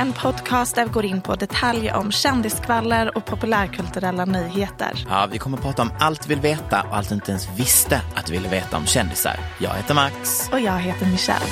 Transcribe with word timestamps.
En 0.00 0.12
podcast 0.12 0.74
där 0.74 0.84
vi 0.84 0.90
går 0.90 1.04
in 1.04 1.20
på 1.20 1.36
detaljer 1.36 1.94
om 1.94 2.12
kändiskvaller 2.12 3.16
och 3.16 3.24
populärkulturella 3.24 4.24
nyheter. 4.24 5.06
Ja, 5.08 5.28
vi 5.32 5.38
kommer 5.38 5.56
att 5.56 5.62
prata 5.62 5.82
om 5.82 5.90
allt 6.00 6.22
du 6.22 6.28
vill 6.28 6.40
veta 6.40 6.82
och 6.82 6.96
allt 6.96 7.08
du 7.08 7.14
inte 7.14 7.30
ens 7.30 7.58
visste 7.58 8.02
att 8.16 8.26
du 8.26 8.32
ville 8.32 8.48
veta 8.48 8.76
om 8.76 8.86
kändisar. 8.86 9.36
Jag 9.58 9.70
heter 9.70 9.94
Max. 9.94 10.48
Och 10.52 10.60
jag 10.60 10.78
heter 10.78 11.06
Michelle. 11.06 11.44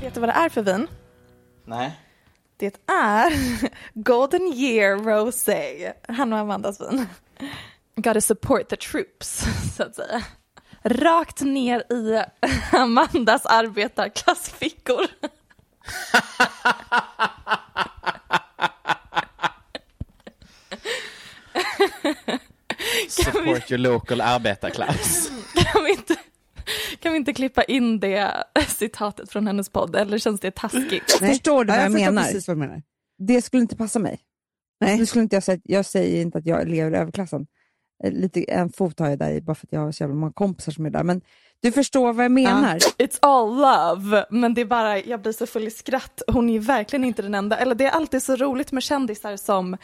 Vet 0.00 0.14
du 0.14 0.20
vad 0.20 0.28
det 0.28 0.32
är 0.32 0.48
för 0.48 0.62
vin? 0.62 0.86
Nej. 1.66 2.00
Det 2.56 2.90
är 2.90 3.32
Golden 4.02 4.52
Year 4.54 4.96
Rosé. 4.98 5.92
Han 6.08 6.32
och 6.32 6.38
Amandas 6.38 6.80
vin. 6.80 7.06
Gotta 7.96 8.20
support 8.20 8.68
the 8.68 8.76
troops, 8.76 9.44
så 9.76 9.82
att 9.82 9.94
säga. 9.94 10.22
Rakt 10.82 11.40
ner 11.40 11.92
i 11.92 12.24
Amandas 12.76 13.46
arbetarklassfickor. 13.46 15.06
Support 23.08 23.70
your 23.70 23.78
local 23.78 24.20
arbetarklass. 24.20 25.30
Kan 25.54 25.84
vi, 25.84 25.90
inte, 25.90 26.16
kan 27.00 27.12
vi 27.12 27.18
inte 27.18 27.32
klippa 27.32 27.62
in 27.64 28.00
det 28.00 28.44
citatet 28.68 29.30
från 29.30 29.46
hennes 29.46 29.68
podd, 29.68 29.96
eller 29.96 30.18
känns 30.18 30.40
det 30.40 30.50
taskigt? 30.50 31.18
Nej. 31.20 31.30
Förstår 31.30 31.64
du 31.64 31.72
Ja, 31.72 31.76
vad 31.76 31.84
jag, 31.84 32.00
jag 32.00 32.14
menar? 32.14 32.22
precis 32.22 32.48
vad 32.48 32.56
du 32.56 32.60
menar. 32.60 32.82
Det 33.18 33.42
skulle 33.42 33.62
inte 33.62 33.76
passa 33.76 33.98
mig. 33.98 34.20
Nej. 34.80 34.98
Det 34.98 35.06
skulle 35.06 35.22
inte 35.22 35.36
jag, 35.36 35.42
säga. 35.42 35.60
jag 35.64 35.86
säger 35.86 36.22
inte 36.22 36.38
att 36.38 36.46
jag 36.46 36.68
lever 36.68 36.90
i 36.92 36.96
överklassen. 36.96 37.46
Eh, 38.04 38.12
Lite, 38.12 38.44
en 38.50 38.72
fot 38.72 38.98
har 38.98 39.08
jag 39.08 39.18
där 39.18 39.30
i, 39.30 39.40
bara 39.40 39.54
för 39.54 39.66
att 39.66 39.72
jag 39.72 39.80
har 39.80 39.92
så 39.92 40.02
jävla 40.02 40.16
många 40.16 40.32
kompisar 40.32 40.72
som 40.72 40.86
är 40.86 40.90
där. 40.90 41.02
Men 41.02 41.20
du 41.60 41.72
förstår 41.72 42.12
vad 42.12 42.24
jag 42.24 42.32
menar. 42.32 42.78
It's 42.78 43.18
all 43.20 43.56
love, 43.56 44.26
men 44.30 44.54
det 44.54 44.60
är 44.60 44.64
bara, 44.64 44.98
jag 44.98 45.22
blir 45.22 45.32
så 45.32 45.46
full 45.46 45.66
i 45.66 45.70
skratt. 45.70 46.22
Hon 46.26 46.48
är 46.48 46.52
ju 46.52 46.58
verkligen 46.58 47.04
inte 47.04 47.22
den 47.22 47.34
enda. 47.34 47.56
Eller 47.56 47.74
det 47.74 47.84
är 47.84 47.90
alltid 47.90 48.22
så 48.22 48.36
roligt 48.36 48.72
med 48.72 48.82
kändisar 48.82 49.36
som 49.36 49.76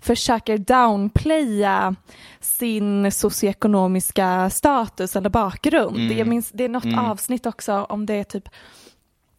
försöker 0.00 0.58
downplaya 0.58 1.94
sin 2.40 3.12
socioekonomiska 3.12 4.50
status 4.50 5.16
eller 5.16 5.30
bakgrund. 5.30 5.96
Mm. 5.96 6.18
Jag 6.18 6.26
minns, 6.26 6.50
det 6.50 6.64
är 6.64 6.68
något 6.68 6.98
avsnitt 6.98 7.46
också 7.46 7.72
om 7.72 8.06
det 8.06 8.14
är 8.14 8.24
typ 8.24 8.48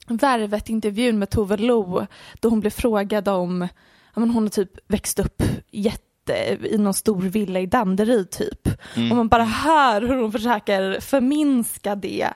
Värvet-intervjun 0.07 1.19
med 1.19 1.29
Tove 1.29 1.57
Lo 1.57 2.05
då 2.39 2.49
hon 2.49 2.59
blev 2.59 2.71
frågad 2.71 3.27
om, 3.27 3.67
men 4.15 4.29
hon 4.29 4.43
har 4.43 4.49
typ 4.49 4.71
växt 4.87 5.19
upp 5.19 5.43
jätte 5.71 6.01
i 6.29 6.77
någon 6.77 6.93
stor 6.93 7.21
villa 7.21 7.59
i 7.59 7.65
Danderyd 7.65 8.29
typ. 8.29 8.67
Och 8.95 9.17
man 9.17 9.27
bara 9.27 9.43
hör 9.43 10.01
hur 10.01 10.21
hon 10.21 10.31
försöker 10.31 10.99
förminska 10.99 11.95
det. 11.95 12.29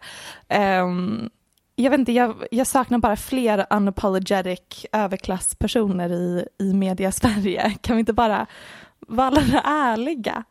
Ehm, 0.47 1.29
jag 1.75 1.91
vet 1.91 1.99
inte, 1.99 2.11
jag, 2.11 2.43
jag 2.51 2.67
saknar 2.67 2.97
bara 2.97 3.15
fler 3.15 3.65
unapologetic 3.69 4.85
överklasspersoner 4.91 6.11
i, 6.11 6.45
i 6.59 6.73
media 6.73 7.11
Sverige. 7.11 7.77
Kan 7.81 7.95
vi 7.95 7.99
inte 7.99 8.13
bara 8.13 8.45
vara 8.99 9.61
ärliga? 9.63 10.43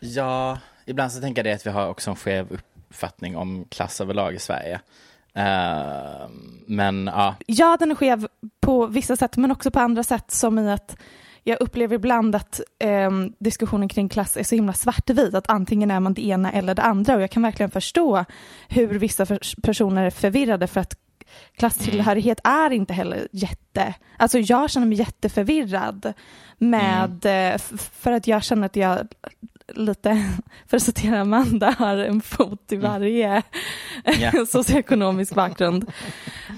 Ja, 0.00 0.58
ibland 0.86 1.12
så 1.12 1.20
tänker 1.20 1.44
jag 1.44 1.52
det 1.52 1.56
att 1.56 1.66
vi 1.66 1.70
har 1.70 1.88
också 1.88 2.10
en 2.10 2.16
skev 2.16 2.60
uppfattning 2.88 3.36
om 3.36 3.64
klass 3.68 4.00
överlag 4.00 4.34
i 4.34 4.38
Sverige. 4.38 4.80
Eh, 5.34 6.28
men 6.66 7.06
ja, 7.14 7.34
Ja, 7.46 7.76
den 7.80 7.90
är 7.90 7.94
skev 7.94 8.28
på 8.60 8.86
vissa 8.86 9.16
sätt, 9.16 9.36
men 9.36 9.50
också 9.50 9.70
på 9.70 9.80
andra 9.80 10.02
sätt 10.02 10.30
som 10.30 10.58
i 10.58 10.70
att 10.70 10.96
jag 11.48 11.60
upplever 11.60 11.94
ibland 11.96 12.34
att 12.36 12.60
ehm, 12.78 13.32
diskussionen 13.38 13.88
kring 13.88 14.08
klass 14.08 14.36
är 14.36 14.42
så 14.42 14.54
himla 14.54 14.72
svartvit, 14.72 15.34
att 15.34 15.50
antingen 15.50 15.90
är 15.90 16.00
man 16.00 16.14
det 16.14 16.26
ena 16.26 16.52
eller 16.52 16.74
det 16.74 16.82
andra. 16.82 17.14
Och 17.14 17.22
jag 17.22 17.30
kan 17.30 17.42
verkligen 17.42 17.70
förstå 17.70 18.24
hur 18.68 18.98
vissa 18.98 19.26
för- 19.26 19.60
personer 19.62 20.04
är 20.04 20.10
förvirrade 20.10 20.66
för 20.66 20.80
att 20.80 20.94
klasstillhörighet 21.56 22.40
är 22.44 22.70
inte 22.70 22.92
heller 22.94 23.28
jätte, 23.32 23.94
alltså 24.16 24.38
jag 24.38 24.70
känner 24.70 24.86
mig 24.86 24.98
jätteförvirrad 24.98 26.12
med, 26.58 27.24
eh, 27.24 27.54
f- 27.54 27.90
för 27.94 28.12
att 28.12 28.26
jag 28.26 28.42
känner 28.44 28.66
att 28.66 28.76
jag 28.76 28.98
lite, 29.74 30.32
för 30.66 30.76
att 30.76 30.82
citera 30.82 31.20
Amanda, 31.20 31.74
har 31.78 31.96
en 31.96 32.20
fot 32.20 32.72
i 32.72 32.76
varje 32.76 33.42
Ja. 34.20 34.46
socioekonomisk 34.46 35.34
bakgrund. 35.34 35.92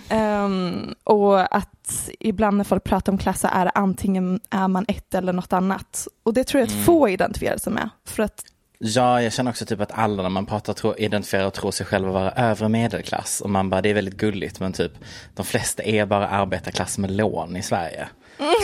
Ehm, 0.09 0.95
och 1.05 1.57
att 1.57 2.11
ibland 2.21 2.57
när 2.57 2.65
folk 2.65 2.85
pratar 2.85 3.13
om 3.13 3.19
klass 3.19 3.41
så 3.41 3.49
är 3.53 3.65
det 3.65 3.71
antingen 3.71 4.41
är 4.51 4.69
man 4.69 4.85
ett 4.89 5.15
eller 5.15 5.33
något 5.33 5.53
annat. 5.53 6.09
Och 6.23 6.35
det 6.35 6.45
tror 6.45 6.61
jag 6.61 6.67
att 6.67 6.85
få 6.85 7.09
identifierar 7.09 7.59
sig 7.59 7.73
med. 7.73 7.91
För 8.05 8.23
att 8.23 8.45
ja, 8.81 9.23
jag 9.23 9.33
känner 9.33 9.51
också 9.51 9.67
typ 9.67 9.81
att 9.81 9.93
alla 9.93 10.23
när 10.23 10.31
man 10.31 10.47
pratar 10.47 10.73
tro, 10.73 10.95
identifierar 10.99 11.47
och 11.47 11.55
tror 11.55 11.71
sig 11.71 11.87
själva 11.87 12.11
vara 12.11 12.31
övre 12.31 12.69
medelklass. 12.69 13.41
Och 13.41 13.51
man 13.51 13.71
bara, 13.71 13.83
det 13.83 13.91
är 13.91 13.95
väldigt 13.95 14.17
gulligt 14.17 14.61
men 14.61 14.73
typ 14.73 14.93
de 15.35 15.47
flesta 15.47 15.83
är 15.83 16.07
bara 16.07 16.29
arbetarklass 16.29 16.99
med 16.99 17.11
lån 17.11 17.57
i 17.57 17.63
Sverige. 17.63 18.09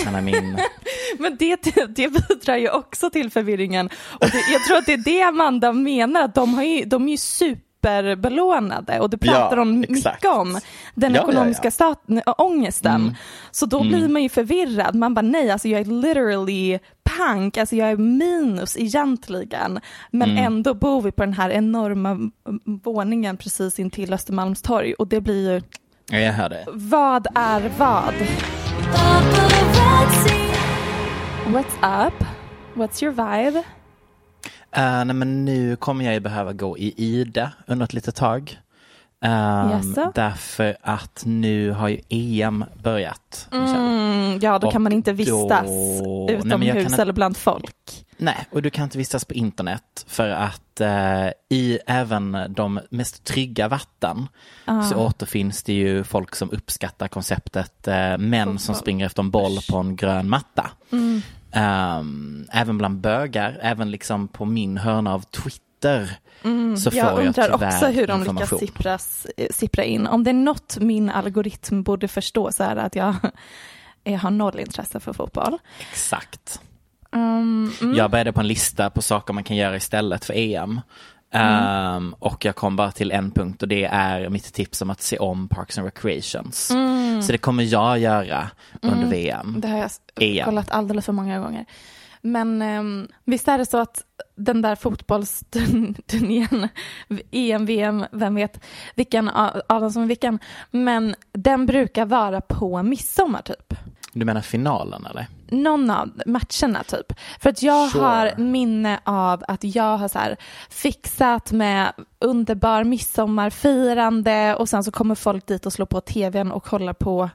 Känner 0.05 0.21
min... 0.21 0.59
Men 1.19 1.37
det, 1.37 1.63
det 1.89 2.09
bidrar 2.09 2.57
ju 2.57 2.71
också 2.71 3.11
till 3.11 3.31
förvirringen. 3.31 3.91
Och 4.21 4.31
det, 4.31 4.53
jag 4.53 4.65
tror 4.65 4.77
att 4.77 4.87
det 4.87 4.93
är 4.93 5.05
det 5.05 5.23
Amanda 5.23 5.73
menar, 5.73 6.23
att 6.23 6.35
de, 6.35 6.55
har 6.55 6.63
ju, 6.63 6.85
de 6.85 7.07
är 7.07 7.11
ju 7.11 7.17
superbelånade 7.87 9.01
och 9.01 9.11
det 9.11 9.19
pratar 9.19 9.57
Ja, 9.57 9.65
de 9.65 9.83
exakt. 9.83 10.15
mycket 10.23 10.37
om, 10.37 10.61
den 10.95 11.15
Ja, 11.15 11.21
ja, 11.21 11.29
ekonomiska 11.29 11.67
ja. 11.67 11.71
Stat, 11.71 12.03
ångesten. 12.39 12.95
Mm. 13.01 13.15
Så 13.51 13.67
då 13.67 13.81
blir 13.81 14.09
man 14.09 14.23
ju 14.23 14.29
förvirrad, 14.29 14.95
man 14.95 15.15
bara 15.15 15.23
nej, 15.23 15.51
alltså 15.51 15.69
jag 15.69 15.81
är 15.81 15.85
literally 15.85 16.79
pank, 17.19 17.57
alltså 17.57 17.77
jag 17.77 17.91
är 17.91 17.97
minus 17.97 18.77
egentligen. 18.79 19.81
Men 20.11 20.31
Mm. 20.31 20.45
ändå 20.45 20.75
bor 20.75 21.03
vi 21.03 21.13
på 21.13 21.23
den 21.25 21.33
här 21.33 21.51
enorma 21.51 22.11
mm, 22.11 22.31
våningen 22.85 23.37
precis 23.37 23.79
intill 23.79 24.13
Östermalmstorg 24.13 24.95
och 24.95 25.09
det 25.09 25.21
blir 25.21 25.53
ju, 25.55 25.63
Ja, 26.11 26.19
jag 26.19 26.33
hör 26.33 26.49
det. 26.49 26.65
vad 26.73 27.27
är 27.35 27.71
vad? 27.79 28.15
What's 31.47 32.07
up? 32.07 32.25
What's 32.75 33.03
your 33.05 33.13
vibe? 33.13 33.63
Uh, 34.79 35.05
nej, 35.05 35.15
men 35.15 35.45
nu 35.45 35.77
kommer 35.77 36.05
jag 36.05 36.15
ju 36.15 36.21
behöva 36.21 36.53
gå 36.53 36.79
i 36.79 36.95
Ida 36.97 37.53
under 37.67 37.85
ett 37.85 37.93
litet 37.95 38.15
tag. 38.15 38.59
Um, 39.25 39.31
Jaså? 39.31 40.13
därför 40.15 40.77
att 40.83 41.23
nu 41.27 41.71
har 41.71 41.89
ju 41.89 42.01
EM 42.09 42.65
börjat. 42.83 43.49
Mm, 43.53 44.39
ja, 44.43 44.59
då 44.59 44.67
Och 44.67 44.73
kan 44.73 44.83
man 44.83 44.93
inte 44.93 45.13
vistas 45.13 45.67
då- 46.05 46.27
utomhus 46.31 46.89
kan- 46.91 47.01
eller 47.01 47.13
bland 47.13 47.37
folk. 47.37 48.05
Nej, 48.17 48.47
och 48.51 48.63
du 48.63 48.71
kan 48.71 48.85
inte 48.85 48.99
vistas 48.99 49.25
på 49.25 49.35
internet 49.35 50.05
för 50.09 50.29
att 50.29 50.81
eh, 50.81 51.27
i 51.49 51.79
även 51.87 52.39
de 52.49 52.81
mest 52.91 53.25
trygga 53.25 53.69
vatten 53.69 54.29
så 54.91 54.97
återfinns 54.97 55.63
det 55.63 55.73
ju 55.73 56.05
folk 56.05 56.35
som 56.37 56.51
uppskattar 56.51 57.09
konceptet 57.09 57.89
eh, 57.89 58.19
män 58.19 58.59
som 58.59 58.75
springer 58.75 59.07
efter 59.07 59.23
en 59.23 59.31
boll 59.31 59.59
på 59.71 59.77
en 59.77 59.97
grön 59.97 60.29
matta. 60.29 60.71
Ehm, 61.57 62.47
även 62.53 62.79
bland 62.79 63.01
bögar, 63.01 63.59
även 63.63 63.91
liksom 63.91 64.29
på 64.29 64.45
min 64.45 64.79
hörna 64.79 65.15
av 65.15 65.21
Twitter 65.21 66.19
så 66.77 66.91
får 66.91 66.99
Jag 66.99 67.13
jag, 67.13 67.27
undrar 67.27 67.51
också 67.51 67.87
hur 67.87 68.07
de 68.07 68.23
lyckas 68.23 68.59
sippras, 68.59 69.27
eh, 69.37 69.47
sippra 69.51 69.85
in. 69.85 70.07
Om 70.07 70.25
det 70.25 70.31
är 70.31 70.35
något 70.35 70.79
min 70.81 71.11
algoritm 71.11 71.83
borde 71.83 72.09
förstå 72.09 72.53
så 72.53 72.65
är 72.65 72.75
det 72.75 72.83
att 72.83 72.97
jag, 72.97 73.15
jag 74.05 74.19
har 74.19 74.31
noll 74.31 74.61
intresse 74.61 75.01
för 75.01 75.13
fotboll. 75.13 75.59
Exakt. 75.91 76.61
Um, 77.11 77.73
mm. 77.81 77.97
Jag 77.97 78.11
började 78.11 78.33
på 78.33 78.41
en 78.41 78.49
lista 78.49 78.91
på 78.91 79.03
saker 79.03 79.35
man 79.35 79.45
kan 79.45 79.57
göra 79.57 79.77
istället 79.77 80.25
för 80.25 80.35
EM. 80.35 80.81
Mm. 81.31 81.65
Ehm, 81.65 82.15
och 82.19 82.45
jag 82.45 82.57
kom 82.57 82.77
bara 82.77 82.93
till 82.93 83.13
en 83.13 83.31
punkt 83.31 83.63
och 83.63 83.69
det 83.69 83.85
är 83.85 84.29
mitt 84.29 84.53
tips 84.53 84.83
om 84.83 84.91
att 84.91 85.03
se 85.03 85.19
om 85.19 85.49
Parks 85.49 85.79
and 85.79 85.85
Recreations. 85.85 86.73
Så 87.27 87.33
det 87.33 87.39
kommer 87.39 87.63
jag 87.63 87.99
göra 87.99 88.51
under 88.83 89.07
VM. 89.07 89.49
Mm. 89.49 89.61
Det 89.61 89.69
har 89.69 89.79
jag 89.79 89.91
EM. 90.21 90.45
kollat 90.45 90.71
alldeles 90.71 91.07
för 91.07 91.13
många 91.13 91.41
gånger. 91.41 91.65
Men 92.23 92.63
um, 92.63 93.09
visst 93.25 93.49
är 93.49 93.59
det 93.59 93.67
så 93.67 93.79
att 93.79 94.05
den 94.37 94.63
där 94.63 94.75
fotbollsturnén, 94.75 96.69
EM, 97.31 97.67
VM, 97.67 98.05
vem 98.13 98.35
vet 98.35 98.61
vilken 98.95 99.29
av 99.29 99.81
dem 99.81 99.93
som 99.93 100.03
är 100.03 100.07
vilken, 100.07 100.39
men 100.71 101.15
den 101.33 101.67
brukar 101.67 102.07
vara 102.07 102.41
på 102.41 102.83
midsommar 102.83 103.43
typ. 103.43 103.75
Du 104.13 104.25
menar 104.25 104.41
finalen 104.41 105.07
eller? 105.07 105.27
Någon 105.51 105.91
av 105.91 106.11
matcherna 106.27 106.83
typ. 106.83 107.13
För 107.41 107.51
att 107.51 107.63
jag 107.63 107.91
Sure. 107.91 108.05
har 108.05 108.37
minne 108.37 109.01
av 109.05 109.45
att 109.49 109.65
jag 109.65 109.97
har 109.99 110.09
så 110.09 110.19
här 110.19 110.37
fixat 110.71 111.53
med 111.53 111.93
underbar 112.19 112.85
midsommarfirande 112.85 114.55
och 114.55 114.69
sen 114.69 114.85
så 114.85 114.91
kommer 114.93 115.15
folk 115.15 115.47
dit 115.47 115.67
och 115.67 115.73
slår 115.73 115.87
på 115.87 116.01
tvn 116.01 116.53
och 116.53 116.65
kollar 116.65 116.93
på 116.93 117.31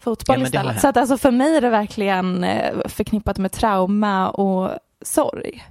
fotboll 0.00 0.38
Ja, 0.40 0.44
istället. 0.46 0.80
Så 0.80 0.88
att 0.88 0.96
alltså 0.96 1.18
för 1.18 1.30
mig 1.30 1.56
är 1.56 1.60
det 1.60 1.70
verkligen 1.70 2.44
eh, 2.44 2.74
förknippat 2.88 3.38
med 3.38 3.52
trauma 3.52 4.28
och 4.30 4.70
sorg. 5.02 5.64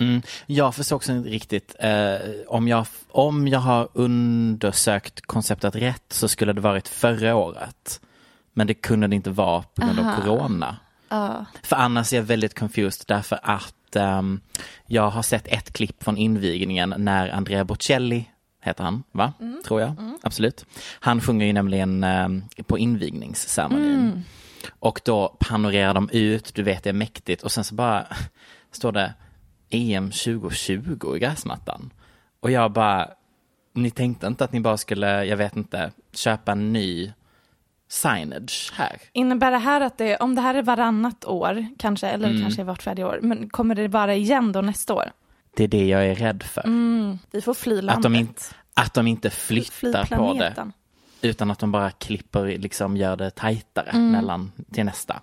Mm. 0.00 0.22
Jag 0.46 0.74
förstår 0.74 0.96
också 0.96 1.12
inte 1.12 1.28
riktigt, 1.28 1.76
eh, 1.80 2.16
om, 2.48 2.68
jag, 2.68 2.86
om 3.10 3.48
jag 3.48 3.58
har 3.58 3.88
undersökt 3.92 5.20
konceptet 5.20 5.76
rätt 5.76 6.04
så 6.12 6.28
skulle 6.28 6.52
det 6.52 6.60
varit 6.60 6.88
förra 6.88 7.34
året. 7.36 8.00
Men 8.52 8.66
det 8.66 8.74
kunde 8.74 9.06
det 9.06 9.16
inte 9.16 9.30
vara 9.30 9.62
på 9.62 9.82
grund 9.82 9.98
av 9.98 10.06
Aha. 10.06 10.16
corona. 10.22 10.76
För 11.62 11.76
annars 11.76 12.12
är 12.12 12.16
jag 12.16 12.24
väldigt 12.24 12.58
confused 12.58 13.04
därför 13.08 13.38
att 13.42 13.96
ehm, 13.96 14.40
jag 14.86 15.10
har 15.10 15.22
sett 15.22 15.46
ett 15.46 15.72
klipp 15.72 16.02
från 16.02 16.16
invigningen 16.16 16.94
när 16.98 17.28
Andrea 17.28 17.64
Bocelli, 17.64 18.30
heter 18.62 18.84
han, 18.84 19.02
va? 19.12 19.32
Tror 19.64 19.80
jag, 19.80 19.94
absolut. 20.22 20.66
Han 21.00 21.20
sjunger 21.20 21.46
ju 21.46 21.52
nämligen 21.52 22.04
ehm, 22.04 22.44
på 22.66 22.78
invigningsceremonin. 22.78 24.24
Och 24.78 25.00
då 25.04 25.36
panorerar 25.40 25.94
de 25.94 26.10
ut, 26.12 26.54
du 26.54 26.62
vet 26.62 26.82
det 26.82 26.88
är 26.88 26.94
mäktigt 26.94 27.42
och 27.42 27.52
sen 27.52 27.64
så 27.64 27.74
bara 27.74 28.06
står 28.72 28.92
det 28.92 29.14
EM 29.70 30.10
2020 30.10 31.16
i 31.16 31.18
gräsmattan. 31.18 31.90
Och 32.40 32.50
jag 32.50 32.72
bara, 32.72 33.10
ni 33.72 33.90
tänkte 33.90 34.26
inte 34.26 34.44
att 34.44 34.52
ni 34.52 34.60
bara 34.60 34.76
skulle, 34.76 35.24
jag 35.24 35.36
vet 35.36 35.56
inte, 35.56 35.90
köpa 36.12 36.52
en 36.52 36.72
ny 36.72 37.12
signage 37.88 38.72
här? 38.74 38.96
Innebär 39.12 39.50
det 39.50 39.58
här 39.58 39.80
att 39.80 39.98
det, 39.98 40.16
om 40.16 40.34
det 40.34 40.40
här 40.40 40.54
är 40.54 40.62
varannat 40.62 41.24
år 41.24 41.66
kanske, 41.78 42.06
eller 42.08 42.28
Mm. 42.28 42.42
kanske 42.42 42.64
vart 42.64 42.82
fjärde 42.82 43.04
år, 43.04 43.18
men 43.22 43.48
kommer 43.48 43.74
det 43.74 43.88
vara 43.88 44.14
igen 44.14 44.52
då 44.52 44.60
nästa 44.60 44.94
år? 44.94 45.10
Det 45.56 45.64
är 45.64 45.68
det 45.68 45.86
jag 45.86 46.06
är 46.06 46.14
rädd 46.14 46.42
för. 46.42 46.62
Vi 47.30 47.40
får 47.42 47.54
fly 47.54 47.78
Att 47.78 47.84
landet. 47.84 48.02
de, 48.02 48.14
in, 48.14 48.34
att 48.74 48.94
de 48.94 49.06
inte 49.06 49.30
Fly 49.30 49.62
flyttar 49.64 50.04
på 50.04 50.32
det. 50.34 50.70
Utan 51.22 51.50
att 51.50 51.58
de 51.58 51.72
bara 51.72 51.90
klipper, 51.90 52.44
liksom 52.58 52.96
gör 52.96 53.16
det 53.16 53.30
tajtare 53.30 53.98
mellan 53.98 54.52
till 54.72 54.84
nästa. 54.84 55.20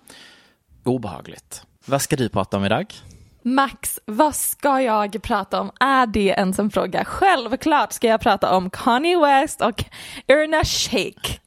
Obehagligt. 0.84 1.62
Vad 1.86 2.02
ska 2.02 2.16
du 2.16 2.28
prata 2.28 2.56
om 2.56 2.64
idag? 2.64 2.94
Max, 3.42 4.00
vad 4.04 4.34
ska 4.34 4.80
jag 4.80 5.22
prata 5.22 5.60
om? 5.60 5.70
Är 5.80 6.06
det 6.06 6.20
ens 6.26 6.58
en 6.58 6.70
fråga? 6.70 7.04
Självklart 7.04 7.92
ska 7.92 8.06
jag 8.08 8.20
prata 8.20 8.56
om 8.56 8.70
Kanye 8.70 9.18
West 9.20 9.60
och 9.60 9.84
Irina 10.26 10.64
Shayk. 10.64 11.40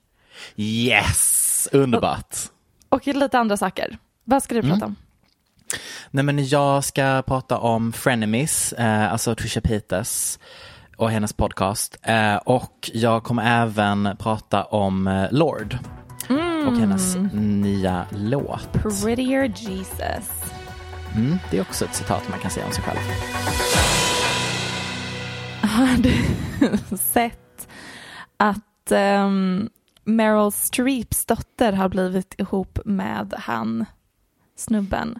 Yes! 0.55 1.67
Underbart. 1.71 2.35
Och 2.89 3.07
lite 3.07 3.39
andra 3.39 3.57
saker. 3.57 3.97
Vad 4.23 4.43
ska 4.43 4.55
du 4.55 4.61
prata 4.61 4.85
om? 4.85 4.95
Nej 6.11 6.23
men 6.23 6.47
jag 6.47 6.83
ska 6.83 7.23
prata 7.27 7.57
om 7.57 7.93
Frenemies, 7.93 8.73
eh, 8.73 9.11
alltså 9.11 9.35
Trisha 9.35 9.61
Peters 9.61 10.39
och 10.97 11.11
hennes 11.11 11.33
podcast. 11.33 11.97
Eh, 12.01 12.35
och 12.35 12.91
jag 12.93 13.23
kommer 13.23 13.63
även 13.63 14.17
prata 14.19 14.63
om 14.63 15.07
eh, 15.07 15.27
Lord 15.31 15.77
och 16.67 16.77
hennes 16.77 17.15
nya 17.33 18.05
låt. 18.11 18.73
Prettier 18.73 19.53
Jesus. 19.55 20.31
Mm, 21.15 21.37
det 21.51 21.57
är 21.57 21.61
också 21.61 21.85
ett 21.85 21.95
citat 21.95 22.29
man 22.29 22.39
kan 22.39 22.51
säga 22.51 22.65
om 22.65 22.71
sig 22.71 22.83
själv. 22.83 22.99
Har 25.61 25.97
du 25.97 26.13
sett 26.97 27.67
att 28.37 28.91
um, 28.91 29.69
Meryl 30.07 30.51
Streeps 30.51 31.25
dotter 31.25 31.73
har 31.73 31.89
blivit 31.89 32.35
ihop 32.37 32.79
med 32.85 33.33
han 33.37 33.85
snubben? 34.55 35.19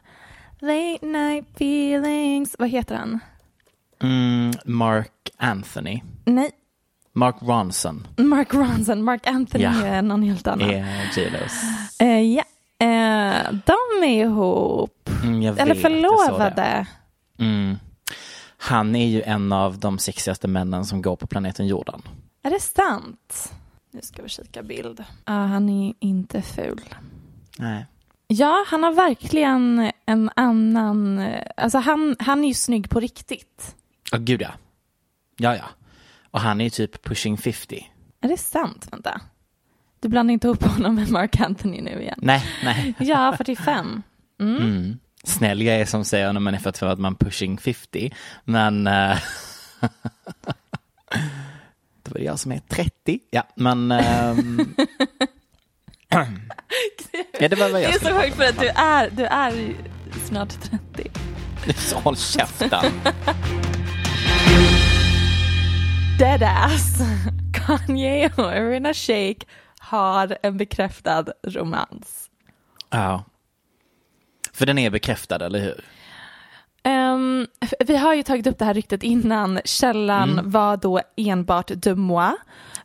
Late 0.59 1.05
night 1.05 1.45
feelings. 1.55 2.55
Vad 2.59 2.69
heter 2.69 2.95
han? 2.95 3.19
Mm, 4.03 4.51
Mark 4.65 5.29
Anthony. 5.37 6.01
Nej, 6.25 6.51
Mark 7.13 7.35
Ronson 7.41 8.07
Mark 8.17 8.53
Ronson. 8.53 9.03
Mark 9.03 9.27
Anthony 9.27 9.63
Ja. 9.63 9.85
är 9.85 10.01
någon 10.01 10.23
helt 10.23 10.47
annan. 10.47 10.69
J-Los. 10.69 11.63
Eh, 11.99 12.21
ja, 12.21 12.43
Eh, 12.79 13.51
de 13.65 14.03
är 14.03 14.23
ihop. 14.23 15.09
Mm, 15.23 15.41
Eller 15.41 15.65
vet, 15.73 15.81
förlovade. 15.81 16.87
Mm. 17.39 17.75
Han 18.57 18.95
är 18.95 19.07
ju 19.07 19.21
en 19.21 19.51
av 19.51 19.79
de 19.79 19.99
sexigaste 19.99 20.47
männen 20.47 20.85
som 20.85 21.01
går 21.01 21.15
på 21.15 21.27
planeten 21.27 21.67
jorden. 21.67 22.01
Är 22.43 22.49
det 22.51 22.59
sant? 22.59 23.53
Nu 23.91 24.01
ska 24.01 24.23
vi 24.23 24.29
kika 24.29 24.63
bild. 24.63 25.03
Ja, 25.25 25.33
han 25.33 25.69
är 25.69 25.93
inte 25.99 26.41
ful. 26.41 26.81
Nej. 27.57 27.85
Ja, 28.27 28.65
han 28.67 28.83
har 28.83 28.93
verkligen 28.93 29.91
en 30.05 30.29
annan... 30.35 31.29
Alltså 31.57 31.77
han, 31.77 32.15
han 32.19 32.43
är 32.43 32.47
ju 32.47 32.53
snygg 32.53 32.89
på 32.89 32.99
riktigt. 32.99 33.75
Åh 34.13 34.19
gud 34.19 34.41
ja. 34.41 34.51
Ja 35.37 35.55
ja. 35.55 35.65
Och 36.31 36.39
han 36.39 36.61
är 36.61 36.63
ju 36.63 36.69
typ 36.69 37.03
pushing 37.03 37.37
50. 37.37 37.91
Är 38.21 38.29
det 38.29 38.37
sant? 38.37 38.87
Vänta. 38.91 39.21
Du 39.99 40.09
blandar 40.09 40.33
inte 40.33 40.47
ihop 40.47 40.63
honom 40.63 40.95
med 40.95 41.11
Mark 41.11 41.39
Anthony 41.39 41.81
nu 41.81 42.01
igen? 42.01 42.19
Nej, 42.21 42.45
nej. 42.63 42.93
Ja, 42.99 43.33
45. 43.37 44.03
Mm. 44.39 44.99
Snäll 45.23 45.63
grej 45.63 45.85
som 45.85 46.05
säger 46.05 46.33
när 46.33 46.39
man 46.39 46.53
är 46.53 46.59
42 46.59 46.85
att 46.85 46.99
man 46.99 47.15
pushing 47.15 47.57
50. 47.57 48.13
Men 48.43 48.87
eh, 48.87 49.17
det 52.09 52.19
var 52.19 52.25
jag 52.25 52.39
som 52.39 52.51
är 52.51 52.59
30. 52.67 53.19
Ja, 53.31 53.43
men 53.55 53.91
ehm, 53.91 54.75
ja, 57.39 57.47
det 57.47 57.55
var 57.55 57.69
vad 57.69 57.73
Det 57.73 57.81
jag 57.81 57.93
är 57.93 57.99
skulle 57.99 58.15
så 58.15 58.21
sjukt 58.21 58.35
för 58.35 58.43
att 58.43 58.59
du 58.59 58.67
är, 58.67 59.09
du 59.09 59.25
är 59.25 59.75
snart 60.27 60.49
30. 60.49 61.11
Så 61.75 61.97
håll 62.03 62.17
käften. 62.17 62.69
Deadass. 66.19 66.99
Kanye 67.53 68.31
och 68.37 68.53
Irina 68.57 68.93
Shayk 68.93 69.47
har 69.79 70.37
en 70.43 70.57
bekräftad 70.57 71.25
romans. 71.43 72.29
Ja. 72.89 73.23
För 74.53 74.65
den 74.65 74.77
är 74.77 74.89
bekräftad, 74.89 75.45
eller 75.45 75.59
hur? 75.59 75.85
F- 77.61 77.73
vi 77.87 77.97
har 77.97 78.13
ju 78.13 78.23
tagit 78.23 78.47
upp 78.47 78.59
det 78.59 78.65
här 78.65 78.73
ryktet 78.73 79.03
innan. 79.03 79.59
Källan 79.65 80.39
var 80.43 80.77
då 80.77 81.01
enbart 81.15 81.71
de 81.75 81.95
moi. 81.95 82.31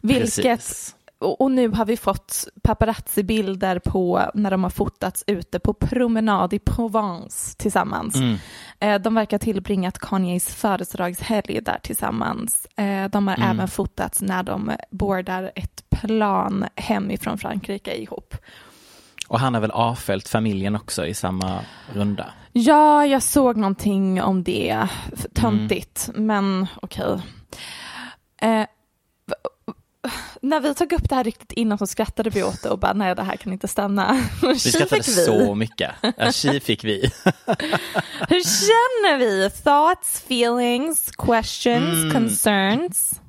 Vilket, 0.01 0.43
Precis. 0.43 0.97
och, 1.19 1.51
nu 1.51 1.69
har 1.69 1.85
vi 1.85 1.97
fått 1.97 2.45
paparazzi-bilder 2.63 3.79
på 3.79 4.31
när 4.35 4.51
de 4.51 4.63
har 4.63 4.71
fotats 4.71 5.25
ute 5.27 5.59
på 5.59 5.73
promenad 5.75 6.53
i 6.53 6.59
Provence 6.59 7.57
tillsammans. 7.59 8.15
Eh, 8.81 8.99
de 9.01 9.15
verkar 9.15 9.39
tillbringat 9.39 9.99
Kanyes 9.99 10.55
födelsedagshelg 10.55 11.61
där 11.63 11.79
tillsammans. 11.83 12.67
Eh, 12.77 13.09
de 13.11 13.29
har 13.29 13.37
även 13.51 13.69
fotats 13.69 14.21
när 14.23 14.43
de 14.43 14.73
boardar 14.91 15.53
ett 15.55 15.85
plan 15.91 16.65
hemifrån 16.77 17.39
Frankrike 17.39 17.95
ihop. 18.03 18.35
Och 19.29 19.41
han 19.41 19.55
har 19.55 19.61
väl 19.61 19.71
avföljt 19.71 20.29
familjen 20.29 20.77
också 20.77 21.07
i 21.07 21.15
samma 21.15 21.61
runda. 21.95 22.33
Ja, 22.53 23.07
jag 23.07 23.23
såg 23.23 23.57
någonting 23.57 24.23
om 24.23 24.43
det. 24.43 24.87
Töntigt, 25.35 26.11
men 26.15 26.67
okej. 26.83 27.19
Eh, 28.43 28.65
när 30.43 30.61
vi 30.61 30.75
tog 30.75 30.93
upp 30.93 31.09
det 31.09 31.15
här 31.15 31.25
riktigt 31.25 31.53
innan 31.53 31.79
så 31.79 31.87
skrattade 31.87 32.31
vi 32.31 32.43
åt 32.43 32.63
det 32.63 32.69
och 32.69 32.79
bara 32.79 32.93
nej 32.93 33.15
det 33.15 33.23
här 33.23 33.37
kan 33.37 33.53
inte 33.53 33.69
stanna. 33.69 34.23
Vi 34.43 34.59
skrattade 34.59 35.03
så 35.03 35.55
mycket. 35.55 35.91
Ja, 36.17 36.33
tji 36.33 36.61
fick 36.61 36.85
vi. 36.85 37.11
Hur 38.29 38.43
känner 38.45 39.19
vi? 39.19 39.51
Thoughts, 39.51 40.23
feelings, 40.27 41.11
questions, 41.19 41.93
Mm. 41.95 42.13
concerns? 42.13 43.21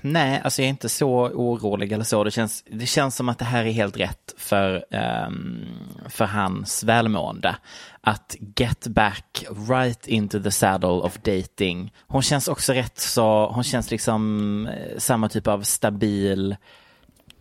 Nej, 0.00 0.40
alltså 0.44 0.62
jag 0.62 0.66
är 0.66 0.70
inte 0.70 0.88
så 0.88 1.10
orolig 1.28 1.92
eller 1.92 2.04
så. 2.04 2.24
Det 2.24 2.30
känns, 2.30 2.64
det 2.70 2.86
känns 2.86 3.16
som 3.16 3.28
att 3.28 3.38
det 3.38 3.44
här 3.44 3.64
är 3.64 3.70
helt 3.72 3.96
rätt 3.96 4.34
för, 4.36 4.84
ehm, 4.90 5.66
för 6.08 6.24
hans 6.24 6.84
välmående. 6.84 7.56
Att 8.00 8.36
get 8.56 8.86
back 8.86 9.44
right 9.68 10.06
into 10.06 10.42
the 10.42 10.50
saddle 10.50 10.88
of 10.88 11.16
dating. 11.18 11.92
Hon 12.06 12.22
känns 12.22 12.48
också 12.48 12.72
rätt 12.72 12.98
så, 12.98 13.46
hon 13.54 13.64
känns 13.64 13.90
liksom 13.90 14.66
eh, 14.66 14.98
samma 14.98 15.28
typ 15.28 15.46
av 15.46 15.62
stabil 15.62 16.56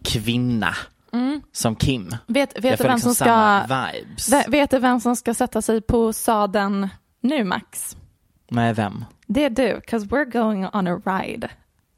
kvinna 0.03 0.75
som 1.51 1.75
Kim. 1.75 2.15
Vet, 2.27 2.63
vet, 2.63 2.77
du 2.77 2.83
vem 2.83 2.93
liksom 2.93 2.99
som 2.99 3.15
samma 3.25 3.65
ska, 3.65 3.75
vibes. 3.99 4.29
ve- 4.33 4.45
vet 4.47 4.71
du 4.71 4.79
vem 4.79 4.99
som 4.99 5.15
ska 5.15 5.33
sätta 5.33 5.61
sig 5.61 5.81
på 5.81 6.13
sadeln 6.13 6.89
nu 7.21 7.43
Max? 7.43 7.97
Nej, 8.49 8.73
vem? 8.73 9.05
Det 9.27 9.43
är 9.45 9.49
du, 9.49 9.79
'cause 9.87 10.07
we're 10.07 10.31
going 10.31 10.65
on 10.73 10.87
a 10.87 11.01
ride. 11.05 11.49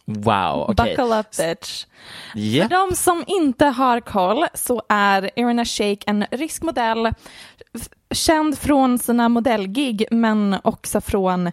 Wow, 0.10 0.66
okej. 0.70 0.96
Buckle 0.96 1.20
up 1.20 1.38
bitch. 1.38 1.86
Ja. 2.36 2.64
För 2.64 2.70
de 2.70 2.96
som 2.96 3.24
inte 3.28 3.66
har 3.66 4.00
koll 4.00 4.46
så 4.54 4.82
är 4.90 5.40
Irina 5.40 5.66
Shayk 5.66 6.04
en 6.08 6.26
rysk 6.32 6.64
modell, 6.64 7.10
känd 8.12 8.58
från 8.58 9.00
sina 9.00 9.30
modellgig 9.30 10.06
men 10.12 10.56
också 10.64 11.02
från 11.02 11.48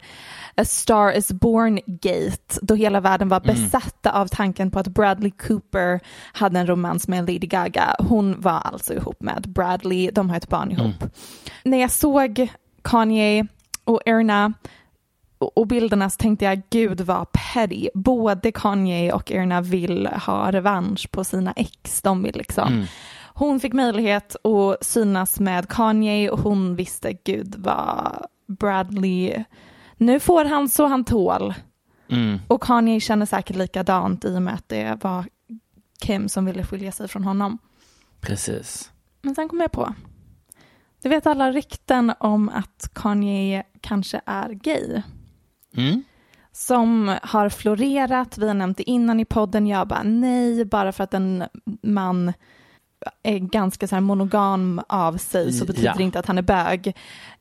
A 0.55 0.65
Star 0.65 1.13
is 1.13 1.33
Born 1.33 1.81
Gate 1.87 2.59
då 2.63 2.75
hela 2.75 3.01
världen 3.01 3.29
var 3.29 3.41
besatta 3.41 4.13
av 4.13 4.27
tanken 4.27 4.71
på 4.71 4.79
att 4.79 4.89
Bradley 4.89 5.31
Cooper 5.31 6.01
hade 6.33 6.61
en 6.61 6.67
romans 6.67 7.09
med 7.09 7.21
Lady 7.21 7.39
Gaga. 7.47 7.97
Hon 7.99 8.41
var 8.41 8.61
alltså 8.65 8.95
ihop 8.95 9.21
med 9.21 9.49
Bradley, 9.49 10.11
de 10.11 10.31
har 10.31 10.37
ett 10.37 10.49
barn 10.49 10.73
ihop. 10.73 11.05
När 11.65 11.79
jag 11.79 11.91
såg 11.91 12.49
Kanye 12.83 13.47
och 13.85 14.01
Irina 14.07 14.53
och 15.39 15.67
bilderna 15.67 16.11
så 16.11 16.17
tänkte 16.17 16.45
jag 16.45 16.63
gud 16.71 17.01
vad 17.01 17.27
petty. 17.33 17.89
Både 17.95 18.53
Kanye 18.53 19.13
och 19.13 19.31
Irina 19.31 19.61
vill 19.61 20.07
ha 20.07 20.53
revansch 20.53 21.11
på 21.11 21.25
sina 21.25 21.53
ex. 21.53 22.03
De 22.03 22.23
vill 22.23 22.37
liksom. 22.37 22.87
Hon 23.35 23.61
fick 23.61 23.73
möjlighet 23.73 24.37
att 24.47 24.85
synas 24.87 25.41
med 25.41 25.69
Kanye 25.69 26.31
och 26.31 26.39
hon 26.39 26.77
visste 26.77 27.13
gud 27.13 27.55
vad 27.59 28.27
Bradley, 28.47 29.45
nu 29.97 30.21
får 30.21 30.45
han 30.45 30.69
så 30.69 30.87
han 30.87 31.05
tål. 31.05 31.55
Mm. 32.09 32.39
Och 32.49 32.63
Kanye 32.63 33.01
känner 33.01 33.27
säkert 33.27 33.57
likadant 33.57 34.25
i 34.25 34.37
och 34.37 34.43
med 34.43 34.55
att 34.55 34.69
det 34.69 34.99
var 35.03 35.25
Kim 36.01 36.29
som 36.29 36.45
ville 36.45 36.65
skilja 36.65 36.93
sig 36.93 37.09
från 37.09 37.25
honom. 37.25 37.59
Precis. 38.21 38.93
Men 39.23 39.35
sen 39.35 39.49
kom 39.49 39.61
jag 39.61 39.73
på, 39.73 39.95
du 41.03 41.09
vet 41.09 41.27
alla 41.27 41.53
rykten 41.53 42.13
om 42.21 42.49
att 42.49 42.91
Kanye 42.95 43.63
kanske 43.81 44.21
är 44.27 44.49
gay 44.49 45.03
Mm. 45.77 46.03
som 46.53 47.17
har 47.23 47.49
florerat. 47.49 48.39
Vi 48.39 48.47
har 48.49 48.55
nämnt 48.55 48.77
det 48.77 48.91
innan 48.91 49.21
i 49.21 49.25
podden. 49.25 49.67
Jag 49.67 49.89
bara 49.89 50.03
nej, 50.03 50.65
bara 50.65 50.93
för 50.93 51.05
att 51.05 51.15
en 51.15 51.45
man 51.83 52.33
är 53.23 53.39
ganska 53.39 53.87
så 53.89 53.97
här 53.97 54.01
monogam 54.01 54.81
av 54.89 55.17
sig 55.17 55.53
så 55.53 55.65
betyder 55.65 55.89
Ja. 55.89 55.95
det 55.97 56.03
inte 56.03 56.19
att 56.19 56.27
han 56.27 56.39
är 56.39 56.43
bög. 56.43 56.87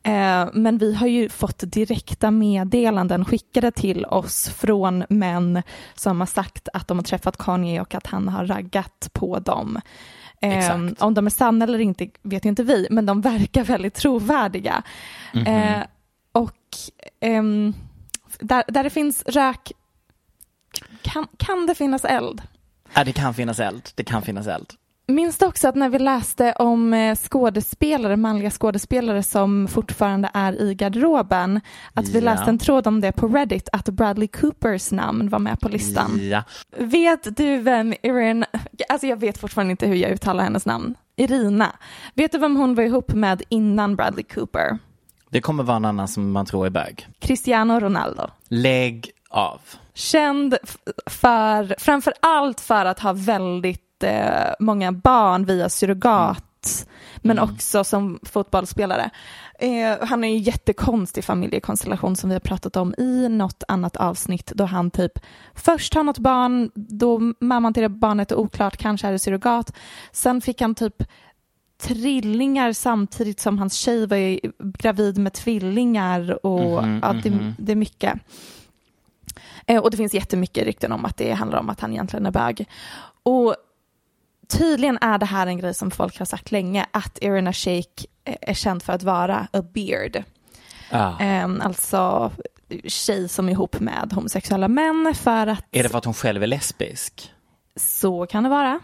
Eh, 0.03 0.49
men 0.53 0.77
vi 0.77 0.93
har 0.93 1.07
ju 1.07 1.29
fått 1.29 1.63
direkta 1.71 2.31
meddelanden 2.31 3.25
skickade 3.25 3.71
till 3.71 4.05
oss 4.05 4.49
från 4.49 5.03
män 5.09 5.61
som 5.95 6.19
har 6.19 6.27
sagt 6.27 6.69
att 6.73 6.87
de 6.87 6.97
har 6.97 7.03
träffat 7.03 7.37
Kanye 7.37 7.81
och 7.81 7.95
att 7.95 8.07
han 8.07 8.27
har 8.27 8.45
raggat 8.45 9.09
på 9.13 9.39
dem. 9.39 9.81
Eh, 10.41 10.75
om 10.99 11.13
de 11.13 11.25
är 11.25 11.29
sanna 11.29 11.65
eller 11.65 11.79
inte 11.79 12.09
vet 12.21 12.45
inte 12.45 12.63
vi, 12.63 12.87
men 12.91 13.05
de 13.05 13.21
verkar 13.21 13.63
väldigt 13.63 13.93
trovärdiga. 13.93 14.83
Mhm. 15.33 15.47
Eh, 15.47 15.83
och 16.31 16.57
ehm, 17.21 17.73
där, 18.39 18.63
där 18.67 18.83
det 18.83 18.89
finns 18.89 19.23
rök 19.25 19.71
kan, 21.01 21.27
kan 21.37 21.65
det 21.65 21.75
finnas 21.75 22.05
eld. 22.05 22.41
Ja, 22.93 23.03
det 23.03 23.11
kan 23.11 23.33
finnas 23.33 23.59
eld. 23.59 23.89
Det 23.95 24.03
kan 24.03 24.21
finnas 24.21 24.47
eld. 24.47 24.73
Minns 25.07 25.37
du 25.37 25.45
också 25.45 25.67
att 25.67 25.75
när 25.75 25.89
vi 25.89 25.99
läste 25.99 26.51
om 26.53 26.93
eh, 26.93 27.15
skådespelare, 27.15 28.17
manliga 28.17 28.51
skådespelare 28.51 29.23
som 29.23 29.67
fortfarande 29.67 30.29
är 30.33 30.61
i 30.61 30.75
garderoben, 30.75 31.61
att 31.93 32.07
vi 32.09 32.19
Ja. 32.19 32.25
läste 32.25 32.49
en 32.49 32.57
tråd 32.59 32.87
om 32.87 33.01
det 33.01 33.11
på 33.11 33.27
Reddit, 33.27 33.69
att 33.71 33.89
Bradley 33.89 34.27
Coopers 34.27 34.91
namn 34.91 35.29
var 35.29 35.39
med 35.39 35.59
på 35.59 35.69
listan. 35.69 36.19
Ja. 36.21 36.43
Vet 36.77 37.37
du 37.37 37.57
vem 37.57 37.93
Irina, 38.03 38.45
alltså 38.89 39.07
jag 39.07 39.17
vet 39.19 39.37
fortfarande 39.37 39.71
inte 39.71 39.87
hur 39.87 39.95
jag 39.95 40.11
uttalar 40.11 40.43
hennes 40.43 40.65
namn, 40.65 40.95
Irina. 41.15 41.75
Vet 42.13 42.31
du 42.31 42.37
vem 42.37 42.55
hon 42.55 42.75
var 42.75 42.83
ihop 42.83 43.13
med 43.13 43.41
innan 43.49 43.95
Bradley 43.95 44.23
Cooper? 44.23 44.77
Det 45.35 45.41
kommer 45.41 45.63
vara 45.63 45.77
en 45.77 45.85
annan 45.85 46.07
som 46.07 46.31
man 46.31 46.45
tror 46.45 46.65
är 46.65 46.69
bög. 46.69 47.07
Cristiano 47.19 47.79
Ronaldo. 47.79 48.23
Lägg 48.47 49.11
av. 49.29 49.61
Känd 49.93 50.57
för, 51.05 51.75
framför 51.79 52.13
allt 52.19 52.61
för 52.61 52.85
att 52.85 52.99
ha 52.99 53.13
väldigt 53.13 54.03
eh, 54.03 54.53
många 54.59 54.91
barn 54.91 55.45
via 55.45 55.69
surrogat, 55.69 56.87
men 57.17 57.39
också 57.39 57.83
som 57.83 58.19
fotbollsspelare. 58.23 59.09
Eh, 59.59 60.07
han 60.07 60.23
är 60.23 60.27
ju 60.27 60.37
jättekonstig 60.37 61.23
familjekonstellation 61.23 62.15
som 62.15 62.29
vi 62.29 62.35
har 62.35 62.39
pratat 62.39 62.75
om 62.75 62.95
i 62.97 63.29
något 63.29 63.63
annat 63.67 63.95
avsnitt 63.95 64.51
då 64.55 64.65
han 64.65 64.91
typ 64.91 65.19
först 65.53 65.93
har 65.93 66.03
något 66.03 66.19
barn, 66.19 66.71
då 66.75 67.33
mamman 67.39 67.73
till 67.73 67.83
det 67.83 67.89
barnet 67.89 68.31
är 68.31 68.35
oklart, 68.35 68.77
kanske 68.77 69.07
är 69.07 69.11
det 69.11 69.19
surrogat. 69.19 69.73
Sen 70.11 70.41
fick 70.41 70.61
han 70.61 70.75
typ 70.75 71.03
trillingar 71.77 72.73
samtidigt 72.73 73.39
som 73.39 73.59
hans 73.59 73.73
tjej 73.73 74.07
var 74.07 74.17
ju 74.17 74.39
gravid 74.59 75.17
med 75.17 75.33
tvillingar 75.33 76.45
och 76.45 76.83
Mhm, 76.83 76.99
ja, 77.03 77.13
det, 77.13 77.29
mhm. 77.29 77.55
det 77.57 77.71
är 77.71 77.75
mycket. 77.75 78.13
Eh, 79.65 79.81
och 79.81 79.91
det 79.91 79.97
finns 79.97 80.13
jättemycket 80.13 80.65
rykten 80.65 80.91
om 80.91 81.05
att 81.05 81.17
det 81.17 81.31
handlar 81.31 81.59
om 81.59 81.69
att 81.69 81.79
han 81.79 81.91
egentligen 81.91 82.25
är 82.25 82.31
bög. 82.31 82.65
Och 83.23 83.55
tydligen 84.47 84.97
är 85.01 85.17
det 85.17 85.25
här 85.25 85.47
en 85.47 85.57
grej 85.57 85.73
som 85.73 85.91
folk 85.91 86.19
har 86.19 86.25
sagt 86.25 86.51
länge, 86.51 86.85
att 86.91 87.17
Irina 87.21 87.53
Shayk 87.53 88.05
eh, 88.23 88.35
är 88.41 88.53
känd 88.53 88.83
för 88.83 88.93
att 88.93 89.03
vara 89.03 89.47
a 89.53 89.61
beard. 89.73 90.23
Ah. 90.91 91.19
Eh, 91.23 91.49
alltså 91.61 92.31
tjej 92.87 93.29
som 93.29 93.47
är 93.47 93.51
ihop 93.51 93.79
med 93.79 94.11
homosexuella 94.15 94.67
män 94.67 95.13
för 95.15 95.47
att 95.47 95.65
Är 95.71 95.83
det 95.83 95.89
för 95.89 95.97
att 95.97 96.05
hon 96.05 96.13
själv 96.13 96.43
är 96.43 96.47
lesbisk? 96.47 97.31
så 97.77 98.25
kan 98.25 98.43
det 98.43 98.49
vara. 98.49 98.79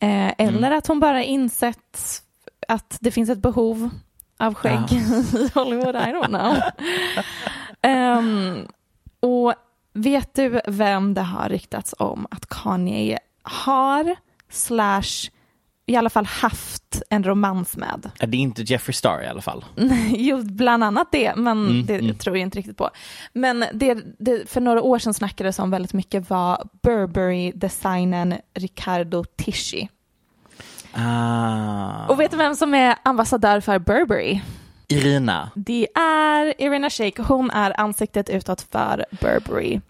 Eh, 0.00 0.32
eller 0.38 0.70
att 0.70 0.86
hon 0.86 1.00
bara 1.00 1.22
insett 1.22 2.22
att 2.68 2.98
det 3.00 3.10
finns 3.10 3.30
ett 3.30 3.38
behov 3.38 3.90
av 4.38 4.54
skägg 4.54 4.92
i 4.92 5.50
Hollywood, 5.54 5.96
I 5.96 5.98
don't 5.98 6.26
know. 6.26 6.56
Ehm, 7.82 8.68
och 9.20 9.54
vet 9.92 10.34
du 10.34 10.60
vem 10.66 11.14
det 11.14 11.20
har 11.20 11.48
ryktats 11.48 11.94
om 11.98 12.26
att 12.30 12.46
Kanye 12.48 13.18
har, 13.42 14.16
slash, 14.50 15.30
i 15.88 15.96
alla 15.96 16.10
fall 16.10 16.26
haft 16.26 17.02
en 17.10 17.24
romans 17.24 17.76
med? 17.76 18.10
Det 18.18 18.36
är 18.36 18.40
inte 18.40 18.62
Jeffree 18.62 18.94
Star 18.94 19.22
i 19.22 19.26
alla 19.26 19.42
fall. 19.42 19.64
Jo, 20.16 20.42
bland 20.42 20.84
annat 20.84 21.08
det, 21.12 21.32
men 21.36 21.58
Mm, 21.66 21.86
det 21.86 21.94
mm. 21.94 22.14
tror 22.14 22.36
jag 22.36 22.42
inte 22.42 22.58
riktigt 22.58 22.76
på. 22.76 22.90
Men 23.32 23.64
det, 23.72 23.98
det 24.18 24.50
för 24.50 24.60
några 24.60 24.82
år 24.82 24.98
sedan 24.98 25.14
snackades 25.14 25.58
om 25.58 25.70
väldigt 25.70 25.92
mycket 25.92 26.30
var 26.30 26.68
Burberry-designen 26.82 28.34
Riccardo 28.54 29.24
Tisci. 29.24 29.88
Ah. 30.92 32.06
Och 32.06 32.20
vet 32.20 32.30
du 32.30 32.36
vem 32.36 32.56
som 32.56 32.74
är 32.74 32.96
ambassadör 33.02 33.60
för 33.60 33.78
Burberry? 33.78 34.40
Irina. 34.88 35.50
Det 35.54 35.88
är 35.94 36.62
Irina 36.62 36.90
Shayk. 36.90 37.18
Hon 37.18 37.50
är 37.50 37.80
ansiktet 37.80 38.30
utåt 38.30 38.60
för 38.72 39.04
Burberry. 39.10 39.80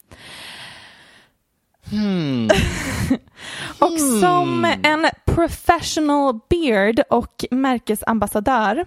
Hmm. 1.91 2.49
Och 3.79 4.01
som 4.01 4.65
en 4.83 5.07
professional 5.25 6.41
beard 6.51 7.01
och 7.11 7.45
märkesambassadör, 7.51 8.87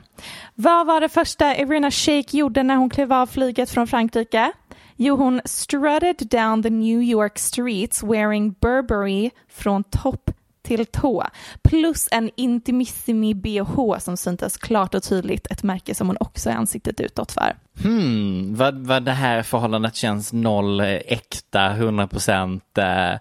vad 0.55 0.87
var 0.87 1.01
det 1.01 1.09
första 1.09 1.57
Irina 1.57 1.91
Shayk 1.91 2.33
gjorde 2.33 2.63
när 2.63 2.75
hon 2.75 2.89
klev 2.89 3.13
av 3.13 3.27
flyget 3.27 3.69
från 3.69 3.87
Frankrike? 3.87 4.51
Jo, 4.95 5.15
hon 5.15 5.41
strutted 5.45 6.27
down 6.29 6.63
the 6.63 6.69
New 6.69 7.01
York 7.01 7.39
streets 7.39 8.03
wearing 8.03 8.55
Burberry 8.61 9.29
från 9.49 9.83
topp 9.83 10.31
till 10.61 10.85
tå. 10.85 11.23
Plus 11.63 12.07
en 12.11 12.29
intimissimi 12.35 13.33
bh 13.33 13.97
som 13.99 14.17
syntes 14.17 14.57
klart 14.57 14.95
och 14.95 15.03
tydligt, 15.03 15.47
ett 15.51 15.63
märke 15.63 15.95
som 15.95 16.07
hon 16.07 16.17
också 16.19 16.49
är 16.49 16.53
ansiktet 16.53 16.99
utåt 16.99 17.31
för. 17.31 17.55
Hmm. 17.83 18.55
Vad, 18.55 18.87
vad 18.87 19.03
det 19.03 19.11
här 19.11 19.43
förhållandet 19.43 19.95
känns 19.95 20.33
noll 20.33 20.79
eh, 20.79 20.87
äkta, 20.87 21.65
100 21.65 22.07
procent 22.07 22.77
eh, 22.77 23.11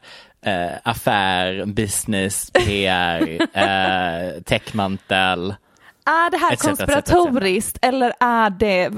eh, 0.43 0.79
affär, 0.83 1.67
business, 1.67 2.51
PR, 2.67 3.39
eh, 3.53 4.43
täckmantel. 4.43 5.55
Är 6.05 6.31
det 6.31 6.37
här 6.37 6.53
Etc, 6.53 6.65
etc, 6.65 6.71
etc. 6.71 6.79
konspiratoriskt 6.79 7.79
eller 7.83 8.13
är 8.21 8.51
det, 8.51 8.91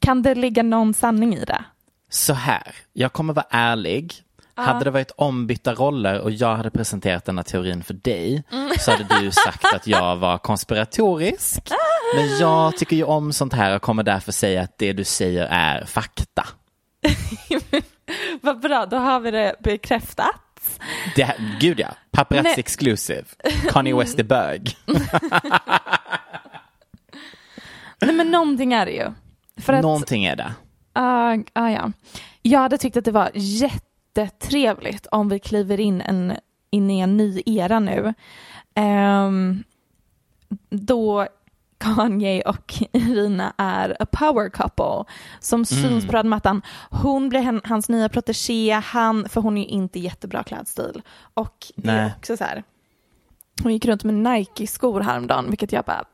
kan 0.00 0.22
det 0.22 0.34
ligga 0.34 0.62
någon 0.62 0.94
sanning 0.94 1.34
i 1.34 1.44
det? 1.44 1.64
Så 2.10 2.32
här, 2.32 2.74
jag 2.92 3.12
kommer 3.12 3.34
vara 3.34 3.46
ärlig. 3.50 4.14
Hade 4.64 4.84
det 4.84 4.90
varit 4.90 5.10
ombytta 5.16 5.74
roller 5.74 6.20
och 6.20 6.30
jag 6.30 6.56
hade 6.56 6.70
presenterat 6.70 7.24
denna 7.24 7.42
teorin 7.42 7.82
för 7.82 7.94
dig 7.94 8.42
så 8.78 8.90
hade 8.90 9.20
du 9.20 9.30
sagt 9.30 9.74
att 9.74 9.86
jag 9.86 10.16
var 10.16 10.38
konspiratorisk. 10.38 11.62
Men 12.16 12.38
jag 12.38 12.76
tycker 12.76 12.96
ju 12.96 13.04
om 13.04 13.32
sånt 13.32 13.52
här 13.52 13.76
och 13.76 13.82
kommer 13.82 14.02
därför 14.02 14.32
säga 14.32 14.62
att 14.62 14.78
det 14.78 14.92
du 14.92 15.04
säger 15.04 15.46
är 15.50 15.84
fakta. 15.84 16.46
Vad 18.40 18.60
bra, 18.60 18.86
då 18.86 18.96
har 18.96 19.20
vi 19.20 19.30
det 19.30 19.54
bekräftat. 19.60 20.80
Det 21.16 21.24
här, 21.24 21.56
gud 21.60 21.80
ja, 21.80 21.88
paparazzi 22.10 22.48
Nej. 22.48 22.54
exclusive. 22.56 23.24
Kanye 23.68 23.94
West 23.94 24.18
är 24.18 24.24
bög. 24.24 24.76
Nej 28.00 28.14
men 28.14 28.30
någonting 28.30 28.72
är 28.72 28.86
det 28.86 28.92
ju. 28.92 29.12
För 29.60 29.72
att, 29.72 29.82
Någonting 29.82 30.24
är 30.24 30.36
det. 30.36 30.52
Ah, 30.92 31.36
ah, 31.52 31.68
ja. 31.68 31.92
Jag 32.42 32.60
hade 32.60 32.78
tyckt 32.78 32.96
att 32.96 33.04
det 33.04 33.12
var 33.12 33.30
jättetrevligt 34.14 35.06
om 35.06 35.28
vi 35.28 35.38
kliver 35.38 35.80
in, 35.80 36.00
en, 36.00 36.36
in 36.70 36.90
i 36.90 37.00
en 37.00 37.16
ny 37.16 37.42
era 37.46 37.80
nu. 37.80 38.14
Ehm, 38.74 39.64
då 40.70 41.26
Kanye 41.78 42.42
och 42.42 42.74
Irina 42.92 43.54
är 43.56 43.96
a 44.02 44.06
power 44.06 44.48
couple 44.48 45.04
som 45.40 45.64
syns 45.64 46.06
på 46.06 46.12
röda 46.12 46.28
mattan. 46.28 46.62
Hon 46.90 47.28
blir 47.28 47.68
hans 47.68 47.88
nya 47.88 48.08
protegé, 48.08 48.70
han, 48.84 49.28
för 49.28 49.40
hon 49.40 49.56
är 49.56 49.60
ju 49.62 49.68
inte 49.68 49.98
jättebra 49.98 50.42
klädstil. 50.42 51.02
Och 51.34 51.66
det 51.76 51.90
är 51.90 52.12
också 52.16 52.36
så 52.36 52.44
här, 52.44 52.62
hon 53.62 53.72
gick 53.72 53.84
runt 53.84 54.04
med 54.04 54.14
Nike-skor 54.14 55.00
häromdagen, 55.00 55.46
vilket 55.48 55.72
jag 55.72 55.84
bara, 55.84 56.04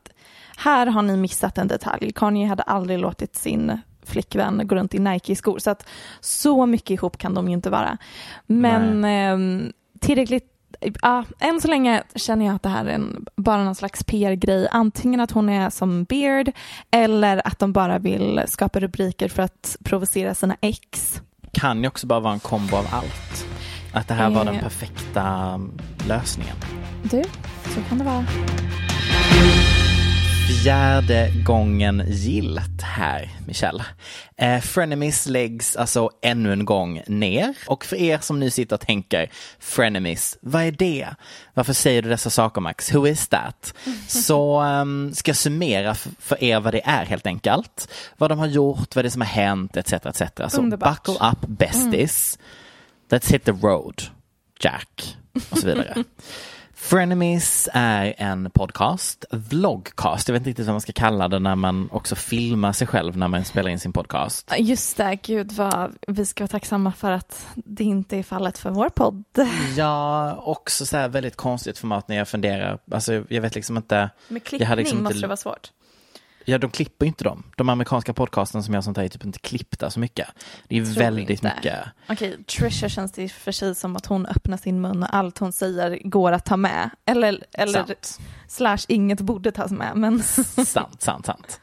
här 0.57 0.87
har 0.87 1.01
ni 1.01 1.17
missat 1.17 1.57
en 1.57 1.67
detalj. 1.67 2.11
Kanye 2.11 2.47
hade 2.47 2.63
aldrig 2.63 2.99
låtit 2.99 3.35
sin 3.35 3.81
flickvän 4.07 4.61
gå 4.67 4.75
runt 4.75 4.93
i 4.95 4.99
Nike-skor. 4.99 5.59
Så 5.59 5.69
att 5.69 5.87
så 6.19 6.65
mycket 6.65 6.89
ihop 6.89 7.17
kan 7.17 7.33
de 7.33 7.47
ju 7.47 7.53
inte 7.53 7.69
vara. 7.69 7.97
Men 8.47 9.05
eh, 9.05 9.69
tillräckligt 9.99 10.53
Ja, 11.01 11.23
än 11.39 11.61
så 11.61 11.67
länge 11.67 12.03
känner 12.15 12.45
jag 12.45 12.55
att 12.55 12.63
det 12.63 12.69
här 12.69 12.85
är 12.85 12.89
en, 12.89 13.25
bara 13.35 13.63
någon 13.63 13.75
slags 13.75 14.03
PR-grej. 14.03 14.67
Antingen 14.71 15.19
att 15.19 15.31
hon 15.31 15.49
är 15.49 15.69
som 15.69 16.03
Beard 16.03 16.51
eller 16.91 17.47
att 17.47 17.59
de 17.59 17.73
bara 17.73 17.99
vill 17.99 18.41
skapa 18.47 18.79
rubriker 18.79 19.29
för 19.29 19.43
att 19.43 19.77
provocera 19.83 20.35
sina 20.35 20.55
ex. 20.61 21.21
Kan 21.51 21.81
ju 21.81 21.87
också 21.87 22.07
bara 22.07 22.19
vara 22.19 22.33
en 22.33 22.39
kombo 22.39 22.75
av 22.75 22.85
allt. 22.91 23.45
Att 23.93 24.07
det 24.07 24.13
här 24.13 24.29
var 24.29 24.45
den 24.45 24.55
Eh. 24.55 24.61
perfekta 24.61 25.59
lösningen. 26.07 26.55
Du, 27.03 27.23
så 27.73 27.81
kan 27.89 27.97
det 27.97 28.03
vara. 28.03 28.25
Fjärde 30.47 31.31
gången 31.45 32.03
gilt 32.07 32.81
här, 32.81 33.29
Michelle. 33.47 33.85
Eh, 34.37 34.61
Frenemies 34.61 35.25
läggs 35.25 35.75
alltså 35.75 36.09
ännu 36.21 36.53
en 36.53 36.65
gång 36.65 37.01
ner. 37.07 37.57
Och 37.67 37.85
för 37.85 37.95
er 37.95 38.19
som 38.19 38.39
nu 38.39 38.49
sitter 38.49 38.75
och 38.75 38.81
tänker, 38.81 39.29
Frenemies, 39.59 40.37
vad 40.41 40.63
är 40.63 40.71
det? 40.71 41.07
Varför 41.53 41.73
säger 41.73 42.01
du 42.01 42.09
dessa 42.09 42.29
saker 42.29 42.61
Max? 42.61 42.93
Who 42.93 43.07
is 43.07 43.27
that? 43.27 43.73
Så 44.07 44.61
um, 44.61 45.13
ska 45.13 45.29
jag 45.29 45.37
summera 45.37 45.95
för 45.95 46.43
er 46.43 46.59
vad 46.59 46.73
det 46.73 46.81
är 46.85 47.05
helt 47.05 47.27
enkelt. 47.27 47.89
Vad 48.17 48.31
de 48.31 48.39
har 48.39 48.47
gjort, 48.47 48.95
vad 48.95 49.05
det 49.05 49.07
är 49.07 49.09
som 49.09 49.21
har 49.21 49.27
hänt, 49.27 49.77
etc. 49.77 49.93
etc. 49.93 50.21
Så 50.47 50.61
Underbart. 50.61 51.05
buckle 51.05 51.27
up 51.29 51.47
besties. 51.47 52.39
Let's 53.09 53.31
hit 53.31 53.45
the 53.45 53.51
road, 53.51 54.03
Jack. 54.59 55.17
Och 55.49 55.57
så 55.57 55.67
vidare. 55.67 56.03
Frenemies 56.79 57.69
är 57.73 58.15
en 58.17 58.49
podcast, 58.51 59.25
vlogcast, 59.31 60.27
jag 60.27 60.33
vet 60.33 60.39
inte 60.39 60.49
riktigt 60.49 60.65
vad 60.65 60.73
man 60.73 60.81
ska 60.81 60.91
kalla 60.93 61.27
det 61.27 61.39
när 61.39 61.55
man 61.55 61.89
också 61.91 62.15
filmar 62.15 62.73
sig 62.73 62.87
själv 62.87 63.17
när 63.17 63.27
man 63.27 63.45
spelar 63.45 63.69
in 63.69 63.79
sin 63.79 63.93
podcast. 63.93 64.51
Just 64.57 64.97
det, 64.97 65.15
gud 65.23 65.51
vad 65.51 65.95
vi 66.07 66.25
ska 66.25 66.43
vara 66.43 66.47
tacksamma 66.47 66.91
för 66.91 67.11
att 67.11 67.47
det 67.55 67.83
inte 67.83 68.17
är 68.17 68.23
fallet 68.23 68.57
för 68.57 68.69
vår 68.69 68.89
podd. 68.89 69.23
Ja, 69.77 70.35
också 70.35 70.85
så 70.85 70.97
här 70.97 71.09
väldigt 71.09 71.35
konstigt 71.35 71.77
format 71.77 72.07
när 72.07 72.15
jag 72.15 72.27
funderar, 72.27 72.79
alltså 72.91 73.23
jag 73.29 73.41
vet 73.41 73.55
liksom 73.55 73.77
inte, 73.77 74.09
Med 74.27 74.41
Jag 74.51 74.67
hade 74.67 74.67
klippning 74.67 74.77
liksom 74.77 74.97
inte- 74.97 75.03
måste 75.03 75.21
det 75.21 75.27
vara 75.27 75.37
svårt. 75.37 75.71
Ja 76.49 76.57
de 76.57 76.71
klipper 76.71 77.05
inte 77.05 77.23
dem. 77.23 77.43
De 77.55 77.69
amerikanska 77.69 78.13
podcasten 78.13 78.63
som 78.63 78.73
jag 78.73 78.83
sånt 78.83 78.97
här 78.97 79.03
är 79.03 79.09
typ 79.09 79.25
inte 79.25 79.39
klippta 79.39 79.89
så 79.89 79.99
mycket. 79.99 80.27
Det 80.67 80.77
är 80.77 80.99
väldigt 80.99 81.29
inte. 81.29 81.53
mycket. 81.55 81.79
Okej, 82.09 82.43
Trisha 82.43 82.89
känns 82.89 83.11
det 83.11 83.29
för 83.29 83.51
sig 83.51 83.75
som 83.75 83.95
att 83.95 84.05
hon 84.05 84.25
öppnar 84.25 84.57
sin 84.57 84.81
mun 84.81 85.03
och 85.03 85.15
allt 85.15 85.37
hon 85.37 85.51
säger 85.51 85.99
går 86.03 86.31
att 86.31 86.45
ta 86.45 86.57
med. 86.57 86.89
Eller, 87.05 87.43
eller 87.53 87.73
Sant. 87.73 88.19
slash 88.47 88.77
inget 88.87 89.21
borde 89.21 89.51
tas 89.51 89.71
med. 89.71 89.91
Men 89.95 90.23
sant, 90.65 91.01
sant, 91.01 91.25
sant. 91.25 91.61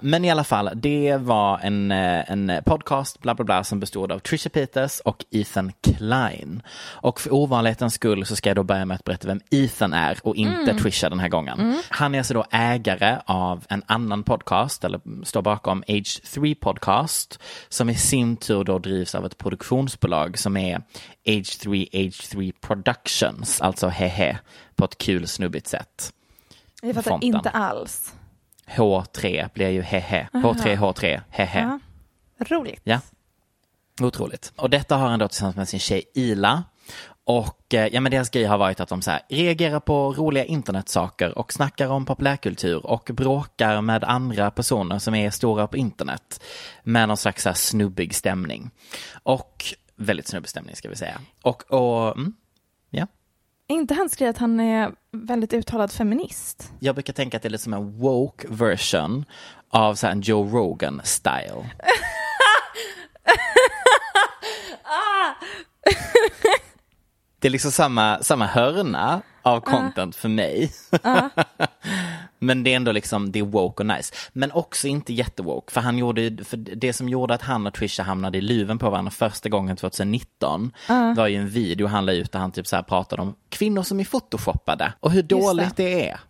Men 0.00 0.24
i 0.24 0.30
alla 0.30 0.44
fall, 0.44 0.70
det 0.74 1.16
var 1.16 1.58
en, 1.58 1.90
eh, 1.90 2.30
en 2.30 2.52
podcast, 2.66 3.20
bla 3.20 3.34
bla 3.34 3.44
bla, 3.44 3.64
som 3.64 3.80
bestod 3.80 4.12
av 4.12 4.18
Trisha 4.18 4.50
Peters 4.50 5.00
och 5.00 5.24
Ethan 5.30 5.72
Klein. 5.82 6.62
Och 6.80 7.20
för 7.20 7.34
ovanlighetens 7.34 7.94
skull 7.94 8.26
så 8.26 8.36
ska 8.36 8.50
jag 8.50 8.56
då 8.56 8.62
börja 8.62 8.84
med 8.84 8.94
att 8.94 9.04
berätta 9.04 9.28
vem 9.28 9.40
Ethan 9.50 9.92
är 9.92 10.18
och 10.22 10.36
inte 10.36 10.74
Trisha 10.74 11.08
den 11.08 11.20
här 11.20 11.28
gången. 11.28 11.82
Han 11.88 12.14
är 12.14 12.18
alltså 12.18 12.34
då 12.34 12.44
ägare 12.50 13.18
av 13.24 13.64
en 13.68 13.82
annan 13.86 14.23
podcast, 14.24 14.84
eller 14.84 15.24
står 15.24 15.42
bakom 15.42 15.84
Age 15.88 16.22
3 16.34 16.54
Podcast, 16.54 17.38
som 17.68 17.90
i 17.90 17.94
sin 17.94 18.36
tur 18.36 18.64
då 18.64 18.78
drivs 18.78 19.14
av 19.14 19.26
ett 19.26 19.38
produktionsbolag 19.38 20.38
som 20.38 20.56
är 20.56 20.82
Age 21.28 21.58
3 21.60 21.88
Age 21.92 22.28
3 22.30 22.52
Productions, 22.60 23.60
alltså 23.60 23.88
hehe, 23.88 24.38
på 24.74 24.84
ett 24.84 24.98
kul 24.98 25.28
snubbigt 25.28 25.66
sätt. 25.66 26.12
jag 26.82 26.94
fattar 26.94 27.10
Fonten. 27.10 27.34
inte 27.36 27.50
alls. 27.50 28.14
H3 28.66 29.48
blir 29.54 29.68
ju 29.68 29.82
hehe. 29.82 30.28
H3, 30.32 30.76
H3, 30.76 31.20
hehe. 31.30 31.60
Ja. 31.60 31.78
Roligt. 32.46 32.80
Ja. 32.84 33.00
Otroligt. 34.00 34.52
Och 34.56 34.70
detta 34.70 34.96
har 34.96 35.08
han 35.08 35.18
då 35.18 35.28
tillsammans 35.28 35.56
med 35.56 35.68
sin 35.68 35.80
tjej 35.80 36.02
Ila. 36.14 36.64
Och 37.26 37.74
eh, 37.74 37.86
ja, 37.86 38.00
men 38.00 38.12
deras 38.12 38.30
grej 38.30 38.44
har 38.44 38.58
varit 38.58 38.80
att 38.80 38.88
de 38.88 39.02
så 39.02 39.10
här, 39.10 39.20
reagerar 39.28 39.80
på 39.80 40.12
roliga 40.12 40.44
internetsaker 40.44 41.38
och 41.38 41.52
snackar 41.52 41.88
om 41.88 42.06
populärkultur 42.06 42.86
och 42.86 43.10
bråkar 43.12 43.80
med 43.80 44.04
andra 44.04 44.50
personer 44.50 44.98
som 44.98 45.14
är 45.14 45.30
stora 45.30 45.66
på 45.66 45.76
internet 45.76 46.42
med 46.82 47.08
någon 47.08 47.16
slags 47.16 47.42
så 47.42 47.48
här, 47.48 47.56
snubbig 47.56 48.14
stämning. 48.14 48.70
Och 49.22 49.64
väldigt 49.96 50.28
snubbig 50.28 50.50
stämning 50.50 50.76
ska 50.76 50.88
vi 50.88 50.96
säga. 50.96 51.20
Och, 51.42 51.72
och 51.72 52.16
mm, 52.16 52.34
ja. 52.90 53.06
Inte 53.68 53.94
hans 53.94 54.16
grej 54.16 54.28
att 54.28 54.38
han 54.38 54.60
är 54.60 54.92
väldigt 55.12 55.52
uttalad 55.52 55.92
feminist? 55.92 56.72
Jag 56.78 56.94
brukar 56.94 57.12
tänka 57.12 57.36
att 57.36 57.42
det 57.42 57.48
är 57.48 57.50
lite 57.50 57.64
som 57.64 57.74
en 57.74 57.98
woke 57.98 58.46
version 58.50 59.24
av 59.68 59.94
så 59.94 60.06
här, 60.06 60.12
en 60.12 60.20
Joe 60.20 60.48
Rogan 60.48 61.00
style. 61.04 61.70
Det 67.44 67.48
är 67.48 67.50
liksom 67.50 67.72
samma, 67.72 68.22
samma 68.22 68.46
hörna 68.46 69.22
av 69.42 69.60
content 69.60 70.16
för 70.16 70.28
mig. 70.28 70.72
Men 72.38 72.64
det 72.64 72.72
är 72.72 72.76
ändå 72.76 72.92
liksom, 72.92 73.32
det 73.32 73.38
är 73.38 73.42
woke 73.42 73.82
och 73.82 73.86
nice. 73.86 74.14
Men 74.32 74.52
också 74.52 74.88
inte 74.88 75.12
jättewoke, 75.12 75.72
för 75.72 75.80
han 75.80 75.98
gjorde, 75.98 76.44
för 76.44 76.56
det 76.56 76.92
som 76.92 77.08
gjorde 77.08 77.34
att 77.34 77.42
han 77.42 77.66
och 77.66 77.74
Trisha 77.74 78.02
hamnade 78.02 78.38
i 78.38 78.40
luven 78.40 78.78
på 78.78 78.90
varandra 78.90 79.10
första 79.10 79.48
gången 79.48 79.76
2019 79.76 80.72
var 81.16 81.26
ju 81.26 81.36
en 81.36 81.48
video 81.48 81.86
han 81.86 82.06
la 82.06 82.12
ut 82.12 82.32
där 82.32 82.38
han 82.38 82.52
typ 82.52 82.66
så 82.66 82.76
här 82.76 82.82
pratade 82.82 83.22
om 83.22 83.34
kvinnor 83.48 83.82
som 83.82 84.00
är 84.00 84.04
photoshoppade 84.04 84.92
och 85.00 85.10
hur 85.10 85.22
dåligt 85.22 85.76
det. 85.76 86.08
är. 86.08 86.20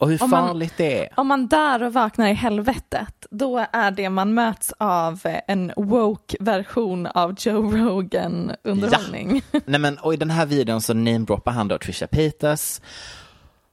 Och 0.00 0.08
hur 0.10 0.22
Om 0.22 0.30
man- 0.30 0.48
farligt 0.48 0.74
det 0.76 1.04
är. 1.04 1.08
Om 1.16 1.26
man 1.26 1.46
där 1.48 1.82
och 1.82 1.92
vaknar 1.92 2.28
i 2.28 2.32
helvetet, 2.32 3.26
då 3.30 3.66
är 3.72 3.90
det 3.90 4.10
man 4.10 4.34
möts 4.34 4.72
av 4.78 5.20
en 5.48 5.72
woke-version 5.76 7.06
av 7.06 7.34
Joe 7.38 7.70
Rogan-underhållning. 7.76 9.42
Nej 9.66 9.80
men 9.80 9.98
och 9.98 10.14
i 10.14 10.16
den 10.16 10.30
här 10.30 10.46
videon 10.46 10.80
så 10.80 10.94
namedroppar 10.94 11.52
han 11.52 11.68
då 11.68 11.78
Trisha 11.78 12.06
Paytas. 12.06 12.82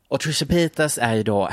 Och 0.10 0.20
Trisha 0.20 0.46
Paytas 0.46 0.98
är 1.02 1.14
ju 1.14 1.24
då, 1.24 1.50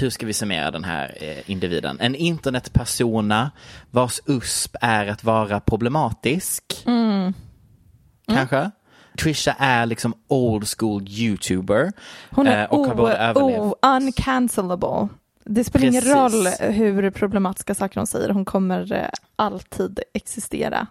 hur 0.00 0.10
ska 0.10 0.26
vi 0.26 0.32
summera 0.32 0.70
den 0.70 0.84
här 0.84 1.16
eh, 1.20 1.50
individen? 1.50 2.00
En 2.00 2.14
internetpersona 2.14 3.50
vars 3.90 4.20
USP 4.26 4.76
är 4.80 5.06
att 5.06 5.24
vara 5.24 5.60
problematisk. 5.60 6.64
Kanske? 8.26 8.70
Trisha 9.18 9.54
är 9.58 9.86
liksom 9.86 10.14
old 10.28 10.68
school 10.78 11.08
youtuber. 11.08 11.92
Hon 12.30 12.46
är 12.46 12.62
eh, 12.62 12.70
och 12.70 12.86
har 12.86 13.10
överlevt. 13.10 13.74
uncancellable. 13.82 15.08
Det 15.44 15.64
spelar 15.64 15.86
ingen 15.86 16.02
roll 16.02 16.46
hur 16.72 17.10
problematiska 17.10 17.74
saker 17.74 18.00
hon 18.00 18.06
säger, 18.06 18.28
hon 18.28 18.44
kommer 18.44 18.92
eh, 18.92 19.08
alltid 19.36 20.00
existera. 20.14 20.86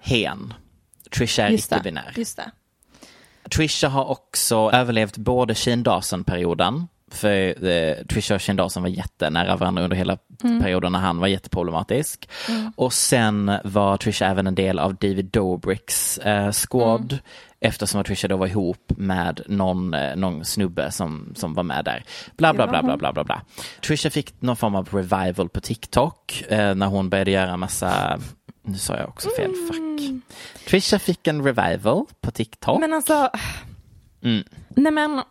Hen. 0.00 0.54
Trisha 1.10 1.48
är 1.48 1.52
icke-binär. 1.52 2.12
Just 2.16 2.36
det. 2.36 2.50
Trisha 3.56 3.88
har 3.88 4.10
också 4.10 4.70
överlevt 4.72 5.16
både 5.16 5.54
Shane 5.54 5.82
Dawson-perioden, 5.82 6.88
för 7.10 7.64
eh, 7.68 8.04
Trisha 8.04 8.34
och 8.34 8.42
Shane 8.42 8.56
Dawson 8.56 8.82
var 8.82 8.90
jättenära 8.90 9.56
varandra 9.56 9.82
under 9.82 9.96
hela 9.96 10.18
perioden 10.60 10.92
när 10.92 10.98
han 10.98 11.18
var 11.18 11.26
jätteproblematisk. 11.26 12.28
Och 12.76 12.92
sen 12.92 13.52
var 13.64 13.96
Trisha 13.96 14.26
även 14.26 14.46
en 14.46 14.54
del 14.54 14.78
av 14.78 14.94
David 14.94 15.24
Dobricks 15.24 16.18
eh, 16.18 16.52
squad, 16.52 17.18
eftersom 17.60 18.00
att 18.00 18.06
Trisha 18.06 18.28
då 18.28 18.36
var 18.36 18.46
ihop 18.46 18.92
med 18.96 19.40
någon, 19.46 19.94
eh, 19.94 20.16
någon 20.16 20.44
snubbe 20.44 20.90
som, 20.90 21.32
som 21.36 21.54
var 21.54 21.62
med 21.62 21.84
där. 21.84 22.04
Bla 22.36 22.54
bla 22.54 22.66
bla 22.66 22.82
bla 22.82 22.96
bla 22.96 23.12
bla 23.12 23.24
bla. 23.24 23.42
Trisha 23.86 24.10
fick 24.10 24.42
någon 24.42 24.56
form 24.56 24.74
av 24.74 24.88
revival 24.92 25.48
på 25.48 25.60
TikTok 25.60 26.44
eh, 26.48 26.74
när 26.74 26.86
hon 26.86 27.10
började 27.10 27.30
göra 27.30 27.56
massa 27.56 28.20
Nu 28.62 28.78
sa 28.78 28.96
jag 28.96 29.08
också 29.08 29.28
fel, 29.36 29.50
fuck. 29.68 30.22
Trisha 30.68 30.98
fick 30.98 31.26
en 31.26 31.44
revival 31.44 32.04
på 32.20 32.30
TikTok. 32.30 32.80
Men 32.80 32.92
alltså, 32.92 33.30
Mm. 34.22 34.44
nej 34.68 34.92
men, 34.92 35.22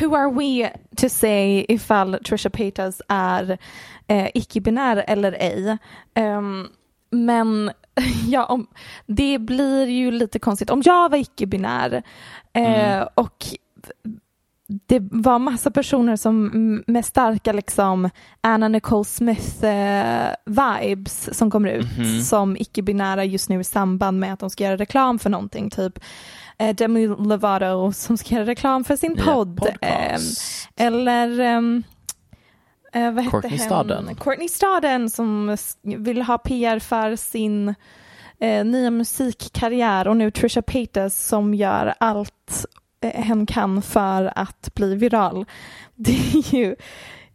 who 0.00 0.14
are 0.16 0.30
we 0.32 0.70
to 0.96 1.08
say 1.08 1.66
ifall 1.68 2.18
Trisha 2.24 2.50
Paytas 2.50 3.02
är 3.08 3.58
eh, 4.06 4.28
icke-binär 4.34 5.04
eller 5.08 5.32
ej? 5.32 5.78
Ehm, 6.14 6.68
men 7.10 7.70
ja, 8.26 8.44
om, 8.44 8.66
det 9.06 9.38
blir 9.38 9.86
ju 9.86 10.10
lite 10.10 10.38
konstigt. 10.38 10.70
Om 10.70 10.82
jag 10.84 11.08
var 11.08 11.18
icke-binär 11.18 12.02
eh, 12.52 13.08
och 13.14 13.44
det 14.86 14.98
var 15.10 15.38
massa 15.38 15.70
personer 15.70 16.16
som 16.16 16.50
med 16.86 17.04
starka 17.04 17.52
liksom 17.52 18.10
Anna 18.40 18.68
Nicole 18.68 19.04
Smith 19.04 19.64
eh, 19.64 20.28
vibes 20.44 21.38
som 21.38 21.50
kommer 21.50 21.68
ut 21.68 21.86
som 22.24 22.56
icke-binära 22.56 23.24
just 23.24 23.48
nu 23.48 23.60
i 23.60 23.64
samband 23.64 24.20
med 24.20 24.32
att 24.32 24.40
de 24.40 24.50
ska 24.50 24.64
göra 24.64 24.76
reklam 24.76 25.18
för 25.18 25.30
någonting. 25.30 25.70
Typ 25.70 25.98
eh, 26.58 26.74
Demi 26.74 27.06
Lovato 27.06 27.92
som 27.92 28.18
ska 28.18 28.34
göra 28.34 28.46
reklam 28.46 28.84
för 28.84 28.96
sin 28.96 29.16
podd. 29.16 29.66
Eh, 29.80 30.18
eller 30.76 31.40
ehm, 31.40 31.82
eh, 32.96 33.10
vad 33.10 33.30
Courtney 33.30 33.58
hen? 33.58 33.66
Stodden. 33.66 34.14
Courtney 34.14 34.48
Stodden 34.48 35.10
som 35.10 35.56
vill 35.82 36.22
ha 36.22 36.38
PR 36.38 36.78
för 36.78 37.16
sin 37.16 37.74
eh, 38.40 38.64
nya 38.64 38.90
musikkarriär 38.90 40.08
och 40.08 40.16
nu 40.16 40.30
Trisha 40.30 40.62
Paytas 40.62 41.26
som 41.26 41.54
gör 41.54 41.94
allt 42.00 42.64
eh, 43.00 43.22
hen 43.22 43.46
kan 43.46 43.82
för 43.82 44.32
att 44.36 44.74
bli 44.74 44.94
viral. 44.94 45.44
Det 45.94 46.12
är 46.12 46.54
ju, 46.54 46.76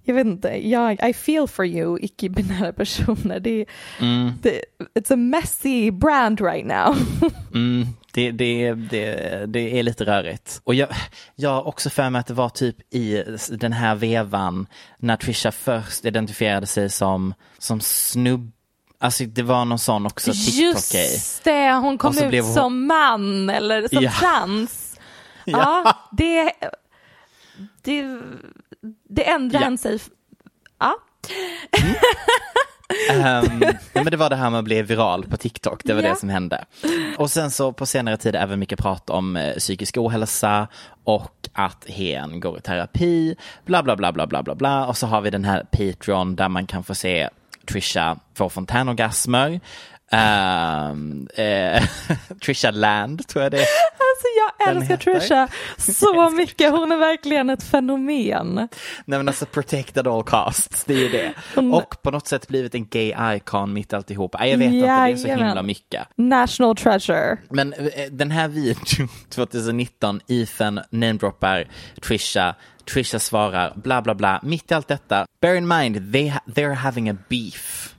jag 0.04 0.16
vet 0.16 0.28
inte, 0.28 0.70
jag, 0.70 1.10
I 1.10 1.14
feel 1.14 1.48
for 1.48 1.66
you 1.66 1.98
icke-binära 2.02 2.74
personer. 2.74 3.40
Det, 3.40 3.66
Mm, 4.00 4.32
det, 4.42 4.62
it's 5.00 5.14
a 5.14 5.16
messy 5.16 5.92
brand 5.92 6.42
right 6.42 6.66
now. 6.66 6.96
mm, 7.54 7.88
det, 8.14 8.32
det, 8.32 8.74
det, 8.74 9.46
det 9.48 9.80
är 9.80 9.84
lite 9.84 10.06
rörigt. 10.06 10.62
Och 10.64 10.76
jag, 10.76 10.90
jag 11.36 11.50
har 11.50 11.68
också 11.68 11.90
för 11.90 12.10
mig 12.10 12.20
att 12.20 12.28
det 12.28 12.34
var 12.34 12.50
typ 12.50 12.94
i 12.94 13.24
den 13.50 13.74
här 13.74 13.96
vevan 13.96 14.68
när 14.98 15.18
Trisha 15.18 15.52
först 15.52 16.06
identifierade 16.06 16.68
sig 16.68 16.90
som, 16.90 17.34
som 17.58 17.82
snubb 17.82 18.52
Alltså 19.00 19.24
det 19.26 19.44
var 19.44 19.66
någon 19.66 19.80
sån 19.80 20.06
också 20.06 20.32
TikTok-grej. 20.34 21.14
Just 21.14 21.44
det, 21.44 21.72
hon 21.74 21.98
kom 21.98 22.18
ut 22.18 22.44
hon- 22.44 22.54
som 22.54 22.88
man 22.88 23.50
eller 23.50 23.88
som 23.88 24.04
Ja. 24.04 24.12
trans. 24.12 25.00
Ja, 25.46 25.98
det, 26.12 26.52
det, 27.82 28.22
det 29.10 29.30
ändrade 29.30 29.64
Ja. 29.64 29.68
han 29.68 29.78
sig. 29.78 30.00
Ja. 30.80 30.96
Ehm, 31.72 31.94
nej, 33.10 33.78
men 33.94 34.06
det 34.06 34.18
var 34.18 34.30
det 34.30 34.36
här 34.36 34.50
med 34.50 34.58
att 34.60 34.66
bli 34.66 34.82
viral 34.82 35.24
på 35.26 35.38
TikTok, 35.38 35.82
det 35.84 35.94
var 35.94 36.02
Ja. 36.02 36.10
det 36.10 36.16
som 36.20 36.30
hände. 36.30 36.66
Och 37.18 37.32
sen 37.32 37.52
så 37.52 37.74
på 37.74 37.86
senare 37.86 38.18
tid 38.18 38.36
även 38.36 38.60
mycket 38.60 38.80
prat 38.80 39.10
om 39.10 39.38
eh, 39.38 39.54
psykisk 39.56 39.98
ohälsa 39.98 40.68
och 41.04 41.36
att 41.54 41.86
hen 41.90 42.40
går 42.40 42.58
i 42.58 42.62
terapi, 42.62 43.36
bla 43.66 43.84
bla 43.84 43.96
bla 43.96 44.12
bla 44.12 44.28
bla 44.28 44.44
bla 44.44 44.56
bla. 44.56 44.86
Och 44.86 44.98
så 44.98 45.08
har 45.08 45.22
vi 45.22 45.30
den 45.30 45.46
här 45.46 45.64
Patreon 45.72 46.36
där 46.36 46.50
man 46.50 46.66
kan 46.68 46.84
få 46.84 46.96
se 46.96 47.30
Trisha 47.72 48.16
få 48.36 48.50
fontänorgasmer. 48.50 49.60
Ehm, 50.12 51.28
eh, 51.36 51.84
Trisha 52.46 52.72
Land 52.72 53.28
tror 53.28 53.44
jag 53.44 53.52
det 53.52 53.58
är. 53.58 53.62
Alltså 53.62 54.28
jag 54.68 54.70
älskar 54.76 54.98
Trisha 54.98 55.48
så 55.78 56.30
mycket, 56.38 56.72
hon 56.72 56.92
är 56.92 56.98
verkligen 56.98 57.50
ett 57.50 57.64
fenomen. 57.64 58.56
Nej 59.06 59.20
men 59.20 59.28
alltså 59.28 59.46
protected 59.46 60.08
all 60.08 60.24
costs, 60.24 60.84
det 60.86 60.94
är 60.94 60.98
ju 60.98 61.10
det. 61.10 61.34
Hon- 61.56 61.74
Och 61.74 62.02
på 62.02 62.12
något 62.12 62.28
sätt 62.28 62.48
blivit 62.48 62.76
en 62.76 62.86
gay 62.88 63.14
icon 63.36 63.74
mitt 63.74 63.94
alltihopa. 63.94 64.38
Nej, 64.38 64.50
Jag 64.52 64.58
vet 64.58 64.68
inte, 64.74 64.80
det 64.88 64.92
är 64.92 65.16
så 65.16 65.28
Jajamän. 65.28 65.48
himla 65.48 65.64
mycket. 65.64 66.08
National 66.16 66.76
treasure. 66.76 67.38
Men 67.50 67.74
eh, 67.74 67.80
den 68.12 68.32
här 68.32 68.48
videon 68.48 69.08
2019, 69.30 70.20
Ethan 70.28 70.80
namedroppar 70.90 71.66
Trisha, 72.02 72.56
Trisha 72.94 73.20
svarar 73.20 73.74
bla 73.76 74.02
bla 74.02 74.16
bla. 74.16 74.40
Mitt 74.44 74.72
i 74.72 74.74
allt 74.74 74.88
detta, 74.88 75.26
bear 75.42 75.56
in 75.56 75.68
mind, 75.68 76.14
they 76.14 76.28
ha- 76.30 76.44
they're 76.48 76.74
having 76.74 77.10
a 77.10 77.16
beef. 77.30 77.91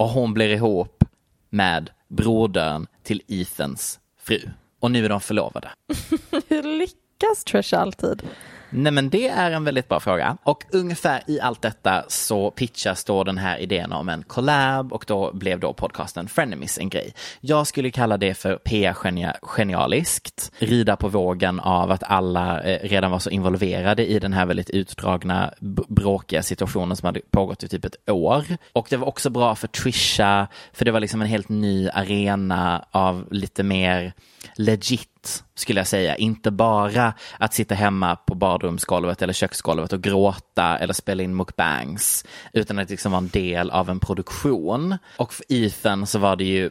Och 0.00 0.08
hon 0.08 0.34
blir 0.34 0.48
ihop 0.48 1.04
med 1.50 1.90
brodern 2.08 2.86
till 3.02 3.22
Ethans 3.28 4.00
fru. 4.18 4.40
Och 4.80 4.90
nu 4.90 5.04
är 5.04 5.08
de 5.08 5.20
förlovade. 5.20 5.70
Hur 6.48 6.78
lyckas 6.78 7.44
Trish 7.44 7.74
alltid? 7.74 8.22
Nej 8.70 8.92
men 8.92 9.10
det 9.10 9.28
är 9.28 9.50
en 9.50 9.64
väldigt 9.64 9.88
bra 9.88 10.00
fråga. 10.00 10.36
Och 10.42 10.64
ungefär 10.70 11.22
i 11.26 11.40
allt 11.40 11.62
detta 11.62 12.04
så 12.08 12.50
pitchas 12.50 13.04
då 13.04 13.24
den 13.24 13.38
här 13.38 13.58
idén 13.58 13.92
om 13.92 14.08
en 14.08 14.22
collab 14.22 14.92
och 14.92 15.04
då 15.06 15.32
blev 15.32 15.60
då 15.60 15.72
podcasten 15.72 16.28
Frenemies 16.28 16.78
en 16.78 16.88
grej. 16.88 17.14
Jag 17.40 17.66
skulle 17.66 17.90
kalla 17.90 18.16
det 18.16 18.34
för 18.34 18.56
PR-genialiskt. 18.56 20.52
Rida 20.58 20.96
på 20.96 21.08
vågen 21.08 21.60
av 21.60 21.90
att 21.90 22.02
alla 22.02 22.62
eh, 22.62 22.88
redan 22.88 23.10
var 23.10 23.18
så 23.18 23.30
involverade 23.30 24.06
i 24.06 24.18
den 24.18 24.32
här 24.32 24.46
väldigt 24.46 24.70
utdragna 24.70 25.54
bråkiga 25.88 26.42
situationen 26.42 26.96
som 26.96 27.06
hade 27.06 27.20
pågått 27.30 27.62
i 27.62 27.68
typ 27.68 27.84
ett 27.84 28.10
år. 28.10 28.44
Och 28.72 28.86
det 28.90 28.96
var 28.96 29.08
också 29.08 29.30
bra 29.30 29.54
för 29.54 29.68
Trisha, 29.68 30.46
för 30.72 30.84
det 30.84 30.92
var 30.92 31.00
liksom 31.00 31.20
en 31.20 31.28
helt 31.28 31.48
ny 31.48 31.88
arena 31.88 32.84
av 32.90 33.26
lite 33.30 33.62
mer 33.62 34.12
legit 34.56 35.08
skulle 35.54 35.80
jag 35.80 35.86
säga. 35.86 36.16
Inte 36.16 36.50
bara 36.50 37.14
att 37.38 37.54
sitta 37.54 37.74
hemma 37.74 38.16
på 38.16 38.34
badrumsgolvet 38.34 39.22
eller 39.22 39.32
köksgolvet 39.32 39.92
och 39.92 40.02
gråta 40.02 40.78
eller 40.78 40.94
spela 40.94 41.22
in 41.22 41.36
mukbangs. 41.36 42.24
Utan 42.52 42.78
att 42.78 42.90
liksom 42.90 43.12
vara 43.12 43.22
en 43.22 43.28
del 43.28 43.70
av 43.70 43.90
en 43.90 44.00
produktion. 44.00 44.96
Och 45.16 45.34
för 45.34 45.44
Ethan 45.48 46.06
så 46.06 46.18
var 46.18 46.36
det 46.36 46.44
ju 46.44 46.70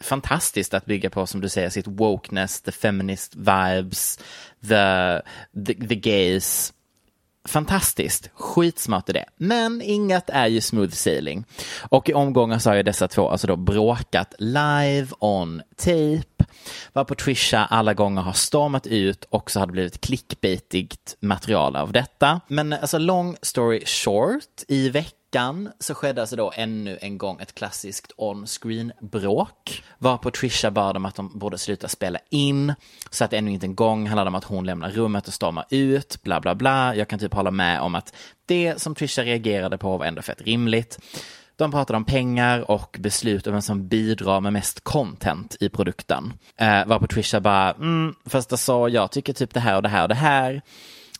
fantastiskt 0.00 0.74
att 0.74 0.86
bygga 0.86 1.10
på, 1.10 1.26
som 1.26 1.40
du 1.40 1.48
säger, 1.48 1.70
sitt 1.70 1.86
wokeness, 1.86 2.60
the 2.60 2.72
feminist 2.72 3.34
vibes, 3.34 4.18
the, 4.60 5.20
the, 5.66 5.74
the 5.88 5.94
gays. 5.94 6.72
Fantastiskt, 7.44 8.30
skitsmart 8.34 9.08
idé. 9.08 9.18
det. 9.18 9.44
Men 9.44 9.82
inget 9.82 10.30
är 10.30 10.46
ju 10.46 10.60
smooth 10.60 10.90
sailing. 10.90 11.44
Och 11.88 12.08
i 12.08 12.14
omgångar 12.14 12.58
så 12.58 12.70
har 12.70 12.76
ju 12.76 12.82
dessa 12.82 13.08
två 13.08 13.28
alltså 13.28 13.46
då 13.46 13.56
bråkat 13.56 14.34
live 14.38 15.08
on 15.18 15.62
tape. 15.76 16.44
Varpå 16.92 17.14
Trisha 17.14 17.64
alla 17.64 17.94
gånger 17.94 18.22
har 18.22 18.32
stormat 18.32 18.86
ut 18.86 19.24
och 19.24 19.50
så 19.50 19.60
har 19.60 19.66
det 19.66 19.72
blivit 19.72 20.00
clickbaitigt 20.00 21.16
material 21.20 21.76
av 21.76 21.92
detta. 21.92 22.40
Men 22.48 22.72
alltså 22.72 22.98
long 22.98 23.36
story 23.42 23.82
short, 23.86 24.62
i 24.68 24.88
veckan 24.88 25.21
så 25.78 25.94
skedde 25.94 26.20
alltså 26.20 26.36
då 26.36 26.52
ännu 26.54 26.98
en 27.00 27.18
gång 27.18 27.40
ett 27.40 27.54
klassiskt 27.54 28.12
on-screen 28.16 28.92
bråk. 29.00 29.82
Varpå 29.98 30.30
Trisha 30.30 30.70
bad 30.70 30.96
om 30.96 31.04
att 31.04 31.14
de 31.14 31.38
borde 31.38 31.58
sluta 31.58 31.88
spela 31.88 32.18
in. 32.30 32.74
Så 33.10 33.24
att 33.24 33.32
ännu 33.32 33.50
inte 33.50 33.66
en 33.66 33.74
gång 33.74 34.06
handlade 34.06 34.28
om 34.28 34.34
att 34.34 34.44
hon 34.44 34.66
lämnar 34.66 34.90
rummet 34.90 35.28
och 35.28 35.34
stormar 35.34 35.64
ut, 35.70 36.22
bla 36.22 36.40
bla 36.40 36.54
bla. 36.54 36.94
Jag 36.94 37.08
kan 37.08 37.18
typ 37.18 37.34
hålla 37.34 37.50
med 37.50 37.80
om 37.80 37.94
att 37.94 38.14
det 38.46 38.82
som 38.82 38.94
Trisha 38.94 39.22
reagerade 39.22 39.78
på 39.78 39.96
var 39.96 40.06
ändå 40.06 40.22
fett 40.22 40.42
rimligt. 40.42 40.98
De 41.56 41.70
pratade 41.70 41.96
om 41.96 42.04
pengar 42.04 42.70
och 42.70 42.96
beslut 43.00 43.46
om 43.46 43.52
vem 43.52 43.62
som 43.62 43.88
bidrar 43.88 44.40
med 44.40 44.52
mest 44.52 44.84
content 44.84 45.56
i 45.60 45.68
produkten. 45.68 46.32
Eh, 46.56 46.86
varpå 46.86 47.06
Trisha 47.06 47.40
bara, 47.40 47.72
mm, 47.72 48.14
fast 48.26 48.52
alltså, 48.52 48.88
jag 48.88 49.10
tycker 49.10 49.32
typ 49.32 49.54
det 49.54 49.60
här 49.60 49.76
och 49.76 49.82
det 49.82 49.88
här 49.88 50.02
och 50.02 50.08
det 50.08 50.14
här. 50.14 50.62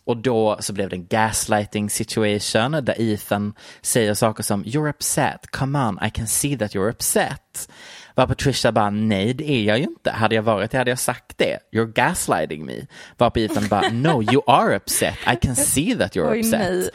Och 0.05 0.17
då 0.17 0.57
så 0.59 0.73
blev 0.73 0.89
det 0.89 0.95
en 0.95 1.07
gaslighting 1.07 1.89
situation 1.89 2.71
där 2.71 3.01
Ethan 3.01 3.53
säger 3.81 4.13
saker 4.13 4.43
som 4.43 4.63
You're 4.65 4.89
upset, 4.89 5.51
come 5.51 5.79
on, 5.79 5.99
I 6.07 6.09
can 6.09 6.27
see 6.27 6.57
that 6.57 6.75
you're 6.75 6.89
upset. 6.89 7.69
Varpå 8.15 8.35
Trisha 8.35 8.71
bara, 8.71 8.89
nej 8.89 9.33
det 9.33 9.49
är 9.51 9.63
jag 9.63 9.77
ju 9.77 9.83
inte. 9.83 10.11
Hade 10.11 10.35
jag 10.35 10.43
varit 10.43 10.71
det 10.71 10.77
hade 10.77 10.91
jag 10.91 10.99
sagt 10.99 11.37
det. 11.37 11.59
You're 11.71 11.93
gaslighting 11.93 12.65
me. 12.65 12.85
Varpå 13.17 13.39
Ethan 13.39 13.67
bara, 13.67 13.89
no 13.91 14.23
you 14.23 14.41
are 14.47 14.75
upset, 14.75 15.17
I 15.33 15.35
can 15.35 15.55
see 15.55 15.95
that 15.97 16.15
you're 16.15 16.31
Oj 16.31 16.39
upset. 16.39 16.59
nej. 16.59 16.89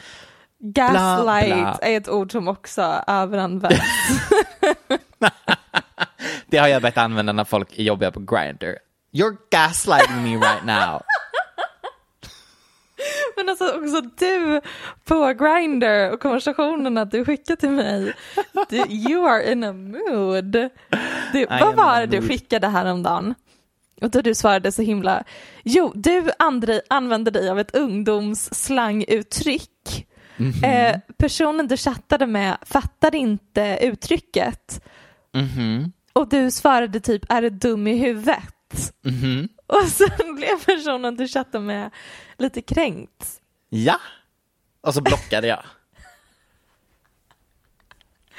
Gaslight 0.61 1.55
bla. 1.55 1.79
är 1.83 1.97
ett 1.97 2.09
ord 2.09 2.33
som 2.33 2.49
också 2.49 3.05
överanvänds. 3.07 3.79
Det 6.47 6.59
har 6.59 6.68
jag 6.68 6.83
börjat 6.83 6.99
använda 6.99 7.33
när 7.33 7.44
folk 7.44 7.79
jobbiga 7.79 8.11
på 8.11 8.21
Grindr. 8.21 8.75
You're 9.12 9.37
gaslighting 9.51 10.23
me 10.23 10.37
right 10.37 10.64
now. 10.64 11.03
Men 13.38 13.48
alltså 13.48 13.68
också 13.68 14.01
du 14.01 14.61
på 15.05 15.33
Grindr 15.33 16.11
och 16.12 16.20
konversationerna 16.20 17.05
du 17.05 17.24
skickar 17.24 17.57
till 17.57 17.70
mig. 17.70 18.12
Du, 18.68 18.77
you 18.77 19.29
are 19.29 19.53
in 19.53 19.64
a 19.64 19.72
mood. 19.72 20.53
Du, 21.33 21.46
vad 21.61 21.77
var 21.77 22.01
det 22.01 22.07
du 22.07 22.29
skickade 22.29 22.68
häromdagen? 22.68 23.35
Och 24.01 24.11
då 24.11 24.20
du 24.20 24.35
svarade 24.35 24.72
så 24.72 24.83
himla, 24.83 25.24
jo 25.64 25.92
du 25.94 26.31
Andrei 26.38 26.81
använde 26.88 27.31
dig 27.31 27.51
av 27.51 27.59
ett 27.59 27.74
ungdomsslanguttryck. 27.74 30.07
Mhm. 30.37 30.64
Eh, 30.64 30.96
personen 31.16 31.68
du 31.68 31.77
chattade 31.77 32.27
med 32.27 32.57
fattade 32.62 33.18
inte 33.18 33.79
uttrycket. 33.83 34.85
Mhm. 35.35 35.92
Och 36.12 36.29
du 36.29 36.51
svarade 36.51 37.01
typ, 37.01 37.22
är 37.29 37.42
du 37.42 37.51
dum 37.51 37.87
i 37.87 37.96
huvudet? 37.96 38.92
Mhm. 39.05 39.48
Och 39.69 39.89
sen 39.89 40.35
blev 40.37 40.65
personen 40.65 41.17
du 41.17 41.29
chattade 41.29 41.65
med 41.65 41.91
lite 42.39 42.63
kränkt. 42.63 43.41
Ja. 43.69 44.01
Och 44.81 44.95
så 44.95 45.01
blockade 45.01 45.47
jag. 45.47 45.63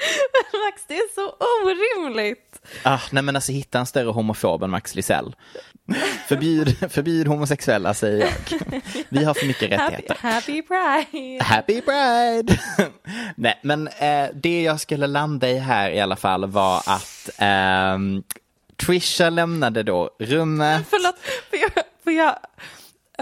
Max, 0.66 0.84
det 0.88 0.94
är 0.94 1.14
så 1.14 1.34
orimligt. 1.64 2.60
Ah, 2.82 3.00
nej 3.12 3.22
men 3.22 3.36
alltså 3.36 3.52
hitta 3.52 3.78
en 3.78 3.86
större 3.86 4.10
homofob 4.10 4.62
än 4.62 4.70
Max 4.70 4.94
Lisell. 4.94 5.36
Förbjud, 6.28 6.76
förbjud 6.92 7.26
homosexuella 7.28 7.94
säger 7.94 8.20
jag. 8.20 8.32
Vi 9.08 9.24
har 9.24 9.34
för 9.34 9.46
mycket 9.46 9.80
Happy, 9.80 9.94
rättigheter. 9.94 10.16
happy 10.20 10.62
Pride. 10.62 11.44
Happy 11.44 11.80
Pride! 11.80 12.58
Nej, 13.36 13.60
men 13.62 13.88
eh, 13.88 14.28
det 14.34 14.62
jag 14.62 14.80
skulle 14.80 15.06
landa 15.06 15.48
i 15.48 15.58
här 15.58 15.90
i 15.90 16.00
alla 16.00 16.16
fall 16.16 16.46
var 16.46 16.76
att 16.86 17.30
ehm, 17.38 18.22
Trisha 18.86 19.30
lämnade 19.30 19.82
då 19.82 20.10
rummet. 20.18 20.86
Förlåt, 20.90 21.16
får 21.50 21.58
jag, 21.58 21.70
får 22.04 22.12
jag 22.12 22.38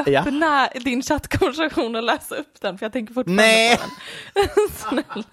Ja. 0.07 0.21
öppna 0.21 0.69
din 0.85 1.03
chattkonversation 1.03 1.97
och 1.97 2.03
läsa 2.03 2.35
upp 2.35 2.61
den? 2.61 2.79
För 2.79 2.87
jag 2.87 2.93
tänker 2.93 3.15
fortfarande 3.15 3.43
Nej. 3.43 3.77
på 3.77 3.83
den. 4.35 4.69
Snälla. 4.73 5.25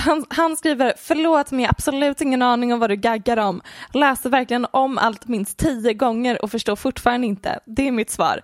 Han, 0.00 0.24
han 0.28 0.56
skriver, 0.56 0.94
förlåt 0.98 1.50
men 1.50 1.60
jag 1.60 1.66
har 1.68 1.70
absolut 1.78 2.20
ingen 2.20 2.42
aning 2.42 2.72
om 2.72 2.78
vad 2.80 2.90
du 2.90 2.96
gaggar 2.96 3.36
om. 3.36 3.62
Läser 3.92 4.30
verkligen 4.30 4.66
om 4.70 4.98
allt 4.98 5.26
minst 5.28 5.58
tio 5.58 5.94
gånger 5.94 6.42
och 6.42 6.50
förstår 6.50 6.76
fortfarande 6.76 7.26
inte. 7.26 7.60
Det 7.64 7.88
är 7.88 7.92
mitt 7.92 8.10
svar. 8.10 8.40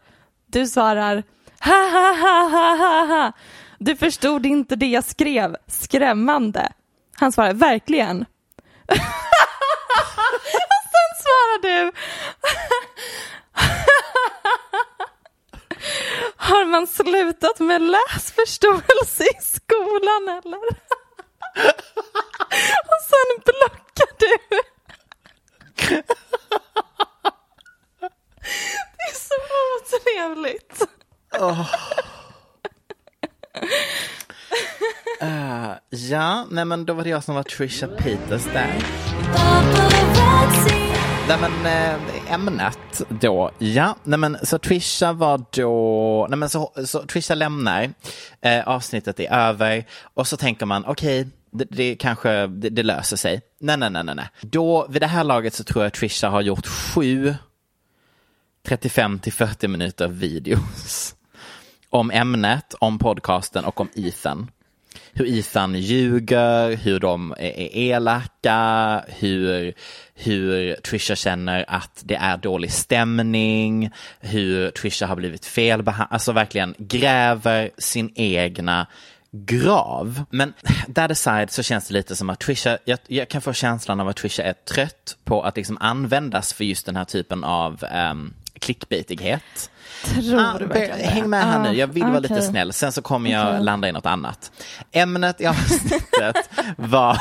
Du 0.47 0.67
svarar, 0.67 1.23
ha 1.61 1.91
ha 1.91 2.15
ha 2.21 2.49
ha 2.49 2.77
ha 2.77 3.07
ha. 3.07 3.33
Du 3.79 3.97
förstod 3.97 4.47
inte 4.47 4.77
det 4.77 4.87
jag 4.87 5.05
skrev. 5.05 5.57
Skrämmande. 5.67 6.73
Han 7.17 7.33
svarar, 7.33 7.53
verkligen. 7.53 8.25
och 10.75 10.85
sen 10.93 11.11
svarar 11.23 11.59
du, 11.63 11.93
Har 16.37 16.65
man 16.65 16.87
slutat 16.87 17.59
med 17.61 17.83
läsförståelse 17.83 19.25
i 19.25 19.43
skolan 19.43 20.29
eller? 20.29 20.69
Och 22.91 23.01
sen 23.11 23.29
blockar 23.45 24.11
du. 24.19 24.39
Det 28.97 29.07
är 29.11 29.15
så 29.15 29.35
otrevligt 29.97 30.83
uh, 35.23 35.73
ja, 35.91 36.47
nej 36.51 36.65
men 36.65 36.85
då 36.85 36.95
var 36.95 37.05
det 37.05 37.11
jag 37.11 37.25
som 37.25 37.35
var 37.35 37.43
Trisha 37.43 37.87
Peters 37.87 38.45
där. 38.45 38.75
Nej 41.29 41.39
men 41.41 41.67
äh, 41.67 42.33
ämnet 42.35 43.03
då, 43.09 43.51
ja, 43.59 43.97
nej 44.05 44.19
men 44.19 44.37
så 44.43 44.59
Trisha 44.59 45.13
var 45.13 45.45
då, 45.51 46.27
nej 46.31 46.39
men 46.39 46.49
så, 46.49 46.73
så 46.87 47.03
Trisha 47.03 47.35
lämnar, 47.35 47.93
eh, 48.41 48.69
avsnittet 48.69 49.21
är 49.21 49.33
över 49.33 49.85
och 50.15 50.27
så 50.27 50.37
tänker 50.37 50.67
man 50.67 50.85
okej, 50.85 51.29
det, 51.51 51.65
det 51.71 51.95
kanske, 51.95 52.47
det, 52.47 52.69
det 52.69 52.83
löser 52.83 53.17
sig. 53.17 53.41
Nej, 53.61 53.77
nej, 53.77 53.91
nej, 53.91 54.05
nej, 54.05 54.15
nej. 54.15 54.29
Då, 54.41 54.87
vid 54.91 55.03
det 55.03 55.07
här 55.07 55.25
laget 55.25 55.55
så 55.55 55.65
tror 55.65 55.85
jag 55.85 55.93
Trisha 55.93 56.29
har 56.29 56.41
gjort 56.41 56.67
sju 56.67 57.35
35 58.67 59.19
till 59.19 59.33
40 59.33 59.69
minuter 59.69 60.09
videos 60.09 61.15
om 61.91 62.11
ämnet, 62.11 62.75
om 62.79 62.99
podcasten 62.99 63.65
och 63.65 63.81
om 63.81 63.89
Ethan. 63.95 64.51
Hur 65.13 65.39
Ethan 65.39 65.75
ljuger, 65.75 66.77
hur 66.77 67.01
de 67.01 67.35
är 67.39 67.77
elaka, 67.77 69.05
hur, 69.09 69.75
hur 70.15 70.75
Trisha 70.75 71.17
känner 71.17 71.65
att 71.69 72.03
det 72.05 72.15
är 72.15 72.37
dålig 72.37 72.73
stämning, 72.73 73.91
hur 74.21 74.71
Trisha 74.71 75.07
har 75.07 75.17
blivit 75.17 75.47
felbehandlad, 75.47 76.15
alltså 76.15 76.33
verkligen 76.33 76.75
gräver 76.79 77.71
sin 77.79 78.13
egna 78.15 78.87
grav. 79.33 80.25
Men 80.31 80.53
that 80.95 81.11
aside 81.11 81.51
så 81.51 81.63
känns 81.63 81.89
det 81.89 81.95
lite 81.95 82.17
som 82.17 82.31
att 82.31 82.41
Trisha, 82.41 82.79
jag, 82.85 82.99
jag 83.07 83.29
kan 83.29 83.41
få 83.41 83.53
känslan 83.53 84.01
av 84.01 84.09
att 84.09 84.17
Trisha 84.17 84.43
är 84.43 84.53
trött 84.53 85.17
på 85.25 85.43
att 85.43 85.57
liksom 85.57 85.79
användas 85.81 86.53
för 86.53 86.65
just 86.65 86.87
den 86.87 86.97
här 86.97 87.05
typen 87.05 87.45
av 87.45 87.85
um, 88.11 88.35
clickbaitighet. 88.61 89.71
Tror 90.05 90.39
Ah, 90.41 90.57
du 90.59 90.67
be- 90.67 90.75
verkligen 90.75 90.99
det? 90.99 91.05
häng 91.07 91.31
med 91.31 91.45
här 91.45 91.59
Ah, 91.59 91.63
nu, 91.63 91.73
jag 91.79 91.87
vill 91.87 92.05
vara 92.05 92.19
lite 92.19 92.43
snäll. 92.43 92.73
Sen 92.73 92.93
så 92.93 93.03
kommer 93.03 93.31
jag 93.31 93.49
Okej. 93.49 93.63
landa 93.63 93.89
i 93.89 93.93
något 93.93 94.07
annat. 94.07 94.53
Ämnet 94.93 95.41
i 95.41 95.47
avsnittet 95.47 96.51
var, 96.77 97.19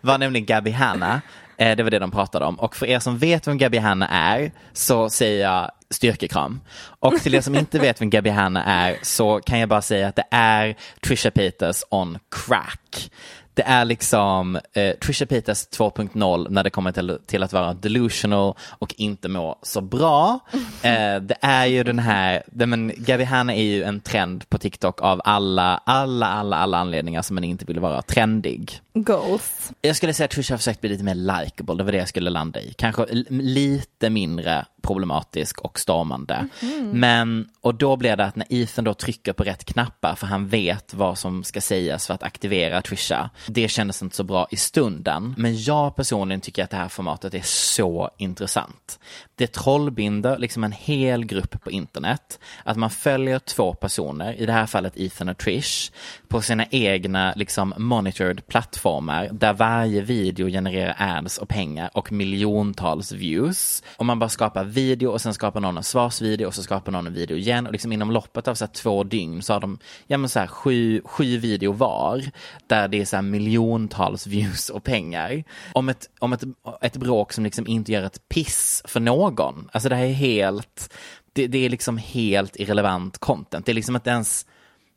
var 0.06 0.18
nämligen 0.18 0.46
Gabby 0.46 0.70
Hanna. 0.70 1.20
Eh, 1.58 1.76
Det 1.76 1.82
var 1.82 1.90
det 1.90 1.98
de 1.98 2.10
pratade 2.10 2.44
om. 2.44 2.54
Och 2.60 2.76
för 2.76 2.86
er 2.86 2.98
som 2.98 3.18
vet 3.18 3.46
vem 3.46 3.58
Gabby 3.58 3.78
Hanna 3.78 4.08
är 4.08 4.52
så 4.72 5.10
säger 5.10 5.42
jag 5.42 5.70
styrkekram. 5.90 6.60
Och 7.00 7.14
till 7.22 7.34
er 7.34 7.40
som 7.40 7.54
inte 7.54 7.78
vet 7.78 8.00
vem 8.00 8.10
Gabby 8.10 8.30
Hanna 8.30 8.64
är 8.64 8.96
så 9.02 9.40
kan 9.46 9.58
jag 9.58 9.68
bara 9.68 9.82
säga 9.82 10.08
att 10.08 10.16
det 10.16 10.24
är 10.30 10.76
Trisha 11.06 11.30
Peters 11.30 11.82
on 11.90 12.18
crack. 12.46 13.10
Det 13.56 13.62
är 13.62 13.84
liksom 13.84 14.58
eh, 14.72 14.96
Trisha 14.96 15.26
Peters 15.26 15.68
2.0 15.68 16.46
när 16.50 16.64
det 16.64 16.70
kommer 16.70 16.92
till, 16.92 17.18
till 17.26 17.42
att 17.42 17.52
vara 17.52 17.74
delusional 17.74 18.54
och 18.78 18.94
inte 18.96 19.28
må 19.28 19.58
så 19.62 19.80
bra. 19.80 20.40
Eh, 20.82 21.20
det 21.20 21.36
är 21.40 21.66
ju 21.66 21.84
den 21.84 21.98
här, 21.98 22.42
det, 22.46 22.66
men 22.66 22.92
Gabby 22.96 23.24
Hanna 23.24 23.54
är 23.54 23.62
ju 23.62 23.82
en 23.82 24.00
trend 24.00 24.48
på 24.48 24.58
TikTok 24.58 25.02
av 25.02 25.20
alla, 25.24 25.82
alla, 25.84 26.26
alla, 26.26 26.56
alla 26.56 26.78
anledningar 26.78 27.22
som 27.22 27.34
man 27.34 27.44
inte 27.44 27.64
vill 27.64 27.80
vara 27.80 28.02
trendig. 28.02 28.80
Goals. 28.94 29.72
Jag 29.82 29.96
skulle 29.96 30.14
säga 30.14 30.24
att 30.24 30.30
Trisha 30.30 30.52
har 30.52 30.58
försökt 30.58 30.80
bli 30.80 30.90
lite 30.90 31.04
mer 31.04 31.14
likable, 31.14 31.74
det 31.74 31.84
var 31.84 31.92
det 31.92 31.98
jag 31.98 32.08
skulle 32.08 32.30
landa 32.30 32.60
i. 32.60 32.74
Kanske 32.76 33.06
lite 33.28 34.10
mindre 34.10 34.64
problematisk 34.86 35.60
och 35.60 35.80
stormande. 35.80 36.48
Men, 36.92 37.48
och 37.60 37.74
då 37.74 37.96
blir 37.96 38.16
det 38.16 38.24
att 38.24 38.36
när 38.36 38.46
Ethan 38.50 38.84
då 38.84 38.94
trycker 38.94 39.32
på 39.32 39.44
rätt 39.44 39.64
knappar, 39.64 40.14
för 40.14 40.26
han 40.26 40.48
vet 40.48 40.94
vad 40.94 41.18
som 41.18 41.44
ska 41.44 41.60
sägas 41.60 42.06
för 42.06 42.14
att 42.14 42.22
aktivera 42.22 42.82
Trisha, 42.82 43.30
det 43.48 43.68
kändes 43.68 44.02
inte 44.02 44.16
så 44.16 44.24
bra 44.24 44.46
i 44.50 44.56
stunden. 44.56 45.34
Men 45.38 45.62
jag 45.62 45.96
personligen 45.96 46.40
tycker 46.40 46.64
att 46.64 46.70
det 46.70 46.76
här 46.76 46.88
formatet 46.88 47.34
är 47.34 47.42
så 47.44 48.10
intressant. 48.16 48.98
Det 49.38 49.46
trollbinder 49.46 50.38
liksom 50.38 50.64
en 50.64 50.72
hel 50.72 51.24
grupp 51.24 51.62
på 51.62 51.70
internet, 51.70 52.38
att 52.64 52.76
man 52.76 52.90
följer 52.90 53.38
två 53.38 53.74
personer, 53.74 54.32
i 54.34 54.46
det 54.46 54.52
här 54.52 54.66
fallet 54.66 54.96
Ethan 54.96 55.28
och 55.28 55.38
Trish, 55.38 55.92
på 56.28 56.42
sina 56.42 56.66
egna 56.70 57.32
liksom 57.36 57.74
monitored 57.76 58.46
plattformar 58.46 59.28
där 59.32 59.52
varje 59.52 60.00
video 60.00 60.48
genererar 60.48 60.96
ads 60.98 61.38
och 61.38 61.48
pengar 61.48 61.90
och 61.94 62.12
miljontals 62.12 63.12
views. 63.12 63.82
Och 63.96 64.06
man 64.06 64.18
bara 64.18 64.28
skapar 64.28 64.64
video 64.64 65.10
och 65.10 65.20
sen 65.20 65.34
skapar 65.34 65.60
någon 65.60 65.76
en 65.76 65.82
svarsvideo 65.82 66.46
och 66.46 66.54
så 66.54 66.62
skapar 66.62 66.92
någon 66.92 67.06
en 67.06 67.14
video 67.14 67.36
igen 67.36 67.66
och 67.66 67.72
liksom 67.72 67.92
inom 67.92 68.10
loppet 68.10 68.48
av 68.48 68.54
så 68.54 68.64
här 68.64 68.72
två 68.72 69.04
dygn 69.04 69.42
så 69.42 69.52
har 69.52 69.60
de 69.60 69.78
ja, 70.06 70.18
men 70.18 70.28
så 70.28 70.38
här, 70.38 70.46
sju, 70.46 71.02
sju 71.04 71.38
video 71.38 71.72
var 71.72 72.24
där 72.66 72.88
det 72.88 73.00
är 73.00 73.04
så 73.04 73.16
här 73.16 73.22
miljontals 73.22 74.26
views 74.26 74.68
och 74.68 74.84
pengar. 74.84 75.44
Om 75.72 75.88
ett, 75.88 76.10
om 76.18 76.32
ett, 76.32 76.42
ett 76.82 76.96
bråk 76.96 77.32
som 77.32 77.44
liksom 77.44 77.66
inte 77.66 77.92
gör 77.92 78.02
ett 78.02 78.28
piss 78.28 78.82
för 78.84 79.00
någon. 79.00 79.25
Alltså 79.72 79.88
det 79.88 79.96
här 79.96 80.04
är 80.04 80.12
helt, 80.12 80.94
det, 81.32 81.46
det 81.46 81.58
är 81.58 81.68
liksom 81.68 81.98
helt 81.98 82.56
irrelevant 82.56 83.18
content. 83.18 83.66
Det 83.66 83.72
är 83.72 83.74
liksom 83.74 83.96
inte 83.96 84.10
ens 84.10 84.46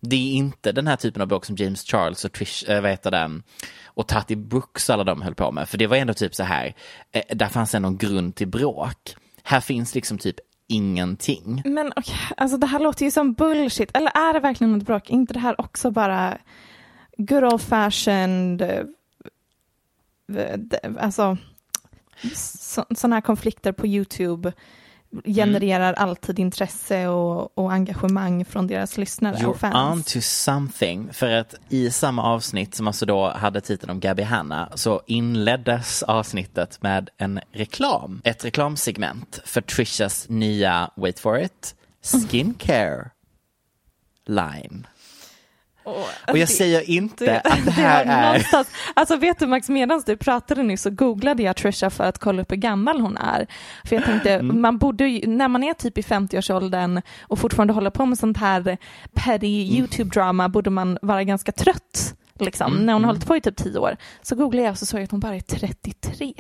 det 0.02 0.15
är 0.15 0.34
inte 0.34 0.72
den 0.72 0.88
här 0.88 0.96
typen 0.96 1.22
av 1.22 1.28
bråk 1.28 1.46
som 1.46 1.56
James 1.56 1.84
Charles 1.84 2.26
och 2.26 2.32
Trish, 2.32 2.70
äh, 2.70 2.82
vad 2.82 2.92
heter 2.92 3.12
den, 3.12 3.44
och 3.86 4.08
Tati 4.08 4.36
Brooks 4.36 4.89
och 4.89 4.94
alla 4.94 5.04
de 5.04 5.22
höll 5.22 5.36
på 5.36 5.52
med. 5.52 5.70
För 5.70 5.78
det 5.78 5.88
var 5.88 5.98
ändå 5.98 6.13
typ 6.13 6.36
så 6.36 6.44
här, 6.44 6.76
äh, 7.12 7.22
där 7.36 7.48
fanns 7.48 7.76
ändå 7.76 7.88
en 7.88 7.98
grund 7.98 8.36
till 8.36 8.48
bråk. 8.48 9.15
Här 9.44 9.60
finns 9.62 9.96
liksom 9.96 10.18
typ 10.18 10.36
ingenting. 10.68 11.62
Men 11.65 11.88
okay, 11.88 12.15
alltså 12.38 12.58
det 12.58 12.68
här 12.68 12.80
låter 12.80 13.06
ju 13.06 13.12
som 13.12 13.34
bullshit. 13.34 13.98
Eller 13.98 14.12
är 14.18 14.34
det 14.34 14.39
verkligen 14.39 14.76
ett 14.76 14.86
bråk? 14.86 15.10
Är 15.10 15.13
inte 15.13 15.34
det 15.34 15.39
här 15.39 15.62
också 15.62 15.92
bara 15.92 16.38
good 17.18 17.44
old 17.44 17.62
fashioned, 17.62 18.62
eh, 18.62 18.86
alltså 21.00 21.38
sådana 22.96 23.16
här 23.16 23.22
konflikter 23.22 23.72
på 23.72 23.88
YouTube 23.88 24.54
genererar 25.26 25.94
alltid 25.94 26.40
intresse 26.40 27.08
och, 27.08 27.58
och 27.58 27.74
engagemang 27.74 28.46
från 28.46 28.68
deras 28.68 28.98
lyssnare 28.98 29.34
och 29.48 29.58
You're 29.58 29.66
on 29.66 29.94
fans. 29.94 30.14
to 30.14 30.22
something. 30.22 31.14
För 31.14 31.32
att 31.32 31.56
i 31.70 31.92
samma 31.92 32.24
avsnitt 32.24 32.76
som 32.76 32.88
alltså 32.88 33.06
då 33.06 33.30
hade 33.30 33.62
titeln 33.62 33.92
om 33.92 34.00
Gabby 34.00 34.24
Hanna 34.24 34.70
så 34.76 35.02
inleddes 35.08 36.04
avsnittet 36.04 36.82
med 36.82 37.10
en 37.18 37.40
reklam. 37.52 38.22
Ett 38.24 38.46
reklamsegment 38.46 39.40
för 39.46 39.62
Trishas 39.62 40.30
nya, 40.30 40.92
wait 40.96 41.20
for 41.20 41.40
it, 41.40 41.76
skincare 42.04 43.10
line. 44.26 44.88
Och 45.89 46.38
jag 46.38 46.47
det- 46.47 46.47
säger 46.47 46.89
inte 46.89 47.25
Det, 47.25 47.39
att 47.41 47.65
det 47.65 47.71
här 47.71 48.06
har 48.06 48.13
är... 48.13 48.25
någonstans, 48.25 48.67
alltså 48.93 49.15
vet 49.15 49.39
du 49.39 49.47
Max, 49.47 49.69
medan 49.69 50.04
du 50.06 50.17
pratade 50.17 50.63
nu 50.63 50.78
så 50.78 50.89
googlade 50.89 51.43
jag 51.43 51.56
Trisha 51.56 51.89
för 51.89 52.04
att 52.04 52.17
kolla 52.19 52.41
upp 52.41 52.52
hur 52.52 52.56
gammal 52.58 53.02
hon 53.02 53.17
är. 53.17 53.47
För 53.86 53.95
jag 53.95 54.06
tänkte, 54.06 54.34
Mm. 54.34 54.62
man 54.62 54.78
borde 54.78 55.08
ju, 55.08 55.28
när 55.28 55.47
man 55.47 55.63
är 55.63 55.73
typ 55.73 55.97
i 55.97 56.02
50-årsåldern 56.02 57.02
och 57.21 57.39
fortfarande 57.39 57.73
håller 57.73 57.89
på 57.89 58.06
med 58.06 58.17
sånt 58.17 58.38
här 58.38 58.78
petty 59.13 59.67
Mm. 59.69 59.75
YouTube-drama 59.86 60.47
borde 60.49 60.69
man 60.69 60.97
vara 61.02 61.23
ganska 61.23 61.52
trött. 61.52 62.15
Liksom, 62.39 62.71
Mm, 62.73 62.86
när 62.86 62.93
hon 62.93 63.04
har 63.04 63.10
mm. 63.10 63.15
hållit 63.15 63.25
på 63.28 63.36
i 63.36 63.41
typ 63.41 63.56
10 63.58 63.80
år. 63.80 63.97
Så 64.21 64.36
googlade 64.36 64.63
jag 64.65 64.71
och 64.71 64.78
så 64.78 64.86
såg 64.86 64.99
jag 64.99 65.04
att 65.04 65.12
hon 65.12 65.19
bara 65.19 65.36
är 65.36 65.39
33. 65.39 66.34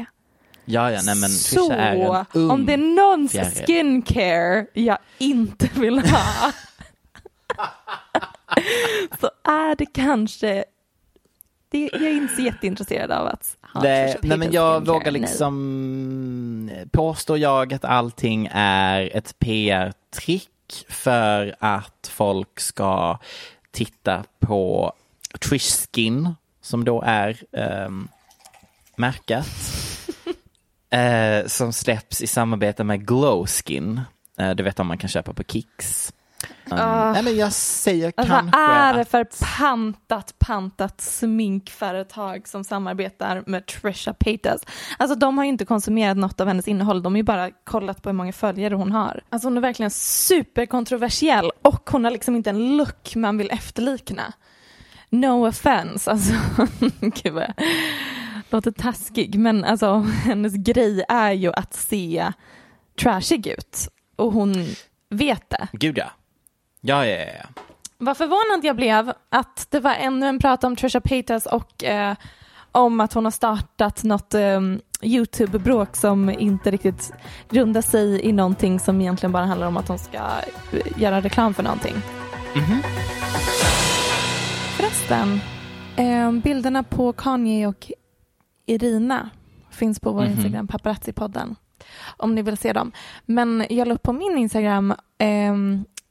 Ja, 0.65 0.91
ja, 0.91 0.99
nej 1.05 1.15
men 1.15 1.29
så 1.29 1.55
Trisha 1.67 1.75
är 1.81 1.95
en 1.95 2.25
ung 2.33 2.51
om 2.51 2.65
det 2.65 2.73
är 2.73 2.77
någons 2.77 3.31
fjäril. 3.31 3.65
skincare 3.67 4.65
jag 4.73 4.97
inte 5.17 5.69
vill 5.75 5.99
ha 5.99 6.51
så 9.21 9.29
är 9.43 9.75
det 9.75 9.85
kanske, 9.85 10.63
det, 11.69 11.89
jag 11.93 12.01
är 12.01 12.13
inte 12.13 12.35
så 12.35 12.41
jätteintresserad 12.41 13.11
av 13.11 13.27
att 13.27 13.57
ha 13.61 13.81
Nej, 13.83 14.17
nej 14.21 14.37
men 14.37 14.51
jag 14.51 14.85
vågar 14.85 15.11
liksom, 15.11 16.71
påstår 16.91 17.37
jag 17.37 17.73
att 17.73 17.85
allting 17.85 18.49
är 18.53 19.17
ett 19.17 19.39
PR-trick 19.39 20.85
för 20.89 21.55
att 21.59 22.11
folk 22.11 22.59
ska 22.59 23.19
titta 23.71 24.23
på 24.39 24.93
Trish 25.39 25.87
Skin 25.93 26.35
som 26.61 26.85
då 26.85 27.01
är 27.01 27.37
um, 27.51 28.07
märket 28.95 29.47
eh, 30.89 31.47
som 31.47 31.73
släpps 31.73 32.21
i 32.21 32.27
samarbete 32.27 32.83
med 32.83 33.07
Glow 33.07 33.45
Skin. 33.47 34.01
Eh, 34.37 34.51
det 34.51 34.63
vet 34.63 34.77
man 34.77 34.87
man 34.87 34.97
kan 34.97 35.09
köpa 35.09 35.33
på 35.33 35.43
Kicks. 35.43 36.13
Um, 36.71 37.13
nej 37.13 37.23
men 37.23 37.35
jag 37.35 37.53
säger 37.53 38.13
Alltså, 38.15 38.33
kanske 38.33 38.57
vad 38.57 38.77
är 38.77 38.93
det 38.93 39.05
för 39.05 39.27
pantat, 39.57 40.35
pantat 40.39 41.01
sminkföretag 41.01 42.47
som 42.47 42.63
samarbetar 42.63 43.43
med 43.45 43.65
Trisha 43.65 44.13
Paytas? 44.13 44.61
Alltså 44.97 45.15
de 45.15 45.37
har 45.37 45.45
ju 45.45 45.49
inte 45.49 45.65
konsumerat 45.65 46.17
något 46.17 46.41
av 46.41 46.47
hennes 46.47 46.67
innehåll, 46.67 47.03
de 47.03 47.13
har 47.13 47.17
ju 47.17 47.23
bara 47.23 47.51
kollat 47.63 48.01
på 48.01 48.09
hur 48.09 48.13
många 48.13 48.33
följare 48.33 48.75
hon 48.75 48.91
har. 48.91 49.21
Alltså 49.29 49.47
hon 49.47 49.57
är 49.57 49.61
verkligen 49.61 49.91
superkontroversiell 49.91 51.51
och 51.61 51.89
hon 51.89 52.03
har 52.03 52.11
liksom 52.11 52.35
inte 52.35 52.49
en 52.49 52.77
look 52.77 53.15
man 53.15 53.37
vill 53.37 53.51
efterlikna. 53.51 54.33
No 55.09 55.47
offense, 55.47 56.11
alltså 56.11 56.33
gud 56.99 57.33
vad 57.33 57.43
jag 57.43 57.53
låter 58.49 58.71
taskig, 58.71 59.39
men 59.39 59.63
alltså 59.63 59.97
hennes 59.99 60.53
grej 60.53 61.03
är 61.09 61.31
ju 61.31 61.53
att 61.53 61.73
se 61.73 62.31
trashig 63.01 63.47
ut 63.47 63.87
och 64.15 64.33
hon 64.33 64.65
vet 65.09 65.49
det. 65.49 65.67
Gud 65.71 65.97
ja. 65.97 66.11
Ja, 66.81 67.05
ja, 67.05 67.17
ja. 67.17 67.63
Vad 67.97 68.17
förvånad 68.17 68.65
jag 68.65 68.75
blev 68.75 69.13
att 69.29 69.67
det 69.69 69.79
var 69.79 69.93
ännu 69.93 70.25
en 70.25 70.39
prat 70.39 70.63
om 70.63 70.75
Trisha 70.75 71.01
Paytas 71.01 71.45
och 71.45 71.83
eh, 71.83 72.15
om 72.71 72.99
att 72.99 73.13
hon 73.13 73.23
har 73.23 73.31
startat 73.31 74.03
något 74.03 74.33
eh, 74.33 74.61
YouTube-bråk 75.01 75.95
som 75.95 76.29
inte 76.29 76.71
riktigt 76.71 77.11
grundar 77.49 77.81
sig 77.81 78.21
i 78.25 78.31
någonting 78.31 78.79
som 78.79 79.01
egentligen 79.01 79.31
bara 79.31 79.45
handlar 79.45 79.67
om 79.67 79.77
att 79.77 79.87
hon 79.87 79.99
ska 79.99 80.17
eh, 80.17 81.01
göra 81.01 81.21
reklam 81.21 81.53
för 81.53 81.63
någonting. 81.63 81.95
Förresten, 84.77 85.39
eh, 85.95 86.31
bilderna 86.31 86.83
på 86.83 87.13
Kanye 87.13 87.67
och 87.67 87.91
Irina 88.65 89.29
finns 89.71 89.99
på 89.99 90.11
vår 90.11 90.25
Instagram, 90.25 90.67
paparazzi-podden, 90.67 91.55
om 92.17 92.35
ni 92.35 92.41
vill 92.41 92.57
se 92.57 92.73
dem. 92.73 92.91
Men 93.25 93.65
jag 93.69 93.87
la 93.87 93.93
upp 93.93 94.03
på 94.03 94.13
min 94.13 94.37
Instagram 94.37 94.91
eh, 95.17 95.55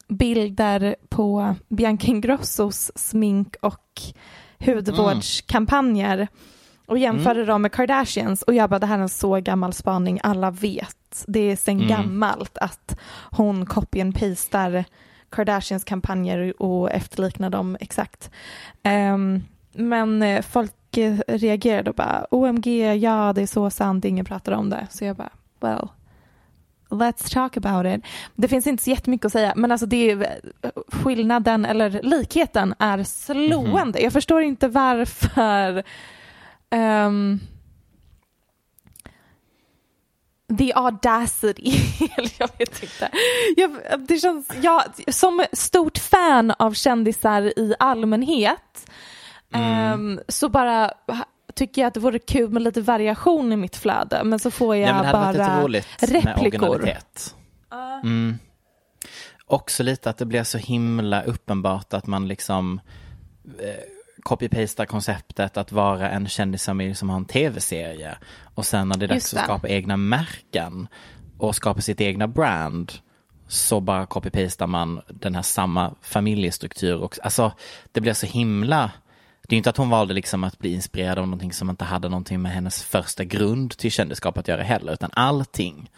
bilder 0.08 0.96
på 1.08 1.54
Bianca 1.68 2.06
Ingrossos 2.06 2.92
smink 2.94 3.56
och 3.62 4.00
hudvårdskampanjer 4.58 6.28
och 6.86 6.98
jämförde 6.98 7.44
dem 7.44 7.62
med 7.62 7.72
Kardashians 7.72 8.42
och 8.42 8.54
jag 8.54 8.70
bara 8.70 8.78
det 8.78 8.86
här 8.86 8.98
är 8.98 9.02
en 9.02 9.08
så 9.08 9.36
gammal 9.40 9.72
spaning, 9.72 10.20
alla 10.22 10.50
vet. 10.50 11.24
Det 11.26 11.40
är 11.40 11.56
sen 11.56 11.76
Mm. 11.76 11.88
gammalt 11.88 12.58
att 12.58 12.98
hon 13.30 13.66
copy 13.66 14.00
and 14.00 14.14
pastar 14.20 14.84
Kardashians 15.30 15.84
kampanjer 15.84 16.62
och 16.62 16.90
efterliknar 16.90 17.50
dem 17.50 17.76
exakt. 17.80 18.30
Ehm, 18.82 19.42
men 19.72 20.22
eh, 20.22 20.42
folk 20.42 20.96
eh, 20.96 21.18
reagerade 21.28 21.90
och 21.90 21.96
bara 21.96 22.26
OMG, 22.30 22.66
ja 22.96 23.32
det 23.32 23.42
är 23.42 23.46
så 23.46 23.70
sant, 23.70 24.04
ingen 24.04 24.24
pratar 24.24 24.52
om 24.52 24.70
det. 24.70 24.86
Så 24.90 25.04
jag 25.04 25.16
bara, 25.16 25.30
well, 25.60 25.88
let's 26.90 27.32
talk 27.32 27.56
about 27.56 27.86
it. 27.86 28.04
Det 28.34 28.48
finns 28.48 28.66
inte 28.66 28.82
så 28.84 28.90
jättemycket 28.90 29.26
att 29.26 29.32
säga, 29.32 29.52
men 29.56 29.72
alltså 29.72 29.86
det 29.86 30.10
är, 30.10 30.40
skillnaden 30.88 31.64
eller 31.64 32.00
likheten 32.02 32.74
är 32.78 33.04
slående. 33.04 34.00
Jag 34.00 34.12
förstår 34.12 34.42
inte 34.42 34.68
varför 34.68 35.82
ehm, 36.70 37.40
The 40.58 40.72
audacity, 40.74 41.72
jag 42.38 42.48
vet 42.58 42.82
inte. 42.82 43.10
Jag, 43.56 43.70
det 43.98 44.18
känns, 44.18 44.48
jag, 44.62 44.82
som 45.08 45.44
stort 45.52 45.98
fan 45.98 46.52
av 46.58 46.72
kändisar 46.72 47.42
i 47.42 47.74
allmänhet 47.78 48.90
ehm, 49.52 50.20
så 50.28 50.48
bara 50.48 50.92
tycker 51.58 51.82
jag 51.82 51.88
att 51.88 51.94
det 51.94 52.00
vore 52.00 52.18
kul 52.18 52.50
med 52.50 52.62
lite 52.62 52.80
variation 52.80 53.52
i 53.52 53.56
mitt 53.56 53.76
flöde 53.76 54.24
men 54.24 54.38
så 54.38 54.50
får 54.50 54.76
jag 54.76 55.06
Ja, 55.06 55.12
bara 55.12 55.62
roligt 55.62 55.86
med 56.00 56.10
replikor. 56.10 56.90
Mm. 58.02 58.38
Också 59.46 59.82
lite 59.82 60.10
att 60.10 60.18
det 60.18 60.26
blir 60.26 60.44
så 60.44 60.58
himla 60.58 61.22
uppenbart 61.22 61.92
att 61.92 62.06
man 62.06 62.28
liksom 62.28 62.80
eh, 63.58 63.84
copy-pastar 64.22 64.86
konceptet 64.86 65.56
att 65.56 65.72
vara 65.72 66.10
en 66.10 66.28
kändisfamilj 66.28 66.94
som 66.94 67.10
har 67.10 67.16
en 67.16 67.24
tv-serie 67.24 68.18
och 68.54 68.66
sen 68.66 68.88
när 68.88 68.96
det 68.96 69.06
är 69.06 69.08
dags 69.08 69.34
att 69.34 69.44
skapa 69.44 69.68
egna 69.68 69.96
märken 69.96 70.88
och 71.38 71.56
skapa 71.56 71.80
sitt 71.80 72.00
egna 72.00 72.28
brand 72.28 72.92
så 73.48 73.80
bara 73.80 74.06
copy-pastar 74.06 74.66
man 74.66 75.00
den 75.08 75.34
här 75.34 75.42
samma 75.42 75.94
familjestruktur 76.02 76.96
och 76.96 77.18
alltså 77.22 77.52
det 77.92 78.00
blir 78.00 78.12
så 78.12 78.26
himla 78.26 78.90
det 79.48 79.54
är 79.54 79.56
inte 79.56 79.70
att 79.70 79.76
hon 79.76 79.90
valde 79.90 80.14
liksom 80.14 80.44
att 80.44 80.58
bli 80.58 80.72
inspirerad 80.74 81.18
av 81.18 81.26
någonting 81.26 81.52
som 81.52 81.70
inte 81.70 81.84
hade 81.84 82.08
någonting 82.08 82.42
med 82.42 82.52
hennes 82.52 82.82
första 82.84 83.24
grund 83.24 83.76
till 83.76 83.90
kändisskap 83.90 84.38
att 84.38 84.48
göra 84.48 84.62
heller, 84.62 84.92
utan 84.92 85.10
allting, 85.12 85.90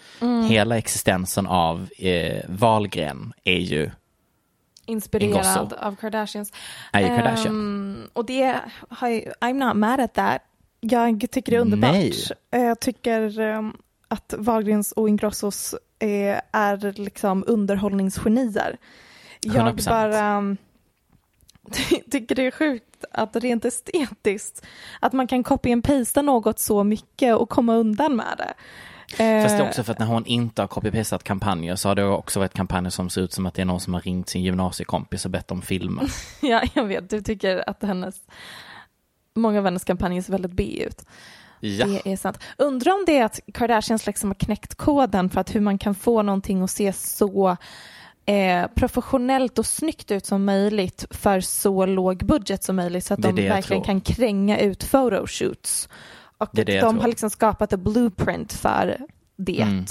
hela 0.49 0.79
existensen 0.79 1.47
av 1.47 1.89
eh, 1.99 2.41
Wahlgren 2.49 3.33
är 3.45 3.59
ju 3.59 3.91
inspirerad 4.87 5.73
av 5.73 5.97
Kardashians. 5.97 6.53
Är 6.93 7.01
ju 7.01 7.07
Kardashian. 7.07 7.47
Ehm, 7.55 8.09
och 8.13 8.25
det 8.25 8.61
har 8.89 9.09
ju, 9.09 9.21
I'm 9.41 9.67
not 9.67 9.77
mad 9.77 10.01
at 10.01 10.15
that. 10.15 10.43
Jag 10.81 11.27
tycker 11.31 11.53
det 11.53 11.57
är 11.57 11.61
underbart. 11.61 11.93
Nej. 11.93 12.15
Eh, 12.51 12.61
Jag 12.63 12.81
tycker 12.81 13.41
ehm, 13.41 13.77
att 14.09 14.35
Wahlgrens 14.39 14.93
och 14.93 15.09
Ingrossos 15.09 15.75
är, 15.99 16.41
är 16.53 16.93
liksom 17.01 17.45
underhållningsgenier. 17.47 18.77
Jag 19.41 19.79
100%. 19.79 19.89
bara 19.89 20.39
um, 20.39 20.57
tycker 22.11 22.35
det 22.35 22.47
är 22.47 22.51
sjukt 22.51 23.05
att 23.13 23.37
rent 23.37 23.65
estetiskt 23.65 24.67
att 25.01 25.13
man 25.13 25.27
kan 25.27 25.43
copy 25.43 25.73
and 25.73 25.85
pasta 25.85 26.23
något 26.23 26.59
så 26.59 26.85
mycket 26.85 27.37
och 27.37 27.49
komma 27.49 27.75
undan 27.75 28.17
med 28.17 28.35
det. 28.39 28.55
Eh, 29.25 29.43
Fast 29.43 29.59
det 29.59 29.65
är 29.65 29.69
också 29.69 29.83
för 29.83 29.93
att 29.93 29.99
när 29.99 30.07
hon 30.07 30.27
inte 30.27 30.63
har 30.63 30.69
copy-pastat 30.69 31.23
kampanjer 31.23 31.77
så 31.77 31.89
har 31.89 31.95
det 31.95 32.05
också 32.05 32.39
varit 32.39 32.55
kampanjer 32.55 32.91
som 32.91 33.11
ser 33.11 33.21
ut 33.21 33.33
som 33.33 33.47
att 33.47 33.55
det 33.55 33.63
är 33.63 33.67
någon 33.67 33.81
som 33.81 33.95
har 33.95 34.01
ringt 34.01 34.29
sin 34.29 34.43
gymnasiekompis 34.43 35.25
och 35.25 35.31
bett 35.31 35.51
om 35.51 35.63
filmer. 35.63 36.05
Ja, 36.41 36.63
jag 36.75 36.85
vet. 36.85 37.11
Du 37.11 37.23
tycker 37.23 37.71
att 37.71 37.83
hennes, 37.83 38.17
många 39.35 39.59
av 39.59 39.65
hennes 39.65 39.85
kampanjer 39.85 40.23
ser 40.23 40.33
väldigt 40.33 40.53
B 40.53 40.85
ut. 40.87 41.05
Ja. 41.61 41.87
Det 41.87 42.13
är 42.13 42.17
sant. 42.17 42.39
Undrar 42.59 42.93
om 42.93 43.05
det 43.07 43.19
är 43.19 43.25
att 43.25 43.41
Kardashians 43.55 44.07
liksom 44.07 44.31
har 44.31 44.35
knäckt 44.35 44.75
koden 44.75 45.31
för 45.31 45.41
att 45.41 45.55
hur 45.55 45.61
man 45.61 45.79
kan 45.79 45.95
få 45.95 46.23
någonting 46.23 46.63
att 46.63 46.71
se 46.71 46.93
så 46.93 47.57
eh, 48.31 48.67
professionellt 48.67 49.59
och 49.59 49.67
snyggt 49.67 50.11
ut 50.11 50.27
som 50.27 50.45
möjligt 50.45 51.05
för 51.11 51.41
så 51.41 51.87
låg 51.87 52.27
budget 52.27 52.65
som 52.65 52.77
möjligt 52.77 53.05
så 53.05 53.15
att 53.15 53.23
de 53.23 53.35
verkligen 53.35 53.83
kan 53.83 54.01
kränga 54.01 54.61
ut 54.61 54.91
photoshoots. 54.91 55.89
Och 56.39 56.49
Det 56.53 56.65
det 56.65 56.81
de 56.81 56.99
har 56.99 57.09
liksom 57.09 57.31
skapat 57.31 57.73
en 57.73 57.83
blueprint 57.83 58.53
för 58.53 58.97
det. 59.37 59.61
Mm. 59.61 59.85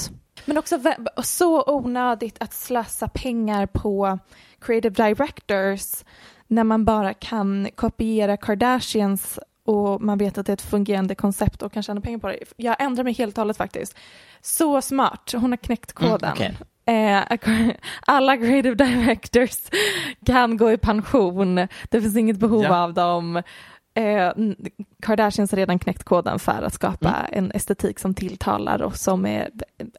Men 0.46 0.58
också 0.58 0.80
så 1.24 1.64
onödigt 1.68 2.36
att 2.40 2.54
slösa 2.54 3.08
pengar 3.08 3.66
på 3.66 4.20
creative 4.62 5.08
directors 5.08 6.04
när 6.48 6.64
man 6.64 6.86
bara 6.86 7.14
kan 7.14 7.70
kopiera 7.76 8.38
Kardashians 8.38 9.40
och 9.66 10.02
man 10.02 10.18
vet 10.18 10.38
att 10.38 10.46
det 10.46 10.52
är 10.52 10.54
ett 10.54 10.62
fungerande 10.62 11.16
koncept 11.16 11.62
och 11.62 11.74
kan 11.74 11.84
tjäna 11.84 12.02
pengar 12.02 12.20
på 12.20 12.28
det. 12.28 12.40
Jag 12.58 12.76
ändrar 12.82 13.04
mig 13.04 13.14
helt 13.14 13.38
och 13.38 13.42
hållet 13.42 13.58
faktiskt. 13.58 13.96
Så 14.42 14.82
smart, 14.82 15.32
hon 15.34 15.52
har 15.52 15.58
knäckt 15.58 15.94
koden. 15.94 16.24
Mm, 16.24 16.34
okej. 16.34 16.58
Eh, 16.90 17.24
alla 18.08 18.38
creative 18.38 18.76
directors 18.76 19.60
kan 20.26 20.58
gå 20.58 20.72
i 20.72 20.78
pension. 20.78 21.56
Det 21.90 22.02
finns 22.02 22.18
inget 22.18 22.38
behov 22.38 22.64
Ja. 22.64 22.84
av 22.84 22.94
dem. 22.94 23.36
Eh, 23.94 24.32
Kardashians 25.04 25.52
har 25.52 25.58
redan 25.58 25.80
knäckt 25.80 26.04
koden 26.04 26.40
för 26.40 26.62
att 26.64 26.74
skapa 26.74 27.10
Mm. 27.10 27.46
en 27.46 27.52
estetik 27.52 28.00
som 28.00 28.14
tilltalar 28.14 28.82
och 28.82 28.96
som 28.96 29.26
är 29.26 29.50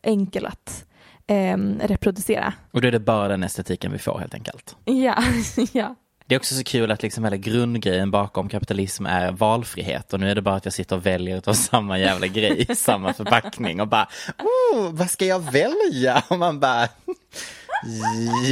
enkel 0.03 0.47
att 0.47 0.85
eh, 1.27 1.57
reproducera. 1.81 2.53
Och 2.71 2.81
då 2.81 2.89
är 2.89 2.93
det 2.93 3.01
bara 3.01 3.29
den 3.29 3.43
estetiken 3.43 3.93
vi 3.93 3.99
får 3.99 4.19
helt 4.19 4.35
enkelt. 4.35 4.77
Ja, 4.85 5.15
ja. 5.73 5.95
Det 6.31 6.35
är 6.35 6.39
också 6.39 6.55
så 6.55 6.65
kul 6.65 6.91
att 6.91 7.03
liksom 7.03 7.25
hela 7.25 7.37
grundgrejen 7.37 8.11
bakom 8.11 8.49
kapitalism 8.49 9.07
är 9.07 9.33
valfrihet 9.33 10.13
och 10.13 10.21
nu 10.21 10.31
är 10.31 10.35
det 10.35 10.43
bara 10.43 10.55
att 10.55 10.65
jag 10.65 10.75
sitter 10.75 10.97
och 10.97 11.07
väljer 11.07 11.37
utav 11.39 11.53
samma 11.71 11.99
jävla 11.99 12.27
grej 12.27 12.67
samma 12.77 13.13
förpackning 13.13 13.81
och 13.81 13.89
bara 13.89 14.09
oh, 14.39 14.91
vad 14.93 15.11
ska 15.11 15.25
jag 15.25 15.53
välja? 15.53 16.23
Och 16.29 16.39
man 16.39 16.61
bara 16.61 16.89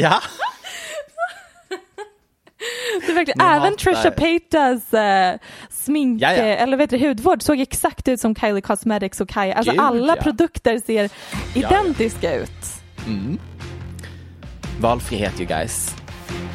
ja. 0.00 0.20
Det 3.00 3.12
är 3.12 3.14
verkligen, 3.14 3.40
även 3.40 3.62
hatar- 3.62 3.76
Trisha 3.76 4.10
Paytas 4.10 4.94
eh, 4.94 5.38
smink, 5.70 6.22
Ja, 6.22 6.32
ja. 6.32 6.42
eh, 6.42 6.62
eller 6.62 6.76
vet 6.76 6.90
du, 6.90 6.98
hudvård 7.08 7.42
såg 7.42 7.60
exakt 7.60 8.08
ut 8.08 8.20
som 8.20 8.34
Kylie 8.34 8.60
Cosmetics 8.60 9.20
och 9.20 9.28
Kai. 9.28 9.52
Alltså 9.52 9.72
Gud, 9.72 9.80
alla 9.80 10.16
ja. 10.16 10.22
produkter 10.22 10.78
ser 10.86 11.10
identiska 11.54 12.34
ut. 12.34 12.50
Valfrihet 14.80 15.40
you 15.40 15.48
guys. 15.48 15.94